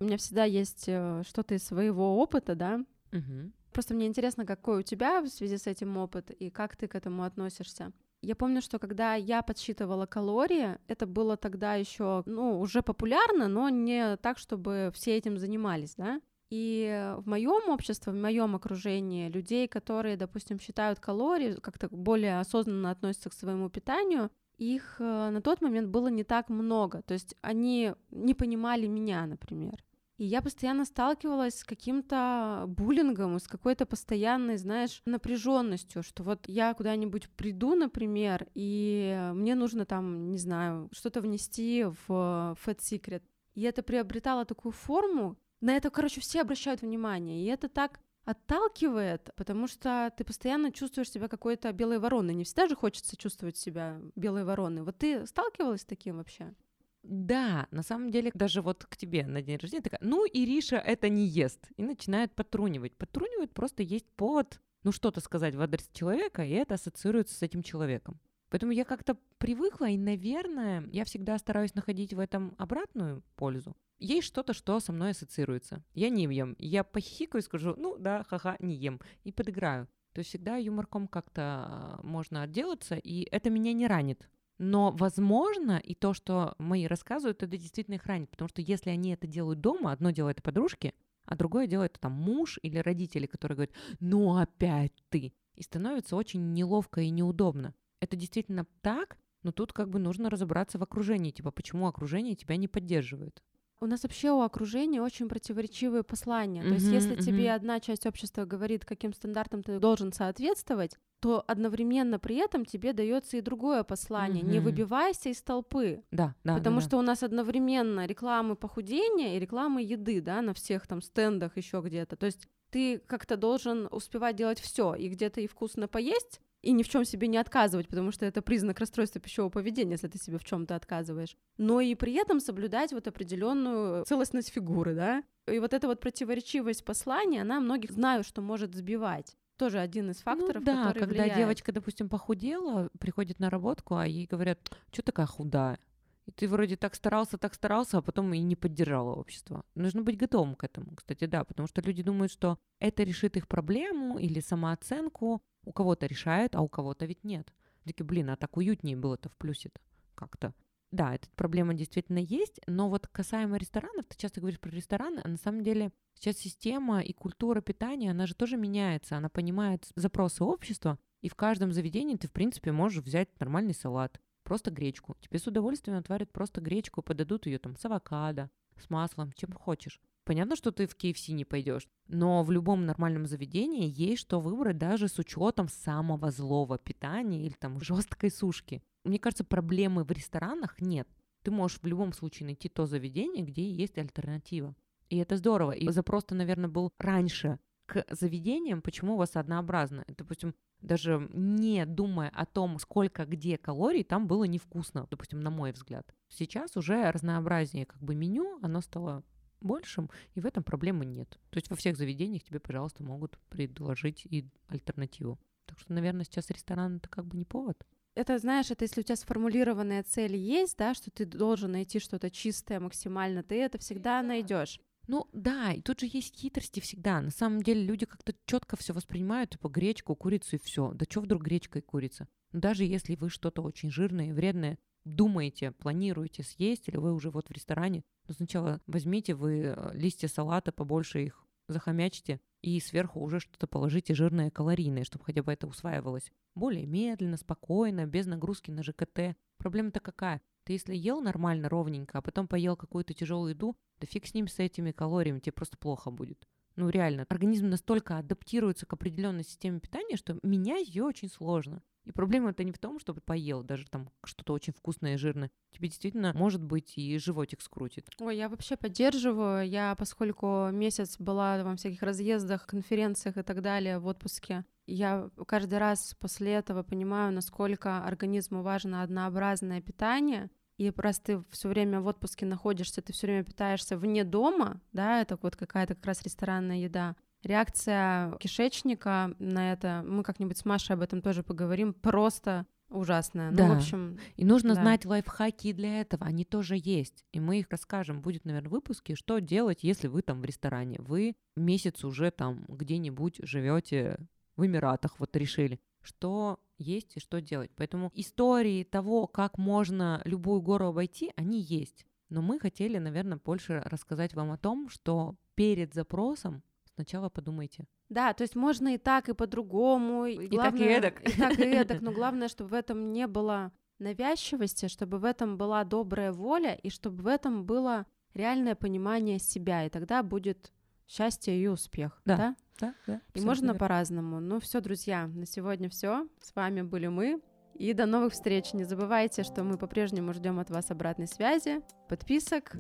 У 0.03 0.05
меня 0.05 0.17
всегда 0.17 0.43
есть 0.43 0.87
э, 0.89 1.23
что-то 1.25 1.55
из 1.55 1.63
своего 1.65 2.19
опыта, 2.19 2.57
да. 2.57 2.81
Мгм. 3.13 3.53
Просто 3.73 3.95
мне 3.95 4.09
интересно, 4.09 4.45
какой 4.45 4.81
у 4.81 4.83
тебя 4.83 5.21
в 5.21 5.29
связи 5.29 5.57
с 5.57 5.69
этим 5.69 5.97
опыт 5.97 6.33
и 6.33 6.51
как 6.51 6.77
ты 6.77 6.89
к 6.89 6.97
этому 6.97 7.23
относишься. 7.23 7.93
Я 8.21 8.35
помню, 8.35 8.63
что 8.63 8.81
когда 8.81 9.15
я 9.15 9.43
подсчитывала 9.43 10.07
калории, 10.07 10.77
это 10.89 11.07
было 11.07 11.37
тогда 11.37 11.77
еще, 11.77 12.25
ну, 12.27 12.59
уже 12.59 12.83
популярно, 12.83 13.47
но 13.47 13.69
не 13.69 14.17
так, 14.17 14.39
чтобы 14.39 14.91
все 14.93 15.17
этим 15.17 15.39
занимались, 15.39 15.95
да. 15.95 16.21
И 16.51 17.15
в 17.19 17.29
моем 17.29 17.71
обществе, 17.71 18.13
в 18.13 18.17
моем 18.17 18.57
окружении 18.57 19.29
людей, 19.29 19.69
которые, 19.69 20.17
допустим, 20.17 20.59
считают 20.59 20.99
калории, 20.99 21.53
как-то 21.61 21.89
более 21.89 22.41
осознанно 22.41 22.91
относятся 22.91 23.31
к 23.31 23.35
своему 23.35 23.71
питанию, 23.71 24.33
их 24.59 24.97
э, 24.99 25.31
на 25.31 25.41
тот 25.41 25.61
момент 25.61 25.89
было 25.89 26.09
не 26.09 26.25
так 26.25 26.49
много. 26.49 27.03
То 27.03 27.15
есть 27.15 27.37
они 27.41 27.95
не 28.11 28.35
понимали 28.35 28.89
меня, 28.89 29.27
например. 29.27 29.83
И 30.23 30.25
я 30.25 30.41
постоянно 30.41 30.85
сталкивалась 30.85 31.59
с 31.59 31.65
каким-то 31.65 32.67
буллингом, 32.69 33.41
с 33.41 33.49
какой-то 33.49 33.87
постоянной, 33.87 34.57
знаешь, 34.57 35.03
напряженностью, 35.05 36.05
что 36.05 36.23
вот 36.23 36.45
я 36.47 36.75
куда-нибудь 36.75 37.29
приду, 37.31 37.75
например, 37.75 38.47
и 38.55 39.33
мне 39.35 39.57
нужно 39.57 39.85
там, 39.85 40.31
не 40.31 40.39
знаю, 40.39 40.89
что-то 40.93 41.21
внести 41.23 41.83
в 41.83 42.57
Fat 42.65 42.79
Secret. 42.79 43.25
И 43.57 43.63
это 43.63 43.83
приобретало 43.83 44.45
такую 44.45 44.71
форму. 44.71 45.37
На 45.61 45.77
это, 45.77 45.91
короче, 45.91 46.21
все 46.21 46.43
обращают 46.43 46.83
внимание. 46.83 47.43
И 47.43 47.49
это 47.49 47.69
так 47.69 47.99
отталкивает, 48.25 49.31
потому 49.35 49.67
что 49.67 50.13
ты 50.17 50.23
постоянно 50.23 50.71
чувствуешь 50.71 51.11
себя 51.11 51.27
какой-то 51.27 51.73
белой 51.73 51.99
вороной. 51.99 52.35
Не 52.35 52.45
всегда 52.45 52.69
же 52.69 52.77
хочется 52.77 53.17
чувствовать 53.17 53.57
себя 53.57 54.01
белой 54.15 54.45
вороной. 54.45 54.83
Вот 54.83 54.99
ты 54.99 55.27
сталкивалась 55.27 55.81
с 55.81 55.85
таким 55.85 56.19
вообще? 56.19 56.55
Да, 57.03 57.67
на 57.71 57.83
самом 57.83 58.11
деле, 58.11 58.31
даже 58.33 58.63
вот 58.63 58.85
к 58.85 58.97
тебе 58.97 59.27
на 59.27 59.43
день 59.43 59.57
рождения 59.57 59.83
такая, 59.83 60.01
ну, 60.03 60.25
Ириша 60.27 60.77
это 60.77 61.09
не 61.09 61.27
ест. 61.27 61.69
И 61.77 61.83
начинает 61.83 62.35
подтрунивать. 62.35 62.97
Подтрунивать 62.97 63.53
просто 63.53 63.83
есть 63.83 64.07
повод, 64.17 64.61
ну, 64.85 64.93
что-то 64.93 65.21
сказать 65.21 65.55
в 65.55 65.61
адрес 65.61 65.89
человека, 65.93 66.45
и 66.45 66.51
это 66.51 66.75
ассоциируется 66.75 67.35
с 67.35 67.43
этим 67.43 67.63
человеком. 67.63 68.21
Поэтому 68.51 68.73
я 68.73 68.85
как-то 68.85 69.17
привыкла, 69.39 69.89
и, 69.89 69.97
наверное, 69.97 70.87
я 70.93 71.05
всегда 71.05 71.39
стараюсь 71.39 71.75
находить 71.75 72.13
в 72.13 72.19
этом 72.19 72.55
обратную 72.59 73.23
пользу. 73.35 73.75
Есть 73.99 74.27
что-то, 74.27 74.53
что 74.53 74.79
со 74.79 74.93
мной 74.93 75.11
ассоциируется. 75.11 75.83
Я 75.95 76.11
не 76.11 76.25
ем. 76.25 76.55
Я 76.59 76.85
похихикаю 76.85 77.41
и 77.41 77.45
скажу, 77.45 77.75
ну 77.77 77.97
да, 77.97 78.25
ха-ха, 78.25 78.57
не 78.59 78.75
ем. 78.75 79.01
И 79.25 79.33
подыграю. 79.33 79.89
То 80.13 80.19
есть 80.19 80.29
всегда 80.29 80.57
юморком 80.57 81.09
как-то 81.09 81.43
а, 81.43 82.01
можно 82.03 82.43
отделаться, 82.43 82.97
и 82.97 83.23
это 83.31 83.49
меня 83.49 83.73
не 83.73 83.87
ранит. 83.87 84.29
Но, 84.65 84.93
возможно, 84.93 85.81
и 85.83 85.97
то, 85.97 86.15
что 86.15 86.55
мои 86.59 86.87
рассказывают, 86.87 87.43
это 87.43 87.57
действительно 87.57 87.97
их 87.97 88.07
ранит, 88.07 88.31
потому 88.31 88.49
что 88.49 88.63
если 88.63 88.91
они 88.91 89.11
это 89.11 89.27
делают 89.27 89.61
дома, 89.61 89.91
одно 89.91 90.13
дело 90.13 90.29
это 90.29 90.41
подружки, 90.41 90.95
а 91.25 91.35
другое 91.35 91.67
дело 91.67 91.83
это 91.83 91.99
там 91.99 92.13
муж 92.13 92.61
или 92.63 92.79
родители, 92.79 93.27
которые 93.27 93.57
говорят, 93.57 93.75
ну 93.99 94.37
опять 94.37 94.93
ты. 95.09 95.33
И 95.57 95.63
становится 95.65 96.15
очень 96.15 96.53
неловко 96.53 97.01
и 97.01 97.11
неудобно. 97.11 97.75
Это 97.99 98.15
действительно 98.15 98.65
так, 98.83 99.19
но 99.43 99.51
тут 99.51 99.73
как 99.73 99.91
бы 99.91 99.99
нужно 99.99 100.31
разобраться 100.31 100.79
в 100.79 100.83
окружении, 100.85 101.33
типа 101.33 101.51
почему 101.51 101.89
окружение 101.89 102.37
тебя 102.37 102.55
не 102.55 102.69
поддерживает 102.69 103.43
у 103.83 103.87
нас 103.87 104.05
вообще 104.05 104.31
у 104.31 104.43
окружения 104.43 105.03
очень 105.03 105.29
противоречивые 105.29 106.05
послания. 106.05 106.63
Mm-hmm, 106.63 106.69
То 106.69 106.75
есть, 106.75 106.87
если 106.87 107.17
mm-hmm. 107.17 107.25
тебе 107.25 107.53
одна 107.53 107.81
часть 107.81 108.07
общества 108.07 108.45
говорит, 108.45 108.85
каким 108.85 109.13
стандартам 109.13 109.65
ты 109.65 109.81
должен 109.81 110.13
соответствовать, 110.13 110.97
то 111.21 111.43
одновременно 111.49 112.21
при 112.21 112.37
этом 112.37 112.65
тебе 112.65 112.93
дается 112.93 113.37
и 113.37 113.41
другое 113.41 113.83
послание. 113.83 114.45
Mm-hmm. 114.45 114.51
Не 114.51 114.61
выбивайся 114.61 115.31
из 115.31 115.43
толпы. 115.43 116.05
Да, 116.13 116.37
да. 116.45 116.55
Потому 116.55 116.77
да, 116.77 116.87
что 116.87 116.97
у 116.97 117.03
нас 117.03 117.25
одновременно 117.25 118.07
рекламы 118.07 118.55
похудения 118.55 119.37
и 119.37 119.41
рекламы 119.41 119.83
еды, 119.83 120.21
да, 120.21 120.43
на 120.43 120.55
всех 120.55 120.87
там 120.87 121.03
стендах 121.03 121.57
еще 121.57 121.81
где-то. 121.85 122.15
То 122.15 122.27
есть 122.27 122.49
ты 122.71 122.99
как-то 122.99 123.37
должен 123.37 123.89
успевать 123.91 124.37
делать 124.37 124.61
все 124.61 124.95
и 124.95 125.09
где-то 125.09 125.41
и 125.41 125.49
вкусно 125.49 125.89
поесть, 125.89 126.41
и 126.63 126.73
ни 126.73 126.83
в 126.83 126.89
чем 126.89 127.05
себе 127.05 127.27
не 127.27 127.37
отказывать, 127.37 127.89
потому 127.89 128.13
что 128.13 128.25
это 128.25 128.41
признак 128.41 128.79
расстройства 128.79 129.21
пищевого 129.21 129.51
поведения, 129.51 129.93
если 129.93 130.09
ты 130.09 130.19
себе 130.19 130.39
в 130.39 130.45
чем-то 130.45 130.77
отказываешь. 130.77 131.37
Но 131.59 131.81
и 131.81 131.95
при 131.95 132.15
этом 132.15 132.41
соблюдать 132.41 132.93
вот 132.93 133.09
определенную 133.09 134.05
целостность 134.05 134.51
фигуры, 134.51 134.95
да. 134.95 135.25
И 135.49 135.59
вот 135.59 135.75
эта 135.75 135.89
вот 135.89 136.01
противоречивость 136.01 136.85
послания, 136.85 137.43
она 137.43 137.61
многих 137.61 137.91
знаю, 137.91 138.23
что 138.23 138.41
может 138.41 138.75
сбивать. 138.75 139.37
Тоже 139.57 139.81
один 139.81 140.11
из 140.11 140.19
ну 140.19 140.23
факторов, 140.23 140.63
ну, 140.63 140.67
да, 140.67 140.85
который 140.85 141.01
когда 141.01 141.23
влияет. 141.23 141.37
девочка, 141.37 141.73
допустим, 141.73 142.09
похудела, 142.09 142.89
приходит 142.99 143.39
на 143.39 143.51
работку, 143.51 143.97
а 143.97 144.07
ей 144.07 144.27
говорят, 144.27 144.59
что 144.93 145.03
такая 145.03 145.27
худая? 145.27 145.79
И 146.27 146.31
ты 146.31 146.49
вроде 146.49 146.77
так 146.77 146.95
старался, 146.95 147.37
так 147.37 147.55
старался, 147.55 147.99
а 147.99 148.03
потом 148.03 148.33
и 148.33 148.39
не 148.39 148.55
поддержала 148.55 149.13
общество. 149.15 149.65
Нужно 149.75 150.03
быть 150.03 150.17
готовым 150.17 150.55
к 150.55 150.63
этому, 150.63 150.95
кстати, 150.95 151.27
да, 151.27 151.45
потому 151.45 151.67
что 151.67 151.81
люди 151.83 152.03
думают, 152.03 152.31
что 152.31 152.59
это 152.79 153.03
решит 153.03 153.37
их 153.37 153.49
проблему 153.49 154.19
или 154.19 154.41
самооценку, 154.41 155.43
у 155.65 155.73
кого-то 155.73 156.07
решает, 156.07 156.55
а 156.55 156.61
у 156.61 156.69
кого-то 156.69 157.07
ведь 157.07 157.25
нет. 157.25 157.53
Такие, 157.85 158.05
блин, 158.05 158.31
а 158.31 158.37
так 158.37 158.57
уютнее 158.57 158.97
было-то 158.97 159.29
в 159.29 159.37
плюсе-то 159.37 159.81
как-то. 160.15 160.55
Да, 160.93 161.15
эта 161.15 161.27
проблема 161.37 161.73
действительно 161.73 162.19
есть, 162.19 162.61
но 162.67 162.91
вот 162.91 163.07
касаемо 163.07 163.57
ресторанов, 163.57 164.05
ты 164.07 164.17
часто 164.19 164.41
говоришь 164.41 164.61
про 164.61 164.71
рестораны, 164.71 165.23
а 165.25 165.29
на 165.29 165.39
самом 165.39 165.63
деле 165.63 165.91
сейчас 166.15 166.37
система 166.37 167.01
и 167.01 167.15
культура 167.15 167.63
питания, 167.63 168.11
она 168.11 168.27
же 168.27 168.35
тоже 168.35 168.59
меняется, 168.59 169.17
она 169.17 169.31
понимает 169.31 169.91
запросы 169.97 170.45
общества, 170.45 170.99
и 171.23 171.31
в 171.31 171.35
каждом 171.35 171.73
заведении 171.73 172.17
ты, 172.17 172.29
в 172.29 172.33
принципе, 172.33 172.73
можешь 172.73 173.03
взять 173.03 173.29
нормальный 173.41 173.75
салат, 173.75 174.21
просто 174.43 174.71
гречку. 174.71 175.17
Тебе 175.21 175.39
с 175.39 175.47
удовольствием 175.47 175.97
отварят 175.97 176.31
просто 176.31 176.61
гречку, 176.61 177.01
подадут 177.01 177.47
ее 177.47 177.59
там 177.59 177.75
с 177.77 177.85
авокадо, 177.87 178.51
с 178.79 178.91
маслом, 178.91 179.33
чем 179.33 179.53
хочешь. 179.53 179.99
Понятно, 180.25 180.55
что 180.55 180.71
ты 180.71 180.87
в 180.87 180.97
KFC 180.97 181.33
не 181.33 181.45
пойдешь, 181.45 181.89
но 182.07 182.45
в 182.45 182.51
любом 182.53 182.87
нормальном 182.87 183.27
заведении 183.27 183.93
есть 183.93 184.23
что 184.23 184.41
выбрать 184.41 184.79
даже 184.79 185.09
с 185.09 185.19
учетом 185.19 185.69
самого 185.69 186.31
злого 186.31 186.79
питания 186.79 187.45
или 187.45 187.55
там 187.55 187.81
жесткой 187.81 188.31
сушки. 188.31 188.83
Мне 189.05 189.19
кажется, 189.19 189.45
проблемы 189.45 190.05
в 190.05 190.11
ресторанах 190.13 190.81
нет. 190.81 191.09
Ты 191.43 191.51
можешь 191.51 191.81
в 191.81 191.87
любом 191.87 192.13
случае 192.13 192.47
найти 192.47 192.69
то 192.69 192.87
заведение, 192.87 193.45
где 193.45 193.69
есть 193.69 193.99
альтернатива. 193.99 194.77
И 195.09 195.19
это 195.19 195.37
здорово. 195.37 195.73
И 195.73 195.89
запрос-то, 195.91 196.37
наверное, 196.37 196.71
был 196.71 196.93
раньше 196.99 197.59
к 197.87 198.05
заведениям, 198.09 198.81
почему 198.81 199.15
у 199.15 199.19
вас 199.19 199.35
однообразно. 199.35 200.05
Допустим, 200.17 200.55
даже 200.81 201.29
не 201.33 201.85
думая 201.85 202.31
о 202.31 202.47
том, 202.47 202.79
сколько 202.79 203.25
где 203.25 203.59
калорий, 203.59 204.05
там 204.05 204.29
было 204.29 204.45
невкусно, 204.45 205.07
допустим, 205.11 205.41
на 205.41 205.51
мой 205.51 205.73
взгляд. 205.73 206.15
Сейчас 206.29 206.77
уже 206.77 207.11
разнообразнее 207.11 207.87
как 207.87 208.01
бы 208.01 208.15
меню, 208.15 208.59
оно 208.63 208.81
стало 208.81 209.25
большим, 209.63 210.11
и 210.35 210.41
в 210.41 210.47
этом 210.47 210.63
проблемы 210.63 211.05
нет. 211.05 211.39
То 211.51 211.59
есть 211.59 211.71
во 211.71 211.77
всех 211.77 211.97
заведениях 211.97 212.43
тебе, 212.43 212.61
пожалуйста, 212.61 213.03
могут 213.03 213.39
предложить 213.49 214.27
и 214.27 214.47
альтернативу. 214.69 215.39
Так 215.67 215.79
что, 215.79 215.93
наверное, 215.93 216.25
сейчас 216.25 216.51
ресторан 216.51 216.97
это 216.97 217.09
как 217.09 217.27
бы 217.27 217.37
не 217.37 217.45
повод. 217.45 217.77
Это, 218.15 218.39
знаешь, 218.39 218.71
это 218.71 218.85
если 218.85 219.01
у 219.01 219.05
тебя 219.05 219.17
сформулированная 219.17 220.03
цель 220.03 220.37
есть, 220.37 220.77
да, 220.77 220.93
что 220.93 221.11
ты 221.11 221.25
должен 221.25 221.73
найти 221.73 221.99
что-то 221.99 222.31
чистое 222.31 222.79
максимально, 222.79 223.43
ты 223.43 223.55
это 223.55 223.79
всегда 223.79 224.23
найдешь. 224.23 224.81
Ну 225.09 225.29
да, 225.33 225.73
и 225.73 225.81
тут 225.81 226.01
же 226.01 226.07
есть 226.07 226.39
хитрости 226.39 226.81
всегда. 226.81 227.21
На 227.21 227.31
самом 227.31 227.63
деле 227.63 227.83
люди 227.83 228.07
как-то 228.07 228.35
четко 228.47 228.77
все 228.77 228.93
воспринимают, 228.93 229.51
типа 229.51 229.69
гречку, 229.69 230.15
курицу 230.15 230.57
и 230.57 230.61
все. 230.63 230.93
Да 230.93 231.07
что 231.09 231.23
вдруг 231.23 231.43
гречка 231.43 231.79
и 231.81 231.83
курица? 231.83 232.29
Даже 232.53 232.85
если 232.85 233.17
вы 233.17 233.31
что-то 233.31 233.63
очень 233.63 233.91
жирное 233.91 234.29
и 234.29 234.33
вредное 234.33 234.79
думаете, 235.05 235.73
планируете 235.73 236.43
съесть, 236.43 236.89
или 236.89 236.97
вы 236.97 237.13
уже 237.13 237.31
вот 237.31 237.49
в 237.49 237.53
ресторане, 237.53 238.05
но 238.29 238.35
сначала 238.35 238.81
возьмите 238.87 239.35
вы 239.35 239.75
э, 239.77 239.91
листья 239.95 240.29
салата, 240.29 240.73
побольше 240.73 241.25
их 241.25 241.47
захомячьте, 241.69 242.41
и 242.63 242.79
сверху 242.81 243.21
уже 243.21 243.41
что-то 243.41 243.67
положите 243.67 244.15
жирное, 244.15 244.51
калорийное, 244.51 245.05
чтобы 245.05 245.25
хотя 245.25 245.43
бы 245.43 245.53
это 245.53 245.67
усваивалось. 245.67 246.31
Более 246.55 246.87
медленно, 246.87 247.37
спокойно, 247.37 248.07
без 248.07 248.27
нагрузки 248.27 248.71
на 248.71 248.83
ЖКТ. 248.83 249.37
Проблема-то 249.59 250.01
какая? 250.01 250.41
Ты 250.65 250.75
если 250.75 250.95
ел 250.95 251.21
нормально, 251.21 251.69
ровненько, 251.69 252.19
а 252.19 252.23
потом 252.23 252.47
поел 252.47 252.77
какую-то 252.77 253.15
тяжелую 253.15 253.51
еду, 253.51 253.77
да 253.99 254.07
фиг 254.07 254.27
с 254.27 254.35
ним, 254.35 254.47
с 254.47 254.59
этими 254.61 254.93
калориями, 254.93 255.41
тебе 255.41 255.53
просто 255.53 255.77
плохо 255.77 256.11
будет. 256.11 256.47
Ну 256.77 256.89
реально, 256.89 257.27
организм 257.29 257.69
настолько 257.69 258.19
адаптируется 258.19 258.87
к 258.87 258.93
определенной 258.93 259.45
системе 259.45 259.81
питания, 259.81 260.17
что 260.17 260.39
менять 260.43 260.89
ее 260.89 261.05
очень 261.05 261.29
сложно. 261.29 261.83
И 262.05 262.13
проблема 262.13 262.51
это 262.51 262.65
не 262.65 262.73
в 262.73 262.79
том, 262.79 262.99
чтобы 262.99 263.21
поел 263.21 263.63
даже 263.63 263.87
там 263.87 264.11
что-то 264.25 264.53
очень 264.53 264.73
вкусное 264.73 265.15
и 265.15 265.19
жирное. 265.19 265.51
Тебе 265.71 265.89
действительно, 265.89 266.33
может 266.35 266.63
быть, 266.63 266.95
и 266.97 267.19
животик 267.19 267.63
скрутит. 267.63 268.09
Ой, 268.19 268.37
я 268.37 268.49
вообще 268.49 268.77
поддерживаю. 268.77 269.69
Я, 269.69 269.95
поскольку 269.97 270.69
месяц 270.73 271.17
была 271.19 271.63
во 271.63 271.77
всяких 271.77 272.03
разъездах, 272.03 272.67
конференциях 272.67 273.37
и 273.37 273.43
так 273.43 273.63
далее 273.63 273.99
в 273.99 274.07
отпуске, 274.07 274.65
я 274.87 275.31
каждый 275.47 275.79
раз 275.79 276.17
после 276.19 276.53
этого 276.53 276.83
понимаю, 276.83 277.33
насколько 277.33 278.05
организму 278.05 278.63
важно 278.63 279.03
однообразное 279.03 279.81
питание. 279.81 280.51
И 280.79 280.93
раз 280.97 281.21
ты 281.21 281.45
все 281.51 281.69
время 281.69 282.01
в 282.01 282.07
отпуске 282.07 282.47
находишься, 282.47 283.03
ты 283.03 283.13
все 283.13 283.27
время 283.27 283.45
питаешься 283.45 283.97
вне 283.97 284.25
дома, 284.25 284.81
да, 284.93 285.21
это 285.21 285.39
вот 285.41 285.55
какая-то 285.55 285.95
как 285.95 286.07
раз 286.07 286.23
ресторанная 286.23 286.79
еда, 286.79 287.15
Реакция 287.43 288.37
кишечника 288.39 289.35
на 289.39 289.73
это, 289.73 290.05
мы 290.07 290.23
как-нибудь 290.23 290.59
с 290.59 290.65
Машей 290.65 290.95
об 290.95 291.03
этом 291.03 291.23
тоже 291.23 291.43
поговорим, 291.43 291.93
просто 291.93 292.67
ужасная. 292.89 293.51
Да. 293.51 293.67
Ну, 293.67 293.75
в 293.75 293.77
общем, 293.79 294.19
и 294.37 294.45
нужно 294.45 294.75
да. 294.75 294.83
знать 294.83 295.05
лайфхаки 295.05 295.73
для 295.73 296.01
этого, 296.01 296.27
они 296.27 296.45
тоже 296.45 296.77
есть. 296.79 297.25
И 297.33 297.41
мы 297.41 297.59
их 297.59 297.67
расскажем. 297.71 298.21
Будет, 298.21 298.45
наверное, 298.45 298.69
в 298.69 298.73
выпуске, 298.73 299.15
что 299.15 299.39
делать, 299.41 299.83
если 299.83 300.09
вы 300.09 300.23
там 300.23 300.41
в 300.41 300.45
ресторане. 300.45 300.99
Вы 301.01 301.35
месяц 301.57 302.05
уже 302.05 302.31
там 302.31 302.65
где-нибудь 302.69 303.41
живете 303.43 304.19
в 304.57 304.67
Эмиратах, 304.67 305.19
вот 305.19 305.35
решили, 305.37 305.81
что 306.03 306.61
есть 306.79 307.17
и 307.17 307.21
что 307.21 307.41
делать. 307.41 307.71
Поэтому 307.77 308.11
истории 308.15 308.85
того, 308.85 309.27
как 309.27 309.59
можно 309.59 310.21
любую 310.25 310.61
гору 310.61 310.87
обойти, 310.87 311.33
они 311.37 311.61
есть. 311.61 312.07
Но 312.29 312.43
мы 312.43 312.59
хотели, 312.59 312.99
наверное, 312.99 313.41
больше 313.43 313.83
рассказать 313.85 314.35
вам 314.35 314.53
о 314.53 314.59
том, 314.59 314.89
что 314.89 315.37
перед 315.55 315.95
запросом 315.95 316.63
Сначала 316.95 317.29
подумайте. 317.29 317.87
Да, 318.09 318.33
то 318.35 318.43
есть 318.43 318.55
можно 318.55 318.95
и 318.95 318.99
так, 318.99 319.29
и 319.29 319.35
по-другому. 319.35 320.27
И, 320.27 320.35
и 320.35 320.49
главное, 320.49 320.71
так, 320.73 320.81
и 320.81 320.85
эдак. 320.85 321.29
И 321.29 321.41
так, 321.41 321.59
и 321.59 321.63
эдак, 321.63 322.01
но 322.03 322.13
главное, 322.13 322.49
чтобы 322.49 322.71
в 322.71 322.75
этом 322.75 323.13
не 323.13 323.27
было 323.27 323.73
навязчивости, 323.99 324.89
чтобы 324.89 325.19
в 325.19 325.25
этом 325.25 325.57
была 325.57 325.85
добрая 325.85 326.33
воля 326.33 326.75
и 326.75 326.91
чтобы 326.91 327.23
в 327.23 327.27
этом 327.27 327.65
было 327.65 328.07
реальное 328.35 328.75
понимание 328.75 329.39
себя, 329.39 329.87
и 329.87 329.89
тогда 329.89 330.23
будет 330.23 330.73
счастье 331.07 331.57
и 331.59 331.67
успех. 331.67 332.21
Да. 332.25 332.37
да? 332.37 332.57
Да, 332.81 332.95
да, 333.07 333.21
И 333.35 333.41
можно 333.41 333.75
по-разному. 333.75 334.41
Ну 334.41 334.59
все, 334.59 334.81
друзья, 334.81 335.27
на 335.27 335.47
сегодня 335.47 335.89
все. 335.89 336.27
С 336.41 336.55
вами 336.55 336.83
были 336.83 337.07
мы. 337.07 337.41
И 337.75 337.93
до 337.95 338.07
новых 338.07 338.33
встреч. 338.33 338.73
Не 338.73 338.85
забывайте, 338.85 339.45
что 339.45 339.63
мы 339.63 339.79
по-прежнему 339.79 340.33
ждем 340.33 340.59
от 340.59 340.71
вас 340.71 340.91
обратной 340.91 341.27
связи, 341.27 341.83
подписок 342.09 342.73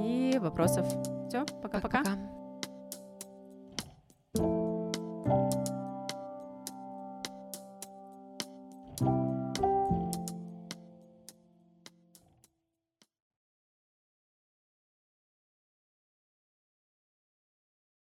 и 0.00 0.38
вопросов. 0.40 0.86
Все, 1.28 1.44
пока-пока. 1.62 2.02